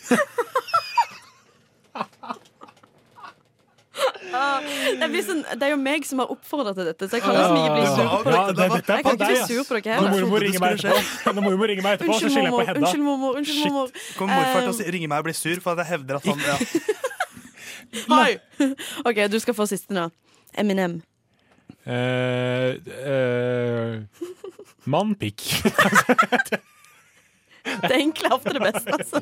Ah, 4.36 4.60
det, 5.00 5.06
blir 5.08 5.22
sånn, 5.24 5.38
det 5.56 5.64
er 5.64 5.70
jo 5.72 5.78
meg 5.80 6.04
som 6.04 6.20
har 6.20 6.28
oppfordra 6.34 6.74
til 6.76 6.84
dette, 6.90 7.06
så 7.08 7.16
jeg 7.16 7.22
kan 7.24 7.32
liksom 7.32 7.56
ikke 7.56 7.76
bli 7.76 7.84
sur 7.88 7.96
på 7.96 8.02
Ja, 8.04 8.18
dere. 8.26 8.46
det- 8.46 8.56
dette 8.56 8.92
er 8.92 8.96
Jeg 8.98 9.04
på 9.04 9.08
kan 9.08 9.16
ikke 9.16 9.16
deg, 9.16 9.30
bli 9.30 9.38
ass. 9.40 9.48
sur 9.48 9.62
på 9.64 9.78
dere 9.80 9.94
heller. 9.96 10.10
mormor 10.12 10.38
ringer 10.44 10.60
meg 10.60 10.70
etterpå, 10.76 11.32
når 11.38 11.42
mormor 11.46 11.66
ringe 11.72 11.82
meg 11.86 11.92
etterpå 11.96 12.06
så 12.06 12.12
Unnskyld, 12.12 12.32
skylder 12.34 12.50
jeg 12.50 12.52
på. 12.52 12.66
Hedda. 12.66 12.80
Unnskyld, 12.82 13.04
mormor. 13.06 13.30
Unnskyld, 13.40 13.62
Shit. 13.62 13.72
mormor. 13.72 13.88
Kommer 14.18 14.34
morfar 14.36 14.60
til 14.60 14.68
å 14.68 14.74
Eh, 14.74 14.78
si, 14.84 14.90
ringe 14.96 15.08
meg 15.08 15.18
og 15.18 15.24
bli 15.30 15.32
sur 15.38 15.60
for 15.64 15.70
at 15.72 15.78
jeg 15.78 15.86
hevder 15.94 16.14
at 16.16 16.24
han 16.26 16.38
ja. 16.44 16.56
Hei! 18.12 18.32
OK, 19.08 19.22
du 19.32 19.38
skal 19.40 19.54
få 19.56 19.64
siste 19.72 19.90
nå. 19.96 20.10
Eminem. 20.60 20.98
Eh, 21.86 22.76
eh, 23.08 24.04
mann, 24.84 25.14
pikk. 25.16 25.40
Det 27.86 27.96
enkle 28.02 28.28
er 28.28 28.34
ofte 28.34 28.52
det 28.56 28.62
beste, 28.66 28.88
altså. 28.98 29.20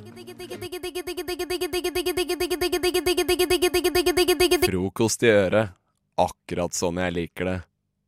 Frokost 4.67 5.23
i 5.23 5.31
øret. 5.33 5.67
Akkurat 6.15 6.73
sånn 6.77 6.99
jeg 7.03 7.13
liker 7.17 7.45
det. 7.51 7.59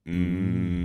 Mm. 0.07 0.77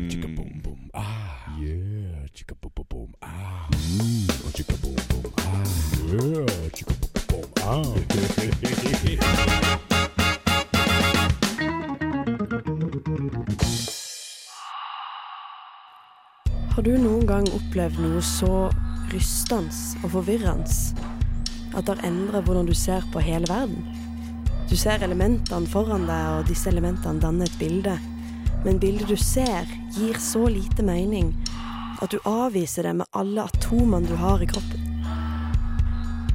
Har 16.72 16.86
du 16.88 16.94
noen 16.98 17.26
gang 17.30 17.46
opplevd 17.52 18.00
noe 18.02 18.22
så 18.26 18.72
rystende 19.14 20.04
og 20.04 20.12
forvirrende 20.18 21.10
at 21.72 21.86
det 21.88 21.96
har 21.96 22.08
endra 22.08 22.42
hvordan 22.44 22.68
du 22.68 22.74
ser 22.76 23.06
på 23.14 23.22
hele 23.24 23.48
verden? 23.48 23.86
Du 24.70 24.76
ser 24.76 25.04
elementene 25.04 25.68
foran 25.68 26.08
deg, 26.08 26.26
og 26.36 26.48
disse 26.50 26.70
elementene 26.72 27.22
danner 27.24 27.48
et 27.48 27.60
bilde. 27.60 27.98
Men 28.66 28.80
bildet 28.80 29.10
du 29.10 29.16
ser, 29.20 29.68
gir 29.96 30.20
så 30.22 30.46
lite 30.48 30.84
mening 30.86 31.34
At 32.02 32.12
du 32.12 32.18
avviser 32.26 32.84
det 32.84 32.96
med 32.96 33.06
alle 33.14 33.44
atomene 33.44 34.08
du 34.08 34.16
har 34.18 34.42
i 34.42 34.48
kroppen. 34.50 34.88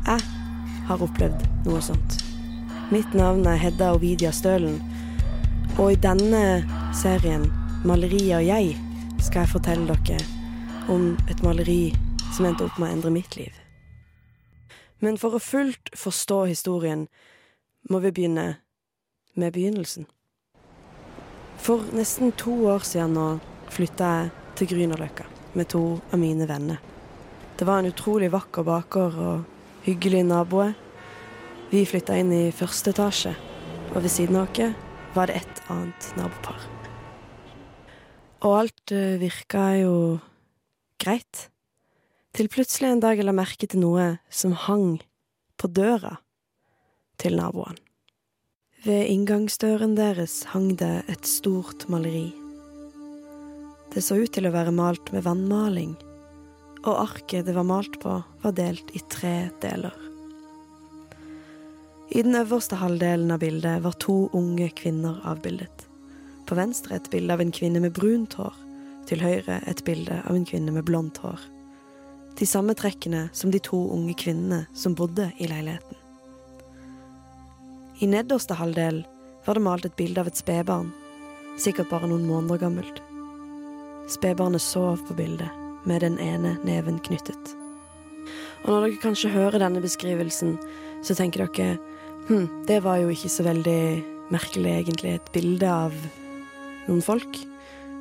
Jeg 0.06 0.22
har 0.86 1.02
opplevd 1.02 1.42
noe 1.66 1.80
sånt. 1.82 2.20
Mitt 2.94 3.14
navn 3.18 3.42
er 3.50 3.58
Hedda 3.58 3.90
Ovidia 3.96 4.30
Stølen, 4.30 4.78
og 5.76 5.92
i 5.92 5.98
denne 5.98 6.62
serien, 6.94 7.50
'Maleriet 7.84 8.38
og 8.38 8.46
jeg', 8.46 8.78
skal 9.18 9.40
jeg 9.40 9.48
fortelle 9.48 9.96
dere 10.06 10.20
om 10.88 11.16
et 11.30 11.42
maleri 11.42 12.05
som 12.36 12.46
endte 12.48 12.66
opp 12.66 12.76
med 12.78 12.90
å 12.90 12.92
endre 12.98 13.14
mitt 13.14 13.36
liv. 13.38 13.54
Men 15.00 15.16
for 15.20 15.36
å 15.36 15.42
fullt 15.42 15.92
forstå 15.96 16.44
historien, 16.50 17.06
må 17.88 18.00
vi 18.04 18.12
begynne 18.12 18.46
med 19.36 19.54
begynnelsen. 19.54 20.06
For 21.60 21.84
nesten 21.96 22.34
to 22.36 22.52
år 22.68 22.84
siden 22.84 23.16
nå 23.16 23.26
flytta 23.72 24.10
jeg 24.18 24.32
til 24.58 24.70
Grünerløkka 24.72 25.26
med 25.56 25.70
to 25.72 25.82
av 26.12 26.20
mine 26.20 26.48
venner. 26.48 26.80
Det 27.56 27.64
var 27.64 27.80
en 27.80 27.88
utrolig 27.88 28.28
vakker 28.32 28.66
bakgård 28.66 29.16
og 29.16 29.86
hyggelige 29.86 30.28
naboer. 30.28 30.74
Vi 31.72 31.86
flytta 31.88 32.18
inn 32.20 32.32
i 32.34 32.52
første 32.54 32.92
etasje, 32.92 33.32
og 33.94 34.02
ved 34.02 34.12
siden 34.12 34.36
av 34.42 34.50
oss 34.50 34.74
var 35.16 35.30
det 35.30 35.40
et 35.40 35.60
annet 35.72 36.08
nabopar. 36.18 36.60
Og 38.44 38.58
alt 38.60 38.92
eh, 38.92 39.16
virka 39.20 39.70
jo 39.80 39.94
greit. 41.00 41.46
Til 42.36 42.50
plutselig 42.52 42.90
en 42.92 43.00
dag 43.00 43.16
jeg 43.16 43.24
la 43.24 43.32
merke 43.32 43.64
til 43.64 43.80
noe 43.80 44.18
som 44.28 44.52
hang 44.66 44.98
på 45.56 45.70
døra 45.72 46.18
til 47.16 47.38
naboen. 47.38 47.78
Ved 48.84 49.08
inngangsdøren 49.08 49.94
deres 49.96 50.42
hang 50.50 50.74
det 50.76 51.06
et 51.08 51.24
stort 51.24 51.86
maleri. 51.88 52.26
Det 53.94 54.04
så 54.04 54.18
ut 54.20 54.34
til 54.36 54.50
å 54.50 54.52
være 54.52 54.76
malt 54.76 55.08
med 55.16 55.24
vannmaling, 55.24 55.96
og 56.84 57.00
arket 57.06 57.48
det 57.48 57.56
var 57.56 57.70
malt 57.72 57.96
på, 58.04 58.18
var 58.44 58.56
delt 58.60 58.92
i 58.92 59.00
tre 59.16 59.48
deler. 59.64 59.96
I 62.12 62.20
den 62.20 62.36
øverste 62.36 62.76
halvdelen 62.84 63.32
av 63.32 63.40
bildet 63.40 63.80
var 63.88 63.96
to 64.04 64.26
unge 64.36 64.68
kvinner 64.76 65.24
avbildet. 65.24 65.88
På 66.44 66.60
venstre 66.60 67.00
et 67.00 67.08
bilde 67.10 67.32
av 67.32 67.40
en 67.40 67.56
kvinne 67.64 67.80
med 67.80 67.96
brunt 67.96 68.36
hår, 68.36 68.64
til 69.08 69.24
høyre 69.24 69.62
et 69.64 69.86
bilde 69.88 70.20
av 70.20 70.36
en 70.36 70.44
kvinne 70.44 70.76
med 70.76 70.84
blondt 70.84 71.24
hår. 71.24 71.40
De 72.36 72.46
samme 72.46 72.74
trekkene 72.76 73.28
som 73.32 73.50
de 73.50 73.60
to 73.64 73.78
unge 73.94 74.12
kvinnene 74.20 74.66
som 74.76 74.94
bodde 74.94 75.30
i 75.40 75.48
leiligheten. 75.48 75.96
I 78.04 78.08
nederste 78.12 78.58
halvdel 78.58 79.06
var 79.46 79.56
det 79.56 79.62
malt 79.64 79.86
et 79.88 79.96
bilde 79.96 80.20
av 80.20 80.28
et 80.28 80.36
spedbarn, 80.36 80.90
sikkert 81.56 81.88
bare 81.88 82.10
noen 82.10 82.26
måneder 82.28 82.60
gammelt. 82.60 83.00
Spedbarnet 84.12 84.60
sov 84.60 85.00
på 85.08 85.16
bildet, 85.16 85.48
med 85.88 86.04
den 86.04 86.18
ene 86.20 86.58
neven 86.66 86.98
knyttet. 87.06 87.54
Og 88.66 88.68
når 88.68 88.84
dere 88.84 89.00
kanskje 89.06 89.32
hører 89.32 89.62
denne 89.62 89.80
beskrivelsen, 89.80 90.58
så 91.06 91.16
tenker 91.16 91.46
dere 91.46 91.78
hm, 92.28 92.66
det 92.68 92.82
var 92.84 93.00
jo 93.00 93.08
ikke 93.14 93.32
så 93.32 93.46
veldig 93.48 93.80
merkelig, 94.34 94.76
egentlig, 94.82 95.16
et 95.16 95.32
bilde 95.32 95.72
av 95.72 95.96
noen 96.84 97.00
folk. 97.00 97.40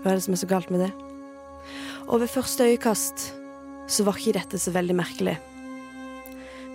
Hva 0.03 0.11
er 0.11 0.19
det 0.19 0.27
som 0.27 0.35
er 0.35 0.43
så 0.43 0.51
galt 0.51 0.75
med 0.75 0.83
det? 0.83 0.91
Og 2.09 2.19
ved 2.19 2.35
første 2.35 2.67
øyekast 2.67 3.29
så 3.87 4.05
var 4.07 4.17
ikke 4.17 4.39
dette 4.39 4.59
så 4.61 4.73
veldig 4.75 4.95
merkelig. 4.97 5.35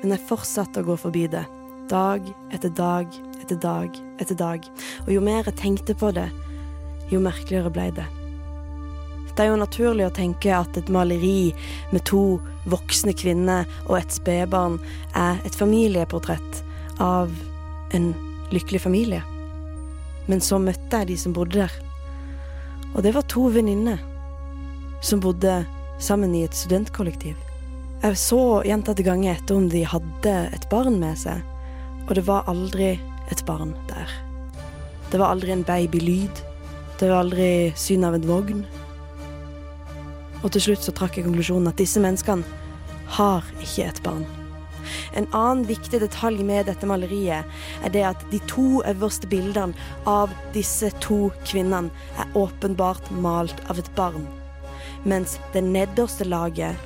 Men 0.00 0.14
jeg 0.14 0.28
fortsatte 0.28 0.82
å 0.82 0.86
gå 0.86 0.96
forbi 1.00 1.26
det, 1.32 1.44
dag 1.90 2.24
etter 2.54 2.72
dag 2.72 3.10
etter 3.40 3.56
dag 3.56 3.98
etter 4.20 4.34
dag. 4.34 4.64
Og 5.06 5.12
jo 5.14 5.20
mer 5.24 5.44
jeg 5.48 5.58
tenkte 5.58 5.94
på 5.94 6.12
det, 6.14 6.28
jo 7.10 7.20
merkeligere 7.22 7.72
ble 7.72 7.90
det. 7.96 8.06
Det 9.34 9.46
er 9.46 9.52
jo 9.52 9.60
naturlig 9.60 10.04
å 10.06 10.14
tenke 10.14 10.52
at 10.52 10.76
et 10.76 10.90
maleri 10.92 11.52
med 11.94 12.04
to 12.08 12.40
voksne 12.68 13.14
kvinner 13.16 13.68
og 13.86 13.96
et 14.00 14.12
spedbarn 14.12 14.78
er 15.16 15.40
et 15.46 15.56
familieportrett 15.56 16.60
av 17.00 17.32
en 17.96 18.10
lykkelig 18.52 18.82
familie. 18.84 19.22
Men 20.28 20.42
så 20.44 20.60
møtte 20.60 21.02
jeg 21.02 21.12
de 21.12 21.18
som 21.18 21.34
bodde 21.34 21.62
der. 21.62 21.72
Og 22.92 23.02
det 23.06 23.14
var 23.14 23.26
to 23.30 23.48
venninner 23.54 24.02
som 25.02 25.22
bodde 25.22 25.62
sammen 26.00 26.34
i 26.34 26.44
et 26.46 26.56
studentkollektiv. 26.56 27.36
Jeg 28.00 28.16
så 28.16 28.40
gjentatte 28.64 29.04
ganger 29.04 29.36
etter 29.36 29.58
om 29.60 29.68
de 29.68 29.84
hadde 29.84 30.34
et 30.56 30.66
barn 30.72 30.96
med 31.02 31.18
seg, 31.20 31.44
og 32.08 32.14
det 32.16 32.24
var 32.26 32.48
aldri 32.50 32.94
et 33.30 33.44
barn 33.46 33.74
der. 33.90 34.08
Det 35.12 35.20
var 35.20 35.34
aldri 35.34 35.52
en 35.52 35.66
babylyd. 35.66 36.42
Det 37.00 37.08
var 37.10 37.24
aldri 37.24 37.72
syn 37.76 38.04
av 38.06 38.16
en 38.16 38.26
vogn. 38.28 38.64
Og 40.40 40.50
til 40.54 40.70
slutt 40.70 40.84
så 40.86 40.94
trakk 40.96 41.18
jeg 41.18 41.26
konklusjonen 41.26 41.68
at 41.70 41.80
disse 41.80 42.00
menneskene 42.00 42.46
har 43.16 43.46
ikke 43.60 43.88
et 43.90 44.02
barn. 44.06 44.24
En 45.18 45.26
annen 45.36 45.66
viktig 45.68 46.00
detalj 46.00 46.40
med 46.46 46.68
dette 46.70 46.88
maleriet 46.88 47.44
er 47.84 47.92
det 47.92 48.04
at 48.06 48.22
de 48.32 48.40
to 48.50 48.80
øverste 48.88 49.28
bildene 49.30 49.76
av 50.08 50.32
disse 50.54 50.88
to 51.04 51.28
kvinnene 51.44 51.92
er 52.16 52.38
åpenbart 52.38 53.10
malt 53.12 53.60
av 53.68 53.82
et 53.82 53.90
barn, 53.98 54.24
mens 55.04 55.38
det 55.52 55.62
nederste 55.64 56.24
laget 56.24 56.76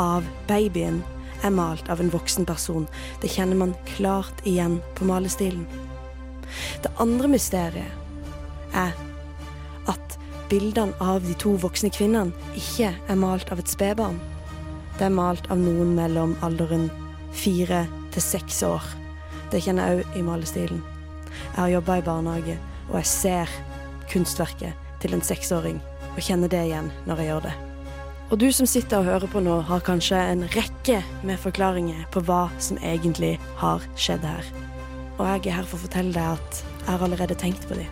av 0.00 0.26
babyen 0.48 1.02
er 1.42 1.50
malt 1.50 1.88
av 1.90 2.00
en 2.00 2.10
voksen 2.12 2.46
person. 2.46 2.86
Det 3.20 3.30
kjenner 3.32 3.58
man 3.58 3.74
klart 3.96 4.44
igjen 4.46 4.80
på 4.94 5.04
malestilen. 5.08 5.66
Det 6.82 6.92
andre 7.02 7.28
mysteriet 7.32 8.74
er 8.76 8.94
at 9.90 10.18
bildene 10.52 10.94
av 11.00 11.24
de 11.26 11.34
to 11.40 11.54
voksne 11.60 11.90
kvinnene 11.92 12.32
ikke 12.58 12.92
er 12.92 13.20
malt 13.20 13.52
av 13.52 13.62
et 13.62 13.72
spedbarn. 13.72 14.20
Det 14.98 15.08
er 15.08 15.14
malt 15.16 15.48
av 15.50 15.60
noen 15.60 15.94
mellom 15.96 16.36
alderen 16.44 16.90
fire 17.32 17.86
til 18.12 18.24
seks 18.24 18.62
år. 18.68 18.84
Det 19.52 19.62
kjenner 19.64 19.88
jeg 19.88 20.02
òg 20.02 20.18
i 20.18 20.26
malestilen. 20.26 20.82
Jeg 21.32 21.58
har 21.58 21.72
jobba 21.72 21.98
i 21.98 22.04
barnehage, 22.04 22.58
og 22.90 22.98
jeg 23.00 23.08
ser 23.08 23.56
kunstverket 24.12 25.00
til 25.00 25.16
en 25.16 25.24
seksåring 25.24 25.80
og 26.14 26.22
kjenner 26.22 26.50
det 26.52 26.64
igjen 26.68 26.90
når 27.06 27.22
jeg 27.22 27.30
gjør 27.32 27.46
det. 27.48 27.54
Og 28.32 28.38
du 28.40 28.46
som 28.54 28.68
sitter 28.68 29.02
og 29.02 29.10
hører 29.10 29.28
på 29.28 29.42
nå, 29.44 29.58
har 29.68 29.82
kanskje 29.84 30.16
en 30.16 30.46
rekke 30.54 31.02
med 31.26 31.40
forklaringer 31.40 32.06
på 32.14 32.22
hva 32.24 32.46
som 32.56 32.78
egentlig 32.80 33.34
har 33.60 33.84
skjedd 33.92 34.24
her. 34.24 34.46
Og 35.18 35.26
jeg 35.26 35.50
er 35.50 35.58
her 35.58 35.68
for 35.68 35.76
å 35.76 35.84
fortelle 35.84 36.14
deg 36.16 36.38
at 36.38 36.62
jeg 36.62 36.88
har 36.88 37.04
allerede 37.04 37.36
tenkt 37.36 37.66
på 37.68 37.76
dem. 37.76 37.90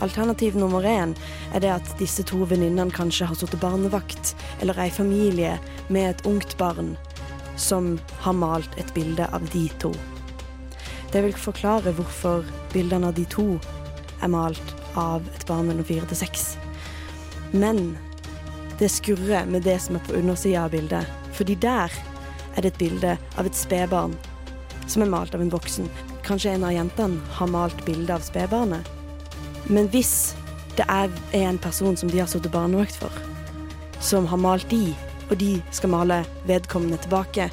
Alternativ 0.00 0.56
nummer 0.56 0.80
én 0.88 1.12
er 1.52 1.60
det 1.60 1.72
at 1.74 1.90
disse 2.00 2.24
to 2.24 2.46
venninnene 2.48 2.94
kanskje 2.96 3.28
har 3.28 3.36
sittet 3.36 3.60
barnevakt, 3.60 4.32
eller 4.64 4.80
ei 4.80 4.88
familie 4.88 5.58
med 5.92 6.14
et 6.14 6.24
ungt 6.24 6.56
barn 6.56 6.94
som 7.60 7.98
har 8.24 8.38
malt 8.40 8.80
et 8.80 8.94
bilde 8.96 9.28
av 9.36 9.44
de 9.52 9.66
to. 9.84 9.92
Det 11.12 11.20
vil 11.26 11.36
forklare 11.36 11.92
hvorfor 11.92 12.48
bildene 12.72 13.10
av 13.10 13.20
de 13.20 13.28
to 13.28 13.50
er 14.22 14.32
malt 14.32 14.74
av 14.96 15.26
et 15.34 15.46
barn 15.48 15.68
mellom 15.68 15.84
fire 15.84 16.08
til 16.08 16.24
seks. 16.24 16.54
Men 17.50 17.98
det 18.78 18.88
skurrer 18.88 19.46
med 19.46 19.62
det 19.62 19.78
som 19.82 19.96
er 19.96 20.04
på 20.06 20.16
undersida 20.16 20.64
av 20.64 20.70
bildet, 20.70 21.06
fordi 21.36 21.54
der 21.60 21.92
er 22.56 22.62
det 22.62 22.72
et 22.72 22.78
bilde 22.80 23.16
av 23.38 23.46
et 23.46 23.56
spedbarn 23.56 24.14
som 24.90 25.04
er 25.04 25.10
malt 25.10 25.34
av 25.34 25.42
en 25.42 25.52
voksen. 25.52 25.88
Kanskje 26.26 26.54
en 26.54 26.64
av 26.66 26.74
jentene 26.74 27.20
har 27.38 27.50
malt 27.50 27.84
bilde 27.86 28.14
av 28.14 28.24
spedbarnet. 28.26 28.86
Men 29.70 29.90
hvis 29.92 30.34
det 30.78 30.86
er 30.88 31.12
en 31.36 31.58
person 31.62 31.96
som 31.96 32.10
de 32.10 32.22
har 32.22 32.30
sittet 32.30 32.52
barnevakt 32.54 32.96
for, 33.02 33.12
som 34.00 34.26
har 34.30 34.40
malt 34.40 34.68
de, 34.70 34.94
og 35.30 35.36
de 35.38 35.60
skal 35.70 35.92
male 35.92 36.22
vedkommende 36.48 36.98
tilbake, 37.04 37.50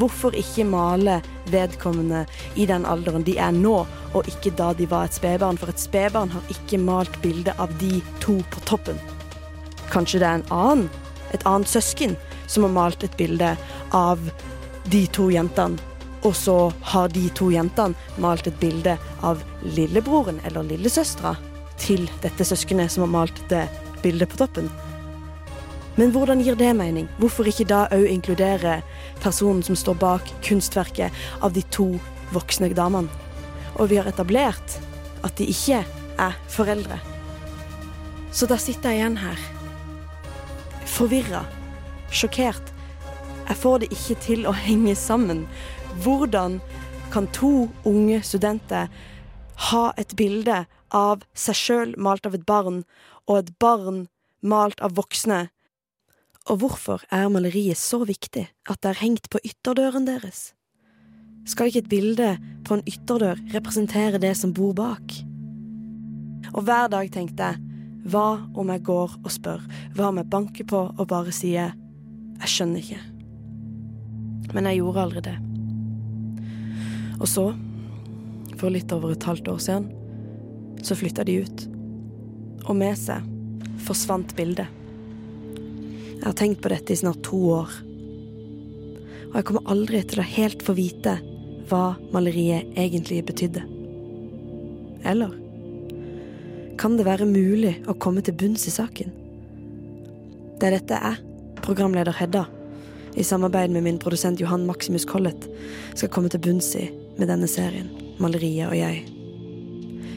hvorfor 0.00 0.34
ikke 0.34 0.64
male 0.66 1.20
vedkommende 1.52 2.24
i 2.56 2.66
den 2.66 2.86
alderen 2.88 3.26
de 3.26 3.36
er 3.38 3.54
nå, 3.54 3.84
og 4.14 4.30
ikke 4.32 4.54
da 4.58 4.72
de 4.74 4.88
var 4.90 5.06
et 5.06 5.18
spedbarn? 5.18 5.60
For 5.60 5.70
et 5.70 5.82
spedbarn 5.82 6.32
har 6.34 6.54
ikke 6.56 6.80
malt 6.82 7.20
bilde 7.22 7.54
av 7.58 7.74
de 7.82 8.00
to 8.24 8.40
på 8.50 8.64
toppen. 8.66 8.98
Kanskje 9.90 10.22
det 10.22 10.28
er 10.28 10.40
en 10.40 10.50
annen, 10.54 10.90
et 11.34 11.46
annet 11.46 11.70
søsken, 11.70 12.16
som 12.46 12.66
har 12.66 12.74
malt 12.74 13.04
et 13.06 13.16
bilde 13.18 13.54
av 13.94 14.22
de 14.90 15.04
to 15.14 15.30
jentene. 15.30 15.78
Og 16.26 16.34
så 16.36 16.56
har 16.92 17.08
de 17.14 17.28
to 17.36 17.48
jentene 17.52 17.96
malt 18.20 18.46
et 18.50 18.58
bilde 18.60 18.96
av 19.24 19.40
lillebroren 19.64 20.40
eller 20.44 20.66
lillesøstera 20.68 21.36
til 21.80 22.04
dette 22.20 22.44
søskenet 22.44 22.92
som 22.92 23.06
har 23.06 23.14
malt 23.14 23.40
det 23.48 23.64
bildet 24.02 24.28
på 24.28 24.40
toppen. 24.42 24.68
Men 25.96 26.12
hvordan 26.14 26.42
gir 26.44 26.56
det 26.56 26.70
mening? 26.76 27.08
Hvorfor 27.18 27.48
ikke 27.48 27.66
da 27.68 27.86
òg 27.92 28.06
inkludere 28.08 28.80
personen 29.20 29.64
som 29.64 29.76
står 29.76 29.96
bak 30.00 30.28
kunstverket 30.46 31.12
av 31.40 31.56
de 31.56 31.64
to 31.72 31.88
voksne 32.34 32.70
damene? 32.76 33.10
Og 33.76 33.90
vi 33.90 33.98
har 34.00 34.08
etablert 34.08 34.76
at 35.24 35.36
de 35.40 35.48
ikke 35.50 35.82
er 36.20 36.36
foreldre. 36.52 37.00
Så 38.32 38.46
da 38.46 38.60
sitter 38.60 38.92
jeg 38.92 39.00
igjen 39.00 39.18
her. 39.24 39.59
Forvirra. 41.00 41.46
Sjokkert. 42.12 42.74
Jeg 43.48 43.56
får 43.56 43.78
det 43.80 43.86
ikke 43.94 44.14
til 44.20 44.42
å 44.44 44.50
henge 44.52 44.92
sammen. 45.00 45.46
Hvordan 46.04 46.58
kan 47.08 47.24
to 47.32 47.70
unge 47.88 48.18
studenter 48.20 48.90
ha 49.70 49.84
et 49.96 50.12
bilde 50.18 50.58
av 50.92 51.24
seg 51.32 51.56
sjøl 51.56 51.94
malt 51.96 52.28
av 52.28 52.36
et 52.36 52.44
barn, 52.44 52.82
og 53.24 53.38
et 53.38 53.48
barn 53.56 54.02
malt 54.44 54.84
av 54.84 54.98
voksne, 54.98 55.46
Og 56.50 56.58
hvorfor 56.60 57.02
er 57.12 57.28
maleriet 57.32 57.78
så 57.78 58.02
viktig 58.04 58.46
at 58.68 58.80
det 58.82 58.90
er 58.90 59.00
hengt 59.04 59.30
på 59.30 59.38
ytterdøren 59.44 60.04
deres? 60.04 60.52
Skal 61.46 61.68
ikke 61.68 61.84
et 61.84 61.92
bilde 61.92 62.30
på 62.64 62.74
en 62.76 62.84
ytterdør 62.88 63.40
representere 63.54 64.18
det 64.18 64.36
som 64.36 64.52
bor 64.52 64.72
bak? 64.74 65.14
Og 66.52 66.64
hver 66.64 66.88
dag 66.92 67.12
tenkte 67.12 67.52
jeg, 67.52 67.69
hva 68.08 68.40
om 68.56 68.70
jeg 68.72 68.84
går 68.86 69.16
og 69.20 69.30
spør, 69.32 69.62
hva 69.96 70.10
om 70.10 70.20
jeg 70.20 70.30
banker 70.32 70.68
på 70.68 70.82
og 70.90 71.08
bare 71.10 71.34
sier, 71.34 71.74
jeg 72.40 72.52
skjønner 72.54 72.84
ikke. 72.84 73.00
Men 74.54 74.68
jeg 74.70 74.80
gjorde 74.80 75.04
aldri 75.04 75.24
det. 75.26 75.36
Og 77.20 77.28
så, 77.28 77.46
for 78.56 78.72
litt 78.72 78.92
over 78.96 79.12
et 79.12 79.26
halvt 79.28 79.50
år 79.52 79.60
siden, 79.62 79.90
så 80.82 80.96
flytta 80.96 81.26
de 81.28 81.40
ut. 81.44 81.66
Og 82.66 82.76
med 82.76 82.96
seg 82.98 83.26
forsvant 83.84 84.32
bildet. 84.36 84.68
Jeg 86.20 86.26
har 86.26 86.36
tenkt 86.36 86.60
på 86.64 86.72
dette 86.72 86.92
i 86.92 87.00
snart 87.00 87.22
to 87.24 87.38
år. 87.52 87.76
Og 89.30 89.36
jeg 89.38 89.46
kommer 89.48 89.70
aldri 89.72 90.02
til 90.08 90.20
å 90.20 90.30
helt 90.36 90.64
få 90.64 90.74
vite 90.76 91.16
hva 91.70 91.94
maleriet 92.12 92.72
egentlig 92.80 93.22
betydde. 93.28 93.62
Eller 95.06 95.36
kan 96.80 96.96
det 96.96 97.04
være 97.04 97.28
mulig 97.28 97.74
å 97.90 97.94
komme 98.00 98.22
til 98.24 98.32
bunns 98.40 98.64
i 98.64 98.72
saken? 98.72 99.10
Det 100.60 100.68
er 100.68 100.78
dette 100.78 100.96
jeg, 100.96 101.18
programleder 101.60 102.16
Hedda, 102.16 102.46
i 103.20 103.24
samarbeid 103.26 103.72
med 103.74 103.84
min 103.84 103.98
produsent 104.00 104.40
Johan 104.40 104.64
Maximus 104.68 105.04
Collett, 105.08 105.44
skal 105.92 106.12
komme 106.14 106.30
til 106.32 106.40
bunns 106.40 106.70
i 106.80 106.86
med 107.18 107.28
denne 107.28 107.48
serien, 107.50 107.90
Maleriet 108.20 108.70
og 108.70 108.78
jeg. 108.78 109.04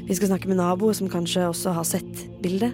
Vi 0.07 0.16
skal 0.16 0.32
snakke 0.32 0.47
med 0.51 0.61
naboer 0.61 0.95
som 0.95 1.11
kanskje 1.11 1.49
også 1.49 1.76
har 1.76 1.88
sett 1.88 2.24
bildet. 2.43 2.72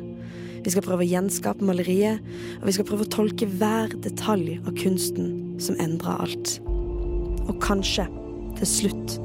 Vi 0.66 0.74
skal 0.74 0.86
prøve 0.86 1.06
å 1.06 1.10
gjenskape 1.10 1.66
maleriet, 1.66 2.22
og 2.60 2.70
vi 2.70 2.76
skal 2.76 2.90
prøve 2.90 3.06
å 3.08 3.14
tolke 3.14 3.50
hver 3.58 3.94
detalj 4.06 4.58
av 4.60 4.74
kunsten 4.78 5.58
som 5.62 5.78
endra 5.82 6.20
alt. 6.26 6.58
Og 7.48 7.56
kanskje, 7.64 8.10
til 8.60 8.74
slutt, 8.78 9.20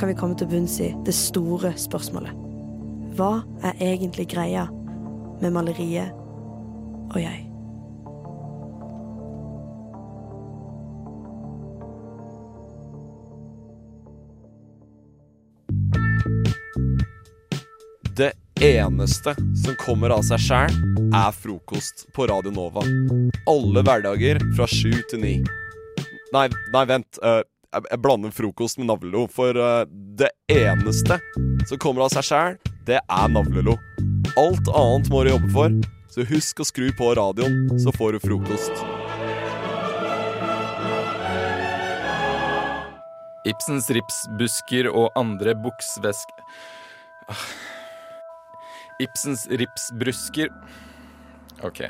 kan 0.00 0.10
vi 0.10 0.18
komme 0.18 0.36
til 0.36 0.50
bunns 0.50 0.80
i 0.82 0.92
det 1.06 1.14
store 1.16 1.72
spørsmålet. 1.78 2.43
Hva 3.14 3.44
er 3.62 3.76
egentlig 3.78 4.24
greia 4.32 4.64
med 5.38 5.52
maleriet 5.54 6.10
og 7.14 7.20
jeg? 7.22 7.44
Det 18.18 18.32
eneste 18.58 19.36
som 19.62 19.78
kommer 19.78 20.10
av 20.16 20.26
seg 20.26 20.42
sjæl, 20.42 20.74
er 21.14 21.30
frokost 21.38 22.08
på 22.18 22.26
Radio 22.26 22.50
Nova. 22.50 22.82
Alle 23.46 23.86
hverdager 23.86 24.42
fra 24.58 24.66
sju 24.66 24.90
til 25.10 25.22
ni. 25.22 25.34
Nei, 26.34 26.48
nei, 26.74 26.86
vent. 26.90 27.22
eh, 27.22 27.42
jeg, 27.74 28.02
blander 28.02 28.34
frokost 28.34 28.78
med 28.82 28.90
navlelo. 28.90 29.28
For 29.30 29.54
eh, 29.54 29.82
det 30.18 30.34
eneste 30.50 31.22
som 31.68 31.78
kommer 31.78 32.08
av 32.08 32.14
seg 32.14 32.26
sjæl, 32.26 32.62
det 32.86 33.00
er 33.00 33.28
navlelo. 33.32 33.76
Alt 34.40 34.68
annet 34.68 35.10
må 35.12 35.24
du 35.24 35.30
jobbe 35.32 35.50
for. 35.54 35.76
Så 36.14 36.24
husk 36.28 36.60
å 36.62 36.66
skru 36.68 36.90
på 36.94 37.10
radioen, 37.18 37.72
så 37.80 37.90
får 37.94 38.14
du 38.14 38.20
frokost. 38.22 38.84
Ibsens 43.48 43.90
ripsbusker 43.92 44.88
og 44.92 45.10
andre 45.18 45.56
buksvesk... 45.58 46.30
Ah. 47.28 47.44
Ibsens 49.02 49.48
ripsbrusker 49.50 50.52
Ok. 51.66 51.80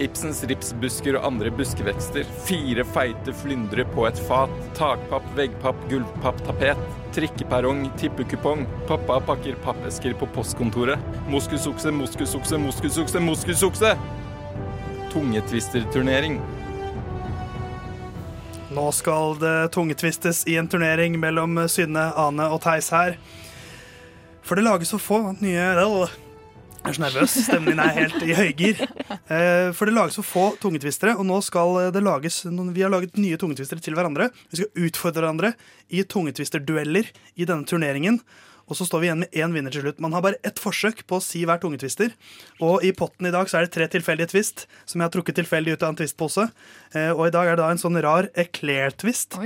Ibsens 0.00 0.40
ripsbusker 0.48 1.18
og 1.18 1.26
andre 1.28 1.50
buskevekster. 1.52 2.24
Fire 2.46 2.84
feite 2.88 3.34
flyndre 3.42 3.84
på 3.92 4.06
et 4.08 4.20
fat. 4.28 4.52
Takpapp, 4.78 5.26
veggpapp, 5.36 5.82
gulvpapp, 5.90 6.40
tapet. 6.46 6.80
Trikkeperrong, 7.12 7.84
tippekupong. 8.00 8.64
Pappa 8.88 9.18
pakker 9.28 9.58
pappesker 9.64 10.16
på 10.16 10.28
postkontoret. 10.34 11.02
Moskusokse, 11.28 11.92
moskusokse, 11.92 12.60
moskusokse, 12.62 13.20
moskusokse! 13.20 13.92
Tungetvisterturnering. 15.12 16.40
Nå 18.70 18.86
skal 18.94 19.36
det 19.42 19.72
tungetvistes 19.74 20.46
i 20.48 20.56
en 20.56 20.68
turnering 20.70 21.18
mellom 21.20 21.58
Synne, 21.68 22.12
Ane 22.16 22.46
og 22.48 22.62
Theis 22.64 22.92
her. 22.94 23.18
For 24.46 24.56
det 24.56 24.64
lages 24.64 24.94
så 24.94 24.98
få 25.02 25.20
nye 25.42 25.66
Jeg 26.80 26.88
er 26.88 26.96
så 26.96 27.02
nervøs. 27.04 27.34
Stemmen 27.44 27.74
min 27.74 27.80
er 27.84 27.92
helt 27.92 28.22
i 28.24 28.32
høygir. 28.36 28.78
Eh, 29.28 29.70
For 29.76 29.84
det 29.88 29.92
lages 29.94 30.16
så 30.16 30.24
få 30.24 30.44
tungetvistere, 30.62 31.12
og 31.20 31.26
nå 31.28 31.40
skal 31.44 31.90
det 31.92 32.00
lages 32.02 32.40
Vi 32.48 32.82
har 32.84 32.90
laget 32.92 33.18
nye 33.20 33.36
tungetvistere 33.40 33.82
til 33.84 33.94
hverandre. 33.98 34.30
Vi 34.50 34.62
skal 34.62 34.86
utfordre 34.88 35.20
hverandre 35.20 35.52
i 35.92 36.02
tungetvisterdueller 36.08 37.10
i 37.36 37.44
denne 37.44 37.68
turneringen. 37.68 38.20
Og 38.70 38.78
så 38.78 38.86
står 38.86 39.00
vi 39.02 39.08
igjen 39.10 39.18
med 39.24 39.32
én 39.34 39.52
vinner 39.52 39.72
til 39.74 39.82
slutt. 39.82 40.00
Man 40.00 40.12
har 40.14 40.22
bare 40.22 40.38
ett 40.46 40.60
forsøk 40.62 41.02
på 41.10 41.18
å 41.18 41.22
si 41.24 41.42
hver 41.44 41.58
tungetvister. 41.60 42.12
Og 42.62 42.84
i 42.86 42.92
potten 42.96 43.26
i 43.26 43.32
dag 43.34 43.50
så 43.50 43.58
er 43.58 43.66
det 43.66 43.74
tre 43.74 43.88
tilfeldige 43.90 44.30
twist 44.30 44.64
som 44.86 45.00
jeg 45.02 45.08
har 45.08 45.14
trukket 45.16 45.40
tilfeldig 45.42 45.74
ut 45.74 45.82
av 45.82 45.90
en 45.92 45.98
twistpose. 46.00 46.46
Eh, 46.94 47.10
Og 47.10 47.26
i 47.26 47.34
dag 47.34 47.46
er 47.50 47.56
det 47.58 47.64
da 47.64 47.70
en 47.74 47.82
sånn 47.82 47.98
rar 48.00 48.30
eclair-twist. 48.38 49.36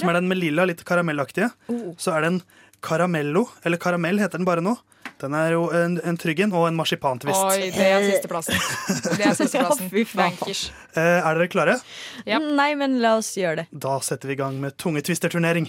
Som 0.00 0.08
er 0.08 0.14
den 0.16 0.28
med 0.30 0.38
lilla, 0.38 0.64
litt 0.64 0.84
karamellaktige. 0.88 1.50
Oh. 1.68 1.90
Så 2.00 2.14
er 2.14 2.22
det 2.22 2.28
en 2.32 2.42
caramello, 2.84 3.46
eller 3.64 3.80
karamell 3.80 4.20
heter 4.22 4.40
den 4.40 4.48
bare 4.48 4.64
nå. 4.64 4.76
Den 5.20 5.34
er 5.36 5.52
jo 5.52 5.66
en, 5.76 5.98
en 6.04 6.16
tryggen 6.16 6.52
og 6.56 6.64
en 6.68 6.76
marsipantvist. 6.78 7.42
Oi, 7.44 7.68
det 7.74 7.86
er 7.92 8.06
sisteplassen. 8.06 8.56
Det 9.18 9.26
er 9.26 9.34
sisteplassen. 9.36 9.90
Fy 9.92 10.04
faen. 10.08 10.32
Bankers. 10.38 10.62
Eh, 10.94 11.18
er 11.20 11.36
dere 11.36 11.48
klare? 11.52 11.76
Nei, 12.24 12.70
men 12.80 12.96
la 13.04 13.18
oss 13.18 13.34
gjøre 13.36 13.62
det. 13.62 13.66
Da 13.84 13.98
setter 14.04 14.32
vi 14.32 14.38
i 14.38 14.40
gang 14.40 14.56
med 14.62 14.78
tungetvisterturnering. 14.80 15.68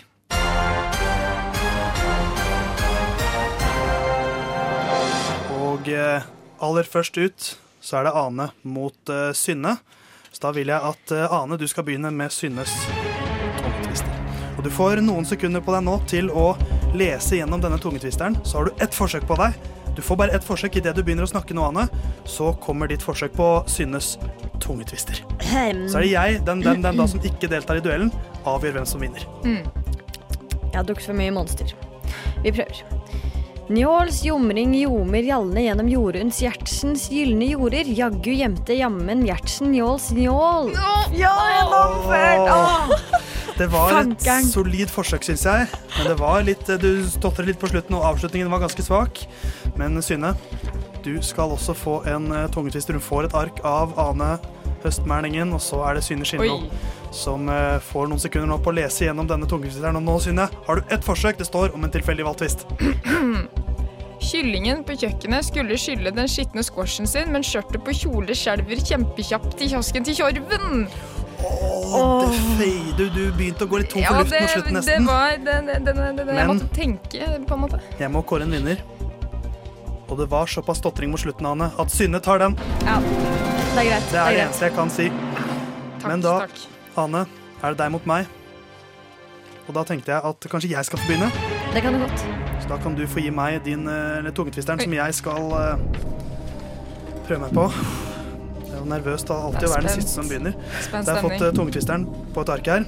Og 5.62 5.92
eh, 5.92 6.30
aller 6.64 6.88
først 6.88 7.20
ut 7.20 7.52
så 7.82 7.98
er 8.00 8.08
det 8.08 8.16
Ane 8.22 8.52
mot 8.64 9.10
eh, 9.12 9.32
Synne. 9.36 9.76
Så 10.32 10.46
da 10.46 10.54
vil 10.56 10.72
jeg 10.72 10.80
at 10.94 11.12
eh, 11.16 11.28
Ane, 11.42 11.58
du 11.60 11.68
skal 11.68 11.84
begynne 11.88 12.12
med 12.16 12.32
Synnes 12.32 12.72
tungetvister. 13.60 14.16
Og 14.58 14.64
du 14.64 14.72
får 14.72 15.02
noen 15.04 15.28
sekunder 15.28 15.64
på 15.66 15.74
deg 15.76 15.84
nå 15.88 15.98
til 16.12 16.32
å 16.32 16.54
lese 16.98 17.38
gjennom 17.40 17.62
denne 17.64 17.80
tungetvisteren. 17.82 18.38
Så 18.44 18.58
har 18.58 18.70
du 18.70 18.84
ett 18.84 18.96
forsøk 18.96 19.28
på 19.30 19.38
deg. 19.40 19.58
Du 19.96 20.02
får 20.02 20.16
bare 20.16 20.36
ett 20.36 20.46
forsøk 20.48 20.78
idet 20.80 20.96
du 20.96 21.04
begynner 21.04 21.28
å 21.28 21.32
snakke 21.32 21.56
noe, 21.58 21.68
annet. 21.72 21.92
Så 22.24 22.54
kommer 22.64 22.88
ditt 22.88 23.04
forsøk 23.04 23.36
på 23.36 23.50
Synnes 23.72 24.16
tungetvister. 24.64 25.24
Så 25.42 26.00
er 26.00 26.06
det 26.06 26.12
jeg, 26.14 26.42
den, 26.48 26.64
den, 26.64 26.84
den 26.86 27.02
da 27.02 27.08
som 27.10 27.24
ikke 27.28 27.50
deltar 27.52 27.82
i 27.82 27.84
duellen, 27.84 28.12
avgjør 28.48 28.80
hvem 28.80 28.88
som 28.88 29.04
vinner. 29.04 29.28
Mm. 29.44 29.66
Jeg 30.72 30.78
har 30.78 30.88
drukket 30.88 31.10
for 31.10 31.18
mye 31.18 31.34
Monster. 31.36 31.76
Vi 32.46 32.54
prøver. 32.56 32.86
Njåls 33.72 34.24
jomring 34.26 34.74
jomer 34.76 35.24
gjallende 35.24 35.62
gjennom 35.64 35.88
Jorunns 35.92 36.42
Gjertsens 36.44 37.06
gylne 37.12 37.46
jorder. 37.54 37.88
Jaggu 37.88 38.34
gjemte 38.34 38.76
jammen 38.76 39.24
Gjertsen 39.28 39.72
Njåls 39.72 40.10
njål. 40.16 40.74
Ja, 40.76 40.96
gjennomført! 41.16 43.11
Det 43.62 43.68
var 43.70 44.00
et 44.02 44.30
solid 44.50 44.90
forsøk, 44.90 45.26
syns 45.28 45.44
jeg. 45.46 45.68
Men 45.98 46.08
det 46.10 46.16
var 46.18 46.46
litt, 46.46 46.72
du 46.82 46.90
stotret 47.06 47.46
litt 47.46 47.60
på 47.62 47.70
slutten, 47.70 47.94
og 48.00 48.08
avslutningen 48.10 48.50
var 48.50 48.64
ganske 48.64 48.86
svak. 48.86 49.22
Men 49.78 50.02
Synne, 50.02 50.34
du 51.06 51.14
skal 51.22 51.54
også 51.54 51.76
få 51.78 52.00
en 52.10 52.32
uh, 52.34 52.48
tungetvister. 52.50 52.98
Hun 52.98 53.06
får 53.06 53.30
et 53.30 53.38
ark 53.38 53.62
av 53.68 53.94
Ane 54.02 54.34
Høstmælingen, 54.82 55.54
og 55.54 55.62
så 55.62 55.84
er 55.86 56.00
det 56.00 56.08
Synne 56.08 56.26
Skinlo 56.26 56.64
som 57.12 57.50
eh, 57.52 57.78
får 57.84 58.08
noen 58.08 58.22
sekunder 58.24 58.48
nå 58.48 58.58
på 58.64 58.72
å 58.72 58.76
lese 58.78 59.06
gjennom 59.06 59.28
denne 59.28 59.48
tungetvisteren. 59.50 60.00
Og 60.00 60.06
nå, 60.06 60.16
Synne, 60.24 60.48
har 60.66 60.80
du 60.80 60.94
ett 60.96 61.06
forsøk. 61.06 61.38
Det 61.38 61.48
står 61.50 61.76
om 61.76 61.84
en 61.84 61.92
tilfeldig 61.94 62.26
valgt 62.26 62.42
tvist. 62.46 62.66
Kyllingen 64.32 64.84
på 64.88 64.96
kjøkkenet 65.02 65.48
skulle 65.48 65.78
skylle 65.82 66.14
den 66.16 66.30
skitne 66.30 66.64
squashen 66.64 67.10
sin, 67.10 67.32
men 67.34 67.46
skjørtet 67.46 67.82
på 67.84 67.96
kjole 68.04 68.38
skjelver 68.38 68.84
kjempekjapt 68.90 69.66
i 69.66 69.72
kiosken 69.74 70.08
til 70.08 70.22
Tjorven. 70.22 70.86
Fei- 71.42 72.94
du, 72.98 73.06
du 73.10 73.22
begynte 73.36 73.66
å 73.66 73.70
gå 73.72 73.82
litt 73.82 73.92
tom 73.92 74.04
for 74.04 74.16
Ja, 74.16 74.20
luft 74.22 74.32
det, 74.32 74.42
mot 74.42 74.54
slutten, 74.56 74.80
det 74.86 74.98
var 75.08 75.38
det, 75.42 75.56
det, 75.68 75.78
det, 75.86 75.94
det, 76.20 76.36
Jeg 76.38 76.50
måtte 76.52 76.68
tenke, 76.76 77.30
på 77.48 77.58
en 77.58 77.64
måte. 77.66 77.82
Jeg 78.00 78.12
må 78.14 78.24
kåre 78.28 78.48
en 78.48 78.54
vinner. 78.56 78.84
Og 80.12 80.18
det 80.20 80.28
var 80.32 80.50
såpass 80.52 80.82
stotring 80.82 81.12
mot 81.14 81.22
slutten, 81.22 81.48
Ane, 81.48 81.72
at 81.80 81.94
Synne 81.94 82.20
tar 82.24 82.42
den. 82.44 82.58
Ja, 82.84 82.98
det 83.00 83.86
er 83.86 83.90
greit. 83.90 84.12
Det 84.12 84.20
er 84.20 84.36
det 84.36 84.44
eneste 84.46 84.68
jeg 84.68 84.76
kan 84.76 84.92
si. 84.92 85.08
Men 86.04 86.24
da, 86.24 86.36
Ane, 87.00 87.26
er 87.62 87.74
det 87.74 87.80
deg 87.80 87.94
mot 87.96 88.08
meg. 88.10 88.28
Og 89.70 89.76
da 89.78 89.86
tenkte 89.88 90.12
jeg 90.12 90.20
at 90.28 90.48
kanskje 90.52 90.72
jeg 90.74 90.88
skal 90.88 91.00
få 91.00 91.08
begynne. 91.08 91.32
Det 91.72 91.84
kan 91.86 91.96
du 91.96 92.04
godt. 92.04 92.26
Så 92.60 92.68
da 92.74 92.80
kan 92.84 92.96
du 92.98 93.06
få 93.08 93.24
gi 93.24 93.32
meg 93.32 93.62
din 93.64 93.88
eh, 93.88 94.20
eller 94.20 94.36
tungetvisteren 94.36 94.82
som 94.84 94.96
jeg 95.00 95.16
skal 95.16 95.54
uh, 95.56 95.76
prøve 97.28 97.46
meg 97.46 97.56
på. 97.56 98.11
Jo 98.82 98.88
nervøst 98.90 99.30
da, 99.30 99.38
alltid 99.46 99.68
å 99.68 99.72
være 99.76 99.86
den 99.86 100.00
siste 100.02 100.16
som 100.16 100.30
begynner. 100.30 100.56
Spent 100.82 101.06
Så 101.06 101.14
jeg 101.14 101.20
har 101.20 101.22
fått 101.22 101.38
stemning. 101.38 101.54
uh, 101.54 101.58
tungetvisteren 101.60 102.08
på 102.34 102.46
et 102.46 102.54
ark 102.56 102.72
her. 102.74 102.88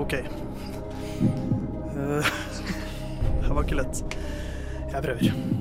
OK. 0.00 0.16
Uh, 1.94 2.34
det 3.46 3.54
var 3.54 3.62
ikke 3.62 3.78
lett. 3.78 4.04
Jeg 4.90 5.06
prøver. 5.06 5.59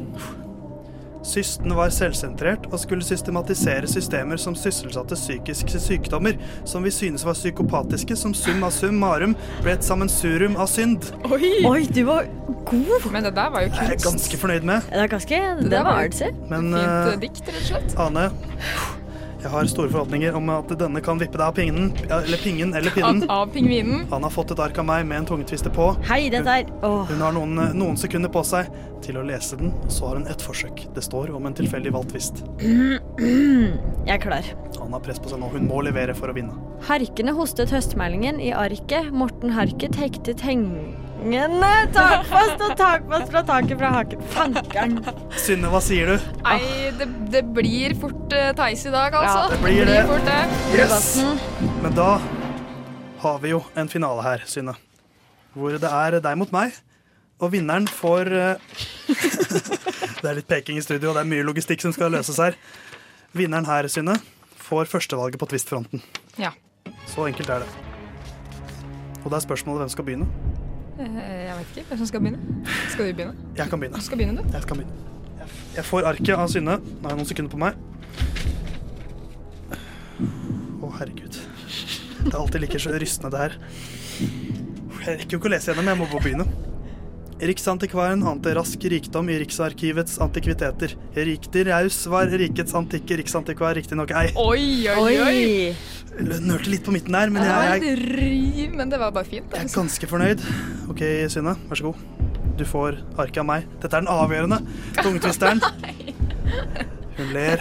Systen 1.26 1.74
var 1.76 1.92
selvsentrert 1.94 2.70
og 2.72 2.80
skulle 2.80 3.06
systematisere 3.06 3.88
systemer 3.92 4.40
som 4.40 4.56
sysselsatte 4.58 5.18
psykiske 5.20 5.82
sykdommer, 5.84 6.38
som 6.70 6.86
vi 6.86 6.94
synes 6.94 7.26
var 7.28 7.38
psykopatiske, 7.38 8.16
som 8.20 8.34
sum 8.38 8.64
av 8.64 8.72
summarum 8.76 9.36
ble 9.64 9.76
et 9.76 9.86
sammensurum 9.86 10.56
av 10.60 10.70
synd. 10.72 11.10
Oi. 11.30 11.84
du 11.92 12.04
var 12.08 12.30
god! 12.70 13.10
Men 13.12 13.28
det 13.28 13.36
der 13.36 13.52
var 13.52 13.66
jo 13.66 13.74
er 13.74 13.92
jeg 13.92 14.00
er 14.00 14.04
ganske 14.06 14.40
fornøyd 14.40 14.68
med. 14.70 14.88
Det 14.90 15.04
er 15.04 15.12
ganske 15.12 15.42
Det 15.60 15.70
Det 15.70 15.84
var 15.84 15.90
var 15.90 16.00
Det 16.00 16.10
artsy. 16.10 16.32
Men 16.50 16.72
Fint 16.72 16.80
eh, 16.80 17.14
eh, 17.14 17.20
dikt, 17.26 17.44
rett 17.48 17.60
og 17.60 17.68
slett. 17.70 18.00
Ane, 18.00 18.30
jeg 19.40 19.52
har 19.54 19.68
store 19.72 19.88
forhåpninger 19.94 20.36
om 20.36 20.50
at 20.52 20.72
denne 20.80 21.00
kan 21.04 21.20
vippe 21.22 21.40
deg 21.40 21.46
av 21.46 21.56
pingen, 21.56 21.92
eller 22.12 22.42
pingen 22.44 22.74
eller 22.76 22.92
pinnen. 22.92 23.24
Av, 23.30 23.46
av 23.46 23.54
pingvinen. 23.54 24.06
Han 24.12 24.26
har 24.28 24.34
fått 24.34 24.52
et 24.52 24.60
ark 24.60 24.82
av 24.82 24.88
meg 24.90 25.06
med 25.08 25.22
en 25.22 25.30
tungetvister 25.30 25.72
på. 25.76 25.94
Hei, 26.10 26.26
dette 26.34 26.58
er 26.62 26.72
Åh. 26.84 27.06
Hun 27.08 27.24
har 27.24 27.36
noen, 27.36 27.56
noen 27.80 28.00
sekunder 28.00 28.32
på 28.34 28.44
seg 28.48 28.68
til 29.06 29.20
å 29.20 29.24
lese 29.24 29.56
den, 29.60 29.72
og 29.86 29.94
så 29.96 30.10
har 30.10 30.20
hun 30.20 30.28
ett 30.28 30.44
forsøk. 30.44 30.84
Det 30.96 31.04
står 31.06 31.32
om 31.38 31.48
en 31.48 31.56
tilfeldig 31.56 31.94
valgt 31.96 32.12
tvist. 32.16 32.44
Jeg 34.10 34.16
er 34.18 34.24
klar. 34.24 34.52
Han 34.80 34.96
har 34.96 35.04
press 35.06 35.22
på 35.24 35.32
seg 35.32 35.40
nå. 35.40 35.52
Hun 35.56 35.70
må 35.72 35.80
levere 35.88 36.16
for 36.18 36.32
å 36.32 36.36
vinne. 36.36 36.56
Harkene 36.90 37.32
hostet 37.36 37.72
høstmeldingen 37.72 38.44
i 38.44 38.52
arket. 38.56 39.08
Morten 39.16 39.56
Harket 39.56 39.96
hektet 40.00 40.44
hengende 41.20 41.70
takfast 41.94 42.62
og 42.64 42.76
takfast 42.80 43.32
fra 43.32 43.42
taket 43.48 43.80
fra 43.80 43.92
haken. 43.98 44.22
Fankeren. 44.34 44.98
Synne, 45.38 45.70
hva 45.72 45.82
sier 45.84 46.14
du? 46.14 46.28
Nei, 46.46 46.60
det, 46.98 47.08
det 47.34 47.44
blir 47.56 47.96
fort 48.00 48.36
uh, 48.36 48.52
Theis 48.58 48.86
i 48.88 48.94
dag, 48.94 49.16
altså. 49.16 49.50
det 49.54 49.60
blir 49.64 49.86
det. 49.90 50.04
fort 50.08 50.28
det. 50.28 50.42
Yes! 50.78 51.10
Men 51.84 51.96
da 51.98 52.12
har 53.24 53.42
vi 53.44 53.54
jo 53.54 53.64
en 53.76 53.92
finale 53.92 54.24
her, 54.24 54.46
Synne. 54.48 54.76
Hvor 55.56 55.76
det 55.76 55.90
er 55.90 56.20
deg 56.24 56.40
mot 56.40 56.54
meg. 56.56 56.78
Og 57.40 57.54
vinneren 57.54 57.88
får 57.88 58.32
uh, 58.36 58.80
Det 60.20 60.28
er 60.28 60.36
litt 60.36 60.50
peking 60.50 60.80
i 60.80 60.84
studio, 60.84 61.12
og 61.12 61.16
det 61.16 61.24
er 61.24 61.32
mye 61.32 61.46
logistikk 61.48 61.84
som 61.84 61.96
skal 61.96 62.12
løses 62.16 62.40
her. 62.42 62.58
Vinneren 63.36 63.68
her, 63.68 63.88
Synne, 63.92 64.18
får 64.60 64.90
førstevalget 64.92 65.40
på 65.40 65.48
Twist-fronten. 65.52 66.04
Ja. 66.40 66.52
Så 67.08 67.28
enkelt 67.28 67.52
er 67.52 67.64
det. 67.64 67.70
Og 69.24 69.32
da 69.32 69.40
er 69.40 69.44
spørsmålet 69.44 69.86
hvem 69.86 69.94
skal 69.96 70.08
begynne. 70.08 70.59
Eh, 71.00 71.20
jeg 71.48 71.56
vet 71.58 71.78
ikke 71.78 71.88
hvem 71.88 72.00
som 72.02 72.08
skal 72.10 72.24
begynne. 72.24 72.66
Skal 72.90 73.08
du 73.08 73.14
begynne? 73.14 73.36
Jeg 73.58 73.70
kan 73.70 73.80
begynne. 73.80 73.96
Du 73.96 74.04
skal 74.04 74.18
begynne, 74.18 74.44
du. 74.44 74.52
Jeg 74.54 74.62
skal 74.62 74.76
begynne. 74.76 74.94
Jeg, 75.76 75.86
får 75.86 76.08
arket 76.10 76.34
av 76.36 76.50
Synne. 76.52 76.76
Nå 76.84 77.06
har 77.06 77.14
jeg 77.14 77.20
noen 77.22 77.30
sekunder 77.30 77.54
på 77.54 77.60
meg. 77.62 77.78
Å, 80.84 80.90
herregud. 81.00 81.40
Det 82.20 82.34
er 82.34 82.40
alltid 82.42 82.66
like 82.66 82.82
rystende, 83.00 83.32
det 83.32 83.46
her. 83.46 83.56
Jeg 84.20 85.22
rekker 85.22 85.38
jo 85.38 85.40
ikke 85.40 85.48
å 85.48 85.54
lese 85.56 85.72
gjennom, 85.72 85.88
jeg 85.88 86.02
må 86.02 86.10
bare 86.12 86.26
begynne. 86.28 86.69
Riksantikvaren 87.40 88.20
ante 88.28 88.52
rask 88.58 88.84
rikdom 88.92 89.30
i 89.32 89.38
Riksarkivets 89.40 90.18
antikviteter. 90.24 90.92
Riktig 91.16 91.64
raus 91.70 92.02
var 92.12 92.28
rikets 92.28 92.76
antikke 92.76 93.16
riksantikvar 93.22 93.78
riktignok 93.80 94.12
ei. 94.20 94.34
Oi, 94.36 94.90
oi, 94.92 95.14
oi. 95.24 95.40
Nølte 96.20 96.68
litt 96.74 96.84
på 96.84 96.92
midten 96.92 97.16
der, 97.16 97.32
men 97.32 97.46
jeg, 97.48 97.96
jeg, 98.60 98.70
men 98.76 98.92
det 98.92 99.00
var 99.00 99.14
bare 99.16 99.24
fint. 99.30 99.48
jeg 99.54 99.56
er 99.56 99.64
Altså. 99.70 99.80
ganske 99.80 100.10
fornøyd. 100.12 100.44
OK, 100.92 101.04
Synne, 101.32 101.56
vær 101.70 101.80
så 101.80 101.92
god. 101.94 102.06
Du 102.60 102.66
får 102.68 103.00
arket 103.16 103.40
av 103.40 103.48
meg. 103.48 103.70
Dette 103.80 103.96
er 103.96 104.04
den 104.04 104.12
avgjørende 104.12 104.60
tungetvisteren. 105.04 105.64
Hun 107.20 107.34
ler. 107.36 107.60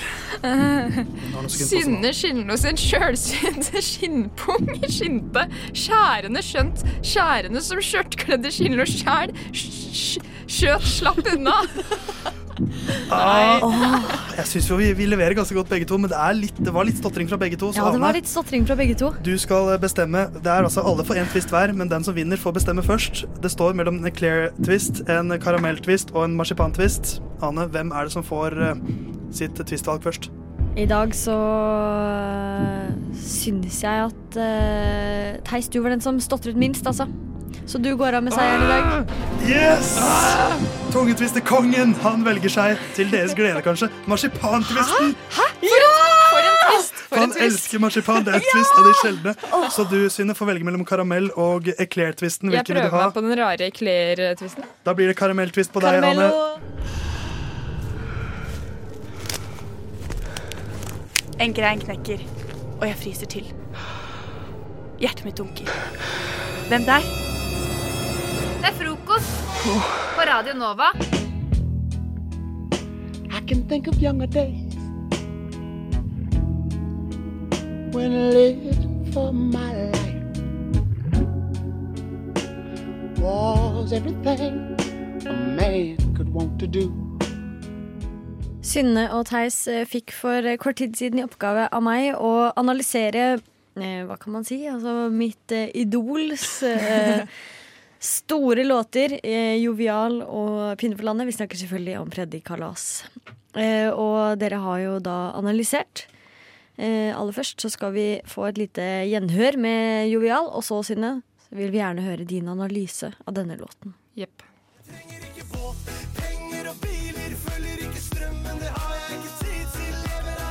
Synne 1.50 2.12
skinner 2.14 2.52
hos 2.54 2.62
en 2.68 2.78
sjølsynte 2.78 3.82
skinnpung 3.82 4.68
skinte, 4.86 5.42
skjærende 5.74 6.42
skjønt, 6.46 6.84
skjærende 7.02 7.62
som 7.66 7.80
skjørtkledde 7.82 8.52
skinner 8.54 8.86
sjæl, 8.88 9.34
sj- 9.50 10.22
skjøt 10.46 10.86
slapp 10.86 11.24
unna. 11.34 11.56
Ah, 13.14 13.62
jeg 14.38 14.46
syns 14.52 14.68
vi, 14.78 14.90
vi 14.98 15.06
leverer 15.08 15.36
ganske 15.38 15.54
godt 15.56 15.70
begge 15.70 15.86
to, 15.88 15.98
men 16.00 16.10
det, 16.10 16.18
er 16.18 16.36
litt, 16.36 16.58
det 16.58 16.72
var 16.74 16.86
litt 16.88 16.98
stotring 17.00 17.28
fra 17.30 17.38
begge 17.40 17.58
to. 17.60 17.70
Så 17.72 17.82
Ja, 17.82 17.92
det 17.94 18.02
var 18.02 18.16
litt 18.16 18.30
stotring 18.30 18.66
fra 18.68 18.76
begge 18.78 18.96
to. 18.98 19.12
du 19.24 19.34
skal 19.38 19.70
bestemme. 19.82 20.26
Det 20.34 20.46
er 20.46 20.66
altså 20.66 20.84
Alle 20.86 21.04
får 21.06 21.22
én 21.22 21.30
twist 21.32 21.52
hver, 21.54 21.72
men 21.76 21.90
den 21.90 22.04
som 22.04 22.16
vinner, 22.16 22.40
får 22.40 22.56
bestemme 22.58 22.84
først. 22.84 23.24
Det 23.42 23.50
står 23.52 23.76
mellom 23.78 24.02
en 24.04 24.12
clear 24.14 24.50
twist, 24.64 25.02
en 25.08 25.34
karamell-twist 25.40 26.14
og 26.14 26.24
en 26.26 26.36
marsipan-twist. 26.38 27.18
Ane, 27.42 27.68
hvem 27.70 27.92
er 27.94 28.08
det 28.08 28.12
som 28.16 28.26
får 28.26 28.58
eh, 28.58 28.84
sitt 29.34 29.58
twistvalg 29.58 30.02
først? 30.02 30.30
I 30.78 30.86
dag 30.86 31.14
så 31.16 31.34
øh, 31.34 32.90
syns 33.18 33.80
jeg 33.82 34.04
at 34.08 34.36
uh, 34.38 35.38
Theis, 35.48 35.68
du 35.68 35.80
var 35.82 35.90
den 35.90 36.02
som 36.04 36.20
stotret 36.22 36.56
minst, 36.58 36.86
altså. 36.86 37.08
Så 37.66 37.78
du 37.78 37.90
går 37.96 38.12
av 38.18 38.22
med 38.24 38.32
seieren 38.32 38.62
i 38.62 38.68
dag. 38.68 39.10
Yes! 39.48 39.90
Tungetvister-kongen! 40.92 41.94
Han 42.02 42.24
velger 42.24 42.52
seg, 42.52 42.78
til 42.96 43.10
deres 43.12 43.34
glede 43.36 43.60
kanskje, 43.64 43.90
marsipantvisten. 44.08 45.14
For 45.32 46.40
en 46.40 46.54
twist! 46.64 46.94
For 47.08 47.16
en 47.16 47.22
Han 47.22 47.30
twist. 47.34 47.44
elsker 47.44 47.82
marsipan. 47.82 48.24
Det 48.24 48.34
er 48.34 48.40
en 48.40 48.48
twist 48.52 48.78
av 48.80 48.84
de 48.88 48.94
sjeldne. 49.02 49.34
Så 49.74 49.84
du, 49.90 49.98
Synne, 50.12 50.34
får 50.36 50.50
velge 50.52 50.64
mellom 50.68 50.84
karamell 50.88 51.30
og 51.36 51.68
eclair-twisten. 51.76 52.48
Jeg 52.52 52.62
Hvilken 52.64 52.74
vil 52.78 52.82
du 52.82 52.88
prøver 52.88 53.00
ha? 53.02 53.06
meg 53.10 53.14
på 53.18 53.24
den 53.26 53.38
rare 53.40 53.68
Eclair-twisten. 53.72 54.64
Da 54.88 54.94
blir 54.96 55.12
det 55.12 55.16
karamelltvist 55.20 55.72
på 55.74 55.84
deg, 55.84 56.04
Anne. 56.04 56.28
En 61.38 61.52
grein 61.54 61.78
knekker, 61.84 62.22
og 62.80 62.86
jeg 62.88 62.96
fryser 62.98 63.30
til. 63.30 63.50
Hjertet 64.98 65.24
mitt 65.28 65.38
dunker. 65.38 65.68
Hvem 66.68 66.84
der? 66.88 67.04
Det 68.68 68.74
er 68.74 68.84
frokost 68.84 69.36
på 70.14 70.20
Radio 70.28 70.54
Nova. 70.54 70.88
I 73.36 73.40
can 73.48 73.68
think 73.68 73.86
of 73.88 73.94
younger 74.02 74.26
days 74.26 74.74
when 77.94 78.12
living 78.12 79.12
for 79.12 79.32
my 79.32 79.72
life 79.72 80.28
was 83.22 83.92
everything 83.92 84.76
a 85.26 85.32
man 85.32 85.96
could 86.16 86.28
want 86.28 86.60
to 86.60 86.66
do. 86.66 86.92
Synne 88.62 89.12
og 89.12 89.26
Theis 89.26 89.68
eh, 89.68 89.86
fikk 89.86 90.12
for 90.12 90.44
eh, 90.44 90.58
kort 90.58 90.76
tid 90.76 90.92
siden 90.94 91.18
i 91.18 91.24
oppgave 91.24 91.70
av 91.72 91.82
meg 91.82 92.20
å 92.20 92.52
analysere 92.52 93.38
eh, 93.80 94.04
Hva 94.04 94.18
kan 94.20 94.32
man 94.36 94.44
si? 94.44 94.66
Altså 94.68 95.08
mitt 95.08 95.56
eh, 95.56 95.70
idols 95.74 96.62
eh, 96.68 97.24
store 98.00 98.64
låter. 98.64 99.18
Eh, 99.22 99.56
jovial 99.62 100.22
og 100.22 100.78
Pinne 100.78 100.96
for 100.96 101.04
landet. 101.08 101.26
Vi 101.28 101.36
snakker 101.38 101.58
selvfølgelig 101.60 101.98
om 102.00 102.10
Freddy 102.10 102.40
Kalas. 102.44 103.04
Eh, 103.56 103.90
og 103.90 104.38
dere 104.38 104.60
har 104.62 104.78
jo 104.78 104.98
da 105.02 105.32
analysert. 105.38 106.06
Eh, 106.78 107.10
aller 107.10 107.34
først 107.34 107.58
så 107.58 107.70
skal 107.70 107.92
vi 107.96 108.06
få 108.28 108.46
et 108.48 108.58
lite 108.58 108.84
gjenhør 109.10 109.58
med 109.58 110.10
Jovial, 110.12 110.46
og 110.46 110.62
så, 110.62 110.78
Synne, 110.86 111.22
så 111.48 111.58
vil 111.58 111.72
vi 111.74 111.80
gjerne 111.80 112.06
høre 112.06 112.28
din 112.28 112.46
analyse 112.48 113.10
av 113.26 113.34
denne 113.34 113.58
låten. 113.58 113.96
Jepp. 114.14 114.44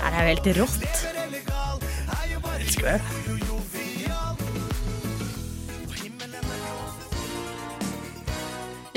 Det 0.08 0.24
er 0.24 0.24
jo 0.24 0.30
helt 0.34 0.48
rått. 0.58 0.84
Elsker 2.58 2.84
det. 2.92 3.47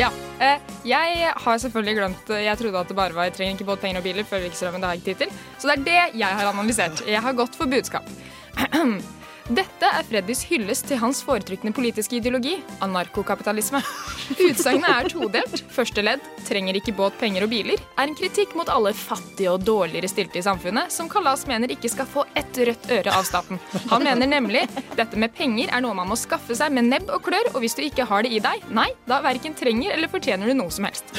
Ja. 0.01 0.09
Eh, 0.41 0.57
jeg 0.89 1.33
har 1.37 1.59
selvfølgelig 1.61 1.97
glemt 1.99 2.31
Jeg 2.33 2.57
trodde 2.59 2.81
at 2.81 2.89
det 2.89 2.97
bare 2.97 3.13
var 3.13 3.29
jeg 3.29 3.35
trenger 3.37 3.59
ikke 3.59 3.69
både 3.69 3.83
penger 3.83 4.01
og 4.01 4.07
biler 4.09 4.25
før 4.25 4.41
Riksstrømmen. 4.47 4.81
Det 4.81 4.89
har 4.89 4.97
jeg 4.97 5.03
ikke 5.03 5.13
tid 5.13 5.27
til. 5.27 5.39
Så 5.59 5.69
det 5.69 5.77
er 5.77 5.85
det 5.91 6.21
jeg 6.23 6.41
har 6.41 6.53
analysert. 6.53 7.05
Jeg 7.07 7.21
har 7.21 7.37
gått 7.37 7.59
for 7.59 7.69
budskap. 7.69 8.09
Dette 9.51 9.89
er 9.91 10.05
Freddys 10.07 10.45
hyllest 10.47 10.85
til 10.87 11.01
hans 11.01 11.25
foretrukne 11.27 11.73
politiske 11.75 12.21
ideologi, 12.21 12.53
anarkokapitalisme. 12.85 13.81
Utsagnet 14.47 14.87
er 14.87 15.09
todelt. 15.11 15.65
Første 15.75 16.05
ledd, 16.07 16.23
trenger 16.47 16.79
ikke 16.79 16.95
båt, 16.95 17.17
penger 17.19 17.49
og 17.49 17.51
biler, 17.51 17.83
er 17.99 18.07
en 18.07 18.15
kritikk 18.15 18.55
mot 18.55 18.71
alle 18.71 18.93
fattige 18.95 19.51
og 19.51 19.65
dårligere 19.67 20.11
stilte 20.13 20.39
i 20.39 20.45
samfunnet, 20.47 20.95
som 20.95 21.11
Kalas 21.11 21.49
mener 21.51 21.75
ikke 21.75 21.91
skal 21.91 22.07
få 22.07 22.29
ett 22.39 22.63
rødt 22.63 22.87
øre 22.95 23.17
av 23.17 23.27
staten. 23.27 23.59
Han 23.91 24.07
mener 24.07 24.31
nemlig 24.31 24.63
dette 24.95 25.19
med 25.19 25.35
penger 25.35 25.75
er 25.75 25.83
noe 25.83 25.99
man 25.99 26.13
må 26.13 26.21
skaffe 26.21 26.55
seg 26.55 26.71
med 26.77 26.87
nebb 26.87 27.11
og 27.11 27.27
klør, 27.27 27.51
og 27.51 27.59
hvis 27.65 27.75
du 27.75 27.83
ikke 27.89 28.07
har 28.07 28.23
det 28.23 28.31
i 28.37 28.43
deg, 28.45 28.63
nei, 28.71 28.87
da 29.11 29.19
verken 29.27 29.59
trenger 29.59 29.97
eller 29.97 30.15
fortjener 30.15 30.47
du 30.47 30.55
noe 30.63 30.71
som 30.71 30.87
helst. 30.87 31.11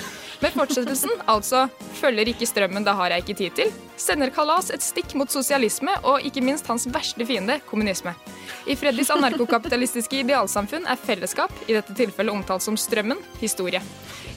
Med 0.41 0.55
fortsettelsen, 0.55 1.11
altså 1.29 1.67
følger 1.99 2.31
ikke 2.31 2.47
strømmen, 2.49 2.87
da 2.87 2.95
har 2.97 3.11
jeg 3.13 3.25
ikke 3.25 3.39
tid 3.43 3.59
til, 3.59 3.75
sender 3.99 4.31
Kalas 4.33 4.71
et 4.73 4.81
stikk 4.81 5.13
mot 5.19 5.29
sosialisme 5.29 5.99
og 6.01 6.25
ikke 6.25 6.41
minst 6.47 6.71
hans 6.71 6.87
verste 6.89 7.27
fiende, 7.27 7.59
kommunisme. 7.67 8.15
I 8.69 8.75
Freddys 8.77 9.09
anarkokapitalistiske 9.13 10.19
idealsamfunn 10.21 10.85
er 10.89 10.99
fellesskap, 11.01 11.53
i 11.65 11.73
dette 11.73 11.95
tilfellet 11.97 12.33
omtalt 12.33 12.63
som 12.63 12.77
strømmen, 12.77 13.19
historie. 13.41 13.81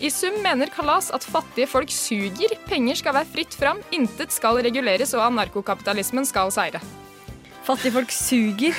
I 0.00 0.10
sum 0.10 0.40
mener 0.42 0.72
Kalas 0.72 1.10
at 1.14 1.26
fattige 1.28 1.68
folk 1.70 1.92
suger, 1.92 2.56
penger 2.68 2.98
skal 3.00 3.16
være 3.18 3.30
fritt 3.34 3.56
fram, 3.58 3.82
intet 3.94 4.32
skal 4.34 4.62
reguleres 4.64 5.12
og 5.16 5.26
anarkokapitalismen 5.28 6.26
skal 6.28 6.52
seire. 6.54 6.80
Fattige 7.64 7.92
folk 7.94 8.12
suger. 8.12 8.76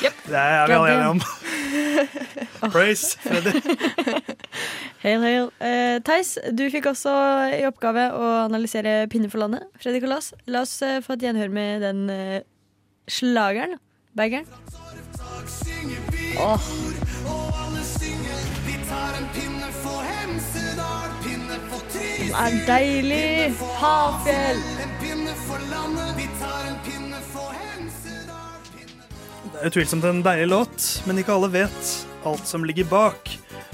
Yep. 0.00 0.20
Det 0.26 0.38
er 0.40 0.66
vi 0.66 0.74
alle 0.74 0.92
enige 0.94 1.08
om. 1.08 1.22
Praise, 2.74 3.18
Freddy. 3.20 3.52
Hail, 5.02 5.22
hail. 5.24 5.50
Uh, 5.60 5.98
Theis, 6.04 6.34
du 6.56 6.64
fikk 6.72 6.88
også 6.90 7.12
i 7.56 7.62
oppgave 7.68 8.08
å 8.16 8.24
analysere 8.46 9.04
Pinne 9.12 9.30
for 9.32 9.42
landet. 9.44 9.68
Freddy 9.80 10.00
Kalas, 10.02 10.32
la 10.50 10.64
oss 10.66 10.74
uh, 10.84 10.98
få 11.04 11.16
et 11.16 11.28
gjenhør 11.28 11.52
med 11.52 11.84
den 11.84 12.02
uh, 12.10 12.40
slageren. 13.10 13.78
Bageren. 14.12 14.46
Åh. 16.38 16.60
Det 22.20 22.36
er 22.38 22.56
deilig. 22.66 23.54
Havfjell. 23.80 24.62
Det 29.50 29.58
er 29.60 29.66
utvilsomt 29.66 30.04
en 30.08 30.22
deilig 30.24 30.48
låt, 30.48 30.88
men 31.06 31.20
ikke 31.20 31.34
alle 31.36 31.50
vet 31.52 31.94
alt 32.24 32.46
som 32.48 32.64
ligger 32.64 32.88
bak. 32.90 33.30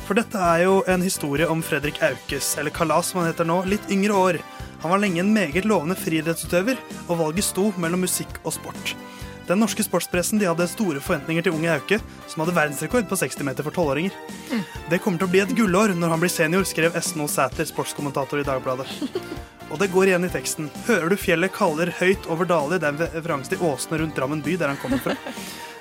For 0.06 0.18
dette 0.18 0.38
er 0.38 0.66
jo 0.66 0.80
en 0.90 1.02
historie 1.02 1.48
om 1.50 1.62
Fredrik 1.64 2.02
Aukes, 2.04 2.54
eller 2.58 2.74
Kalas 2.74 3.10
som 3.10 3.22
han 3.22 3.30
heter 3.30 3.48
nå, 3.48 3.62
litt 3.70 3.90
yngre 3.90 4.14
år. 4.14 4.38
Han 4.82 4.92
var 4.92 5.02
lenge 5.02 5.22
en 5.22 5.32
meget 5.34 5.64
lovende 5.66 5.96
friidrettsutøver, 5.98 6.78
og 7.08 7.20
valget 7.22 7.48
sto 7.48 7.70
mellom 7.80 8.04
musikk 8.04 8.40
og 8.44 8.54
sport. 8.54 8.96
Den 9.46 9.60
norske 9.62 9.84
sportspressen 9.86 10.40
de 10.40 10.48
hadde 10.48 10.66
store 10.66 11.00
forventninger 11.02 11.46
til 11.46 11.54
unge 11.54 11.70
Auke, 11.70 12.00
som 12.26 12.42
hadde 12.42 12.54
verdensrekord 12.56 13.06
på 13.06 13.18
60 13.20 13.44
meter 13.46 13.66
for 13.66 13.74
tolvåringer. 13.76 14.14
Det 14.90 14.98
kommer 15.02 15.22
til 15.22 15.28
å 15.28 15.32
bli 15.32 15.42
et 15.44 15.54
gullår 15.54 15.94
når 15.94 16.14
han 16.14 16.22
blir 16.22 16.32
senior, 16.32 16.66
skrev 16.66 16.96
S.No 16.98 17.28
Sæter, 17.30 17.68
sportskommentator 17.68 18.42
i 18.42 18.46
Dagbladet. 18.46 18.88
Og 19.70 19.78
det 19.78 19.90
går 19.94 20.10
igjen 20.10 20.26
i 20.26 20.30
teksten. 20.30 20.66
Hører 20.86 21.10
du 21.10 21.18
fjellet 21.18 21.54
kaller 21.54 21.90
høyt 22.00 22.26
over 22.30 22.48
daler? 22.48 22.82
Det 22.82 22.88
er 22.88 22.94
en 22.94 23.14
referanse 23.14 23.54
til 23.54 23.62
åsene 23.66 24.02
rundt 24.02 24.18
Drammen 24.18 24.42
by, 24.42 24.58
der 24.58 24.74
han 24.74 24.82
kommer 24.82 25.02
fra. 25.02 25.16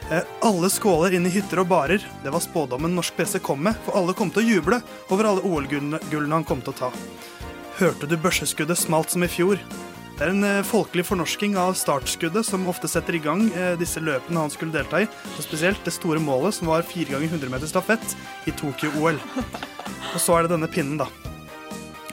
Eh, 0.05 0.21
alle 0.45 0.69
skåler 0.69 1.15
inn 1.17 1.25
i 1.25 1.33
hytter 1.33 1.63
og 1.63 1.69
barer. 1.71 2.03
Det 2.21 2.29
var 2.33 2.43
spådommen 2.43 2.93
norsk 2.93 3.15
presse 3.17 3.39
kom 3.41 3.63
med, 3.65 3.77
for 3.85 3.97
alle 3.97 4.13
kom 4.13 4.29
til 4.29 4.43
å 4.43 4.51
juble 4.51 4.77
over 5.09 5.29
alle 5.29 5.41
OL-gullene 5.41 5.97
gullene 6.11 6.37
han 6.37 6.45
kom 6.45 6.61
til 6.61 6.75
å 6.75 6.79
ta. 6.83 6.91
Hørte 7.79 8.05
du 8.05 8.13
børseskuddet 8.13 8.77
smalt 8.77 9.09
som 9.09 9.25
i 9.25 9.29
fjor? 9.31 9.57
Det 10.15 10.23
er 10.23 10.31
en 10.31 10.45
eh, 10.47 10.63
folkelig 10.63 11.03
fornorsking 11.09 11.57
av 11.59 11.73
startskuddet 11.75 12.47
som 12.47 12.69
ofte 12.71 12.87
setter 12.87 13.17
i 13.17 13.19
gang 13.19 13.49
eh, 13.51 13.73
disse 13.75 13.99
løpene 13.99 14.45
han 14.45 14.53
skulle 14.53 14.71
delta 14.71 15.01
i, 15.03 15.09
og 15.11 15.41
spesielt 15.43 15.81
det 15.83 15.91
store 15.91 16.21
målet 16.23 16.55
som 16.55 16.69
var 16.71 16.87
fire 16.87 17.11
ganger 17.11 17.33
100 17.33 17.51
meter 17.51 17.67
stafett 17.67 18.15
i 18.47 18.53
Tokyo-OL. 18.55 19.19
Og 20.13 20.15
så 20.23 20.37
er 20.37 20.45
det 20.45 20.53
denne 20.53 20.69
pinnen, 20.71 21.01
da. 21.01 21.09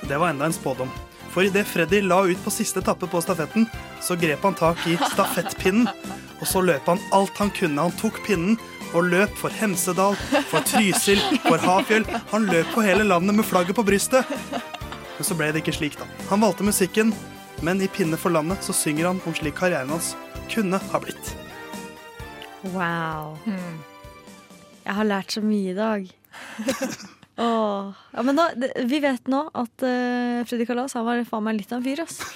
Det 0.03 0.19
var 0.19 0.33
enda 0.33 0.49
en 0.51 0.57
spådom. 0.57 0.91
For 1.31 1.47
idet 1.47 1.63
Freddy 1.71 2.03
la 2.03 2.25
ut 2.27 2.43
på 2.43 2.51
siste 2.51 2.83
etappe 2.83 3.07
på 3.07 3.23
stafetten, 3.23 3.69
så 4.03 4.19
grep 4.19 4.43
han 4.43 4.59
tak 4.59 4.83
i 4.91 4.99
stafettpinnen, 5.15 5.87
og 6.41 6.47
så 6.51 6.61
løp 6.67 6.91
han 6.91 7.01
alt 7.15 7.39
han 7.39 7.55
kunne. 7.55 7.87
Han 7.87 7.95
tok 8.03 8.19
pinnen 8.27 8.59
og 8.93 9.13
løp 9.15 9.39
for 9.39 9.55
Hemsedal, 9.63 10.19
for 10.51 10.67
Trysil, 10.67 11.23
for 11.47 11.63
Hafjell. 11.63 12.05
Han 12.35 12.51
løp 12.51 12.75
på 12.75 12.83
hele 12.83 13.07
landet 13.07 13.39
med 13.39 13.47
flagget 13.47 13.79
på 13.79 13.87
brystet. 13.87 14.27
Men 14.51 15.29
så 15.29 15.39
ble 15.39 15.53
det 15.55 15.63
ikke 15.63 15.77
slik, 15.79 15.95
da. 16.03 16.11
Han 16.33 16.43
valgte 16.43 16.67
musikken, 16.67 17.15
men 17.63 17.83
i 17.83 17.89
Pinne 17.89 18.19
for 18.19 18.35
landet 18.35 18.67
så 18.67 18.75
synger 18.77 19.09
han 19.13 19.23
om 19.27 19.35
slik 19.39 19.57
karrieren 19.59 19.91
hans 19.95 20.13
kunne 20.51 20.79
ha 20.91 21.01
blitt. 21.03 21.33
Wow. 22.75 23.39
Jeg 24.83 24.95
har 24.99 25.07
lært 25.07 25.35
så 25.35 25.43
mye 25.45 25.71
i 25.73 25.79
dag. 25.79 26.11
Åh. 27.43 27.93
Ja, 28.13 28.23
men 28.27 28.37
da, 28.37 28.51
vi 28.87 29.01
vet 29.03 29.31
nå 29.31 29.47
at 29.49 29.83
uh, 29.87 30.43
Freddy 30.47 30.67
Kalas 30.69 30.95
han 30.99 31.07
var 31.07 31.23
faen 31.29 31.47
meg 31.47 31.57
litt 31.61 31.73
av 31.73 31.79
en 31.81 31.87
fyr, 31.87 32.01
ass. 32.05 32.21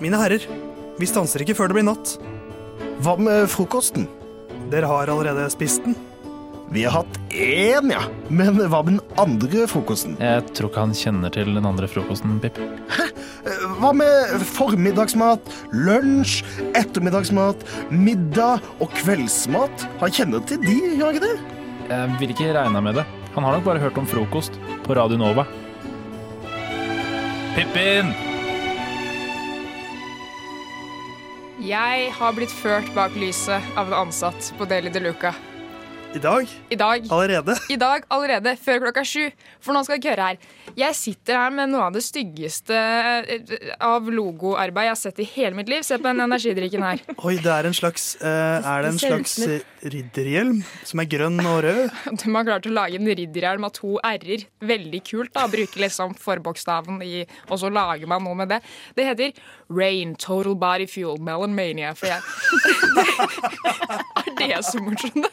Mine 0.00 0.18
herrer, 0.20 0.44
vi 1.00 1.06
stanser 1.08 1.40
ikke 1.40 1.56
før 1.56 1.72
det 1.72 1.78
blir 1.78 1.88
natt. 1.88 2.18
Hva 3.04 3.16
med 3.20 3.48
frokosten? 3.48 4.04
Dere 4.72 4.88
har 4.90 5.08
allerede 5.12 5.48
spist 5.52 5.84
den. 5.86 5.96
Vi 6.70 6.82
har 6.84 6.90
hatt 6.90 7.18
én, 7.30 7.92
ja. 7.92 8.02
Men 8.28 8.56
hva 8.58 8.80
med 8.82 8.96
den 8.96 9.18
andre 9.22 9.68
frokosten? 9.70 10.16
Jeg 10.18 10.42
tror 10.50 10.70
ikke 10.70 10.82
han 10.82 10.94
kjenner 10.98 11.30
til 11.34 11.52
den 11.54 11.68
andre 11.68 11.86
frokosten, 11.90 12.40
Pip. 12.42 12.58
Hva 13.78 13.92
med 13.94 14.42
formiddagsmat, 14.50 15.46
lunsj, 15.70 16.40
ettermiddagsmat, 16.74 17.62
middag 17.94 18.64
og 18.82 18.90
kveldsmat? 18.98 19.86
Han 20.02 20.16
kjenner 20.18 20.42
til 20.48 20.58
de, 20.64 20.74
gjør 20.96 21.06
han 21.06 21.20
ikke 21.20 21.28
det? 21.28 21.36
Jeg 21.86 22.18
vil 22.18 22.34
ikke 22.34 22.52
regne 22.58 22.82
med 22.82 22.98
det. 22.98 23.06
Han 23.36 23.46
har 23.46 23.54
nok 23.54 23.66
bare 23.68 23.82
hørt 23.86 23.98
om 24.00 24.10
frokost 24.10 24.58
på 24.82 24.98
Radio 24.98 25.20
Nova. 25.22 25.46
Pippin! 27.54 28.10
Jeg 31.62 32.10
har 32.12 32.34
blitt 32.36 32.52
ført 32.52 32.90
bak 32.94 33.14
lyset 33.16 33.76
av 33.78 33.86
en 33.88 34.00
ansatt 34.06 34.50
på 34.58 34.66
Deli 34.68 34.90
de 34.92 35.00
Luca. 35.06 35.32
I 36.16 36.18
dag? 36.18 36.48
I 36.70 36.76
dag. 36.76 37.06
Allerede? 37.12 37.54
I 37.68 37.76
dag 37.76 38.04
allerede, 38.08 38.54
før 38.56 38.86
klokka 38.86 39.02
sju. 39.04 39.26
For 39.60 39.76
nå 39.76 39.82
skal 39.84 39.98
dere 40.00 40.14
høre 40.14 40.28
her. 40.30 40.38
Jeg 40.76 40.96
sitter 40.96 41.36
her 41.36 41.50
med 41.52 41.68
noe 41.68 41.90
av 41.90 41.92
det 41.92 42.00
styggeste 42.06 42.76
eh, 42.76 43.50
av 43.84 44.08
logoarbeid 44.08 44.88
jeg 44.88 44.94
har 44.94 45.00
sett 45.00 45.20
i 45.20 45.26
hele 45.34 45.58
mitt 45.58 45.68
liv. 45.68 45.84
Se 45.84 45.98
på 46.00 46.06
den 46.08 46.22
energidrikken 46.24 46.86
her. 46.86 47.02
Oi, 47.26 47.34
det 47.44 47.52
er 47.52 47.68
en 47.68 47.76
slags 47.76 48.14
uh, 48.22 48.64
Er 48.64 48.86
det 48.86 48.94
en 48.94 49.00
Det 49.02 49.10
slags 49.10 49.36
ridderhjelm 49.92 50.62
som 50.88 51.02
er 51.04 51.10
grønn 51.12 51.36
og 51.42 51.58
rød? 51.66 51.82
De 52.22 52.32
har 52.38 52.48
klart 52.48 52.70
å 52.70 52.72
lage 52.72 52.96
en 52.96 53.12
ridderhjelm 53.12 53.68
av 53.68 53.76
to 53.76 53.98
r-er. 54.00 54.46
Veldig 54.72 55.02
kult. 55.10 55.34
da, 55.36 55.44
Bruke 55.52 55.84
liksom 55.84 56.16
forbokstaven 56.22 57.04
i 57.04 57.26
Og 57.50 57.60
så 57.60 57.68
lager 57.68 58.08
man 58.08 58.24
noe 58.24 58.40
med 58.40 58.54
det. 58.54 58.62
Det 58.96 59.04
heter 59.10 59.36
Rain 59.68 60.16
Total 60.16 60.56
Body 60.56 60.88
Fuel 60.88 61.20
Melon 61.20 61.52
Mania. 61.52 61.92
For 61.92 62.08
jeg 62.08 62.24
Er 64.16 64.32
det 64.40 64.64
så 64.64 64.80
morsomt? 64.80 65.26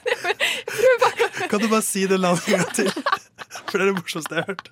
Kan 1.50 1.60
du 1.60 1.68
bare 1.68 1.82
si 1.86 2.06
det 2.08 2.20
navnet 2.22 2.48
en 2.48 2.60
gang 2.60 2.74
til? 2.76 2.90
For 3.70 3.78
det 3.78 3.86
er 3.86 3.92
det 3.92 3.98
morsomste 4.00 4.36
jeg 4.36 4.44
har 4.44 4.54
hørt. 4.54 4.70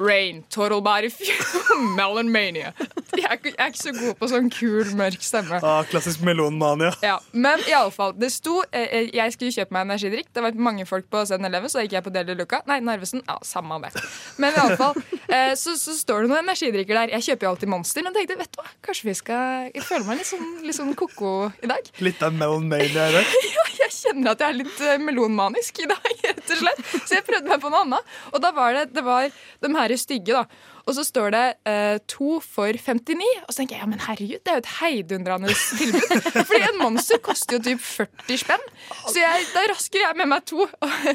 Rain 0.00 0.44
Total 0.50 0.80
Body 0.82 1.10
Fuel 1.10 1.82
Melon 1.96 2.28
Mania. 2.32 2.72
Jeg 3.22 3.26
er, 3.30 3.36
ikke- 3.38 3.54
jeg 3.56 3.64
er 3.64 3.72
ikke 3.72 3.82
så 3.82 3.92
god 3.98 4.14
på 4.20 4.28
sånn 4.30 4.48
kul, 4.54 4.90
mørk 4.98 5.22
stemme. 5.24 5.58
Ah, 5.64 5.82
klassisk 5.90 6.22
melonmania. 6.26 6.92
Ja, 7.02 7.16
men 7.32 7.58
i 7.68 7.74
alle 7.74 7.90
fall, 7.94 8.12
det 8.18 8.30
sto 8.32 8.60
eh, 8.70 8.84
eh, 8.84 9.08
Jeg 9.14 9.34
skulle 9.34 9.52
kjøpe 9.54 9.74
meg 9.74 9.86
energidrikk. 9.88 10.28
Det 10.34 10.44
var 10.44 10.54
mange 10.68 10.86
folk 10.88 11.08
på 11.10 11.24
7-Eleven, 11.26 11.68
så 11.72 11.80
da 11.80 11.84
gikk 11.86 11.96
jeg 11.98 12.04
på 12.06 12.12
Deli 12.14 12.36
Luca. 12.38 12.60
Nei, 12.70 12.78
Narvesen. 12.86 13.22
Ja, 13.26 13.36
samme 13.46 13.80
det. 13.82 13.90
Men 14.38 14.54
i 14.54 14.60
alle 14.62 14.76
fall, 14.80 14.94
eh, 15.28 15.52
så, 15.58 15.74
så 15.80 15.96
står 15.98 16.24
det 16.24 16.30
noen 16.32 16.44
energidrikker 16.46 16.94
der. 17.02 17.12
Jeg 17.18 17.26
kjøper 17.28 17.48
jo 17.48 17.50
alltid 17.54 17.72
Monster, 17.74 18.06
men 18.06 18.14
tenkte, 18.16 18.38
vet 18.40 18.52
du 18.54 18.60
hva, 18.62 18.68
kanskje 18.86 19.08
vi 19.10 19.14
skal 19.18 19.68
Jeg 19.74 19.84
føler 19.86 20.06
meg 20.08 20.20
litt 20.22 20.30
sånn, 20.30 20.48
litt 20.66 20.78
sånn 20.78 20.94
ko-ko 20.98 21.34
i 21.62 21.70
dag. 21.70 21.90
Litt 22.08 22.22
av 22.24 22.32
melonmania 22.38 23.08
i 23.10 23.12
dag. 23.18 23.34
Ja, 23.58 23.64
jeg 23.82 23.92
kjenner 23.94 24.32
at 24.36 24.42
jeg 24.44 24.52
er 24.54 24.58
litt 24.60 24.80
eh, 24.84 24.98
melonmanisk 25.02 25.78
i 25.82 25.86
dag, 25.90 26.08
rett 26.24 26.50
og 26.54 26.58
slett. 26.62 26.82
Så 27.08 27.16
jeg 27.18 27.24
prøvde 27.26 27.48
meg 27.50 27.60
på 27.62 27.70
noe 27.72 27.84
annet. 27.86 28.16
Og 28.32 28.42
da 28.44 28.50
var 28.54 28.74
det, 28.76 28.86
det 28.94 29.04
var 29.06 29.28
de 29.32 29.70
her 29.74 29.94
stygge, 29.98 30.34
da. 30.36 30.44
Og 30.88 30.94
så 30.96 31.04
står 31.04 31.34
det 31.34 31.42
eh, 31.68 31.98
to 32.08 32.38
for 32.40 32.72
59. 32.72 33.26
Og 33.44 33.52
så 33.52 33.60
tenker 33.60 33.76
jeg 33.76 33.82
ja, 33.82 33.88
men 33.90 34.00
herregud, 34.00 34.40
det 34.40 34.52
er 34.52 34.56
jo 34.56 34.62
et 34.62 34.70
heidundrende 34.78 35.52
tilbud. 35.52 36.14
Fordi 36.48 36.62
en 36.64 36.80
monster 36.80 37.20
koster 37.24 37.58
jo 37.58 37.64
typ 37.66 37.82
40 37.84 38.40
spenn. 38.40 38.64
Så 39.04 39.20
jeg, 39.20 39.44
da 39.52 39.66
rasker 39.68 40.00
jeg 40.06 40.16
med 40.16 40.30
meg 40.32 40.46
to. 40.48 40.64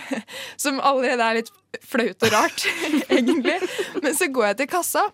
Som 0.63 0.77
allerede 0.77 1.25
er 1.25 1.39
litt 1.41 1.51
flaut 1.89 2.27
og 2.27 2.35
rart, 2.35 2.67
egentlig. 3.17 3.57
Men 4.03 4.13
så 4.17 4.29
går 4.29 4.51
jeg 4.51 4.59
til 4.61 4.69
kassa. 4.75 5.07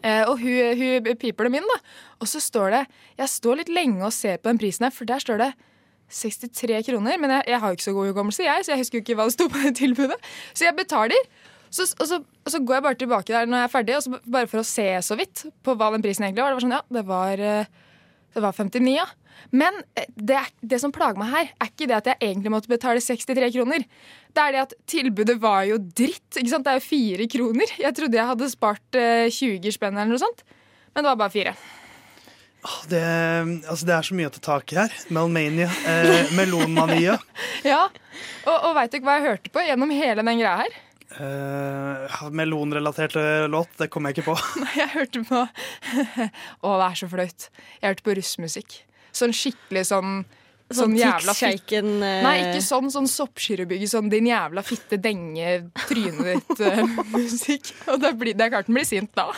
Eh, 0.00 0.24
og 0.24 0.40
hun, 0.40 0.80
hun 0.80 1.10
piper 1.20 1.50
dem 1.50 1.58
inn, 1.60 1.68
da. 1.74 1.80
Og 2.24 2.30
så 2.30 2.40
står 2.40 2.72
det 2.72 2.82
Jeg 3.20 3.28
står 3.28 3.60
litt 3.60 3.72
lenge 3.72 4.00
og 4.08 4.14
ser 4.14 4.40
på 4.40 4.48
den 4.48 4.60
prisen 4.62 4.88
her, 4.88 4.94
for 4.94 5.08
der 5.08 5.20
står 5.20 5.42
det 5.44 5.50
63 6.16 6.80
kroner. 6.88 7.20
Men 7.20 7.36
jeg, 7.36 7.50
jeg 7.52 7.60
har 7.60 7.68
jo 7.68 7.76
ikke 7.76 7.90
så 7.90 7.94
god 7.98 8.08
hukommelse, 8.14 8.48
jeg, 8.48 8.64
så 8.64 8.72
jeg 8.72 8.86
husker 8.86 8.98
jo 8.98 9.04
ikke 9.04 9.18
hva 9.20 9.28
det 9.28 9.36
sto 9.36 9.50
på 9.52 9.66
det 9.66 9.76
tilbudet. 9.82 10.16
Så 10.54 10.64
jeg 10.64 10.78
betaler. 10.80 11.28
Så, 11.76 11.84
og, 12.00 12.06
så, 12.08 12.18
og 12.24 12.52
så 12.54 12.60
går 12.64 12.78
jeg 12.78 12.84
bare 12.86 12.98
tilbake 13.02 13.34
der 13.34 13.48
når 13.50 13.60
jeg 13.62 13.68
er 13.68 13.72
ferdig, 13.74 13.96
og 13.98 14.04
så 14.06 14.20
bare 14.38 14.48
for 14.48 14.62
å 14.62 14.66
se 14.66 14.88
så 15.04 15.16
vidt 15.18 15.44
på 15.66 15.74
hva 15.76 15.90
den 15.92 16.04
prisen 16.04 16.24
egentlig 16.24 16.44
var. 16.46 16.54
Det 16.54 16.58
var 16.60 16.64
sånn, 16.66 16.76
ja, 16.78 16.82
det 16.96 17.04
var, 17.10 17.42
eh, 17.52 17.94
det 18.36 18.44
var 18.46 18.56
59, 18.56 18.92
ja. 18.96 19.06
Men 19.52 19.76
eh, 19.98 20.08
det, 20.16 20.40
det 20.72 20.80
som 20.82 20.94
plager 20.94 21.20
meg 21.20 21.32
her, 21.34 21.50
er 21.60 21.70
ikke 21.72 21.88
det 21.90 21.98
at 21.98 22.10
jeg 22.14 22.20
egentlig 22.30 22.54
måtte 22.54 22.72
betale 22.72 23.02
63 23.04 23.50
kroner. 23.58 23.84
Det 24.32 24.44
er 24.44 24.56
det 24.56 24.62
at 24.64 24.74
tilbudet 24.88 25.36
var 25.42 25.66
jo 25.68 25.76
dritt. 25.80 26.26
ikke 26.32 26.52
sant? 26.54 26.64
Det 26.66 26.72
er 26.74 26.80
jo 26.80 26.86
fire 26.88 27.28
kroner. 27.36 27.74
Jeg 27.84 27.98
trodde 27.98 28.18
jeg 28.20 28.30
hadde 28.32 28.52
spart 28.52 29.00
eh, 29.00 29.26
20 29.32 29.76
spenn 29.76 29.98
eller 30.00 30.14
noe 30.16 30.22
sånt, 30.24 30.46
men 30.94 31.04
det 31.04 31.10
var 31.12 31.20
bare 31.26 31.34
fire. 31.36 31.56
Det, 32.90 33.00
altså, 33.68 33.86
det 33.86 33.94
er 33.94 34.06
så 34.08 34.16
mye 34.18 34.26
å 34.26 34.32
ta 34.34 34.40
tak 34.42 34.72
i 34.74 34.78
her. 34.80 34.94
Melmania. 35.14 35.68
Eh, 35.86 36.32
melonmania. 36.34 37.18
Ja, 37.66 37.84
Og, 38.46 38.54
og 38.54 38.74
veit 38.76 38.92
dere 38.94 39.04
hva 39.06 39.14
jeg 39.18 39.26
hørte 39.26 39.50
på 39.54 39.62
gjennom 39.64 39.92
hele 39.94 40.22
den 40.26 40.40
greia 40.40 40.56
her? 40.64 40.74
Eh, 41.16 42.30
melonrelatert 42.30 43.16
eh, 43.16 43.48
låt, 43.48 43.72
det 43.80 43.88
kom 43.92 44.04
jeg 44.08 44.18
ikke 44.18 44.30
på. 44.30 44.38
Nei, 44.62 44.72
jeg 44.76 44.90
hørte 44.92 45.22
på 45.28 45.44
Å, 46.66 46.72
det 46.76 46.88
er 46.90 46.98
så 47.00 47.08
flaut. 47.12 47.46
Jeg 47.80 47.86
hørte 47.88 48.04
på 48.08 48.16
russmusikk. 48.18 48.80
Sånn 49.16 49.32
skikkelig 49.36 49.86
sånn 49.92 50.18
Sånn 50.74 50.96
jævla 50.98 51.30
Tix 51.30 51.38
Shaken, 51.38 51.90
eh. 52.02 52.24
Nei, 52.24 52.32
ikke 52.42 52.62
sånn 52.66 52.88
sånn 52.90 53.06
soppskyrebygge, 53.06 53.86
sånn 53.86 54.08
din 54.10 54.26
jævla 54.26 54.64
fitte 54.66 54.96
denge 54.98 55.52
trynet 55.86 56.42
ditt-musikk. 56.58 57.70
Og 57.92 58.00
det, 58.02 58.10
blir, 58.18 58.34
det 58.34 58.48
er 58.48 58.50
klart 58.50 58.66
den 58.66 58.74
blir 58.74 58.88
sint 58.88 59.12
da. 59.14 59.28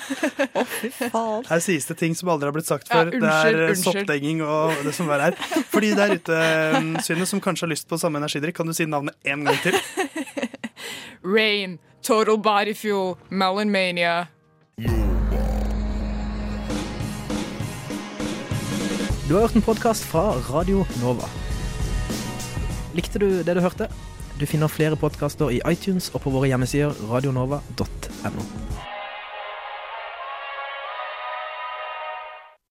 Her 1.51 1.61
sies 1.61 1.85
det 1.91 1.99
ting 2.01 2.17
som 2.17 2.31
aldri 2.33 2.49
har 2.49 2.57
blitt 2.57 2.71
sagt 2.71 2.89
Ja, 2.89 3.03
før. 3.03 3.13
unnskyld, 3.13 3.27
det 3.29 3.35
er 3.53 3.61
eh, 3.61 3.73
unnskyld. 3.75 3.99
soppdenging 4.01 4.41
og 4.47 4.81
det 4.89 4.95
som 4.97 5.13
er 5.13 5.27
her. 5.27 5.37
For 5.69 5.85
de 5.85 5.93
der 6.01 6.17
ute, 6.17 6.41
eh, 6.49 6.81
Synne, 7.05 7.29
som 7.29 7.45
kanskje 7.45 7.67
har 7.69 7.75
lyst 7.75 7.91
på 7.93 8.01
samme 8.01 8.25
energidrikk, 8.25 8.57
kan 8.63 8.73
du 8.73 8.79
si 8.81 8.89
navnet 8.89 9.21
én 9.29 9.45
gang 9.45 9.61
til? 9.67 9.77
Rain, 11.25 11.79
Total 12.03 12.39
Body 12.39 12.75
Fuel, 12.75 13.17
Melon 13.31 13.71
Mania. 13.71 14.27
Du 19.29 19.35
har 19.35 19.41
hørt 19.41 19.55
en 19.55 19.63
podkast 19.63 20.05
fra 20.05 20.31
Radio 20.31 20.87
Nova. 21.03 21.29
Likte 22.95 23.19
du 23.19 23.43
det 23.43 23.55
du 23.55 23.61
hørte? 23.61 23.89
Du 24.41 24.47
finner 24.47 24.71
flere 24.73 24.97
podkaster 24.97 25.51
i 25.51 25.61
iTunes 25.69 26.09
og 26.15 26.23
på 26.25 26.31
våre 26.33 26.49
hjemmesider 26.49 26.95
radionova.no. 27.11 28.78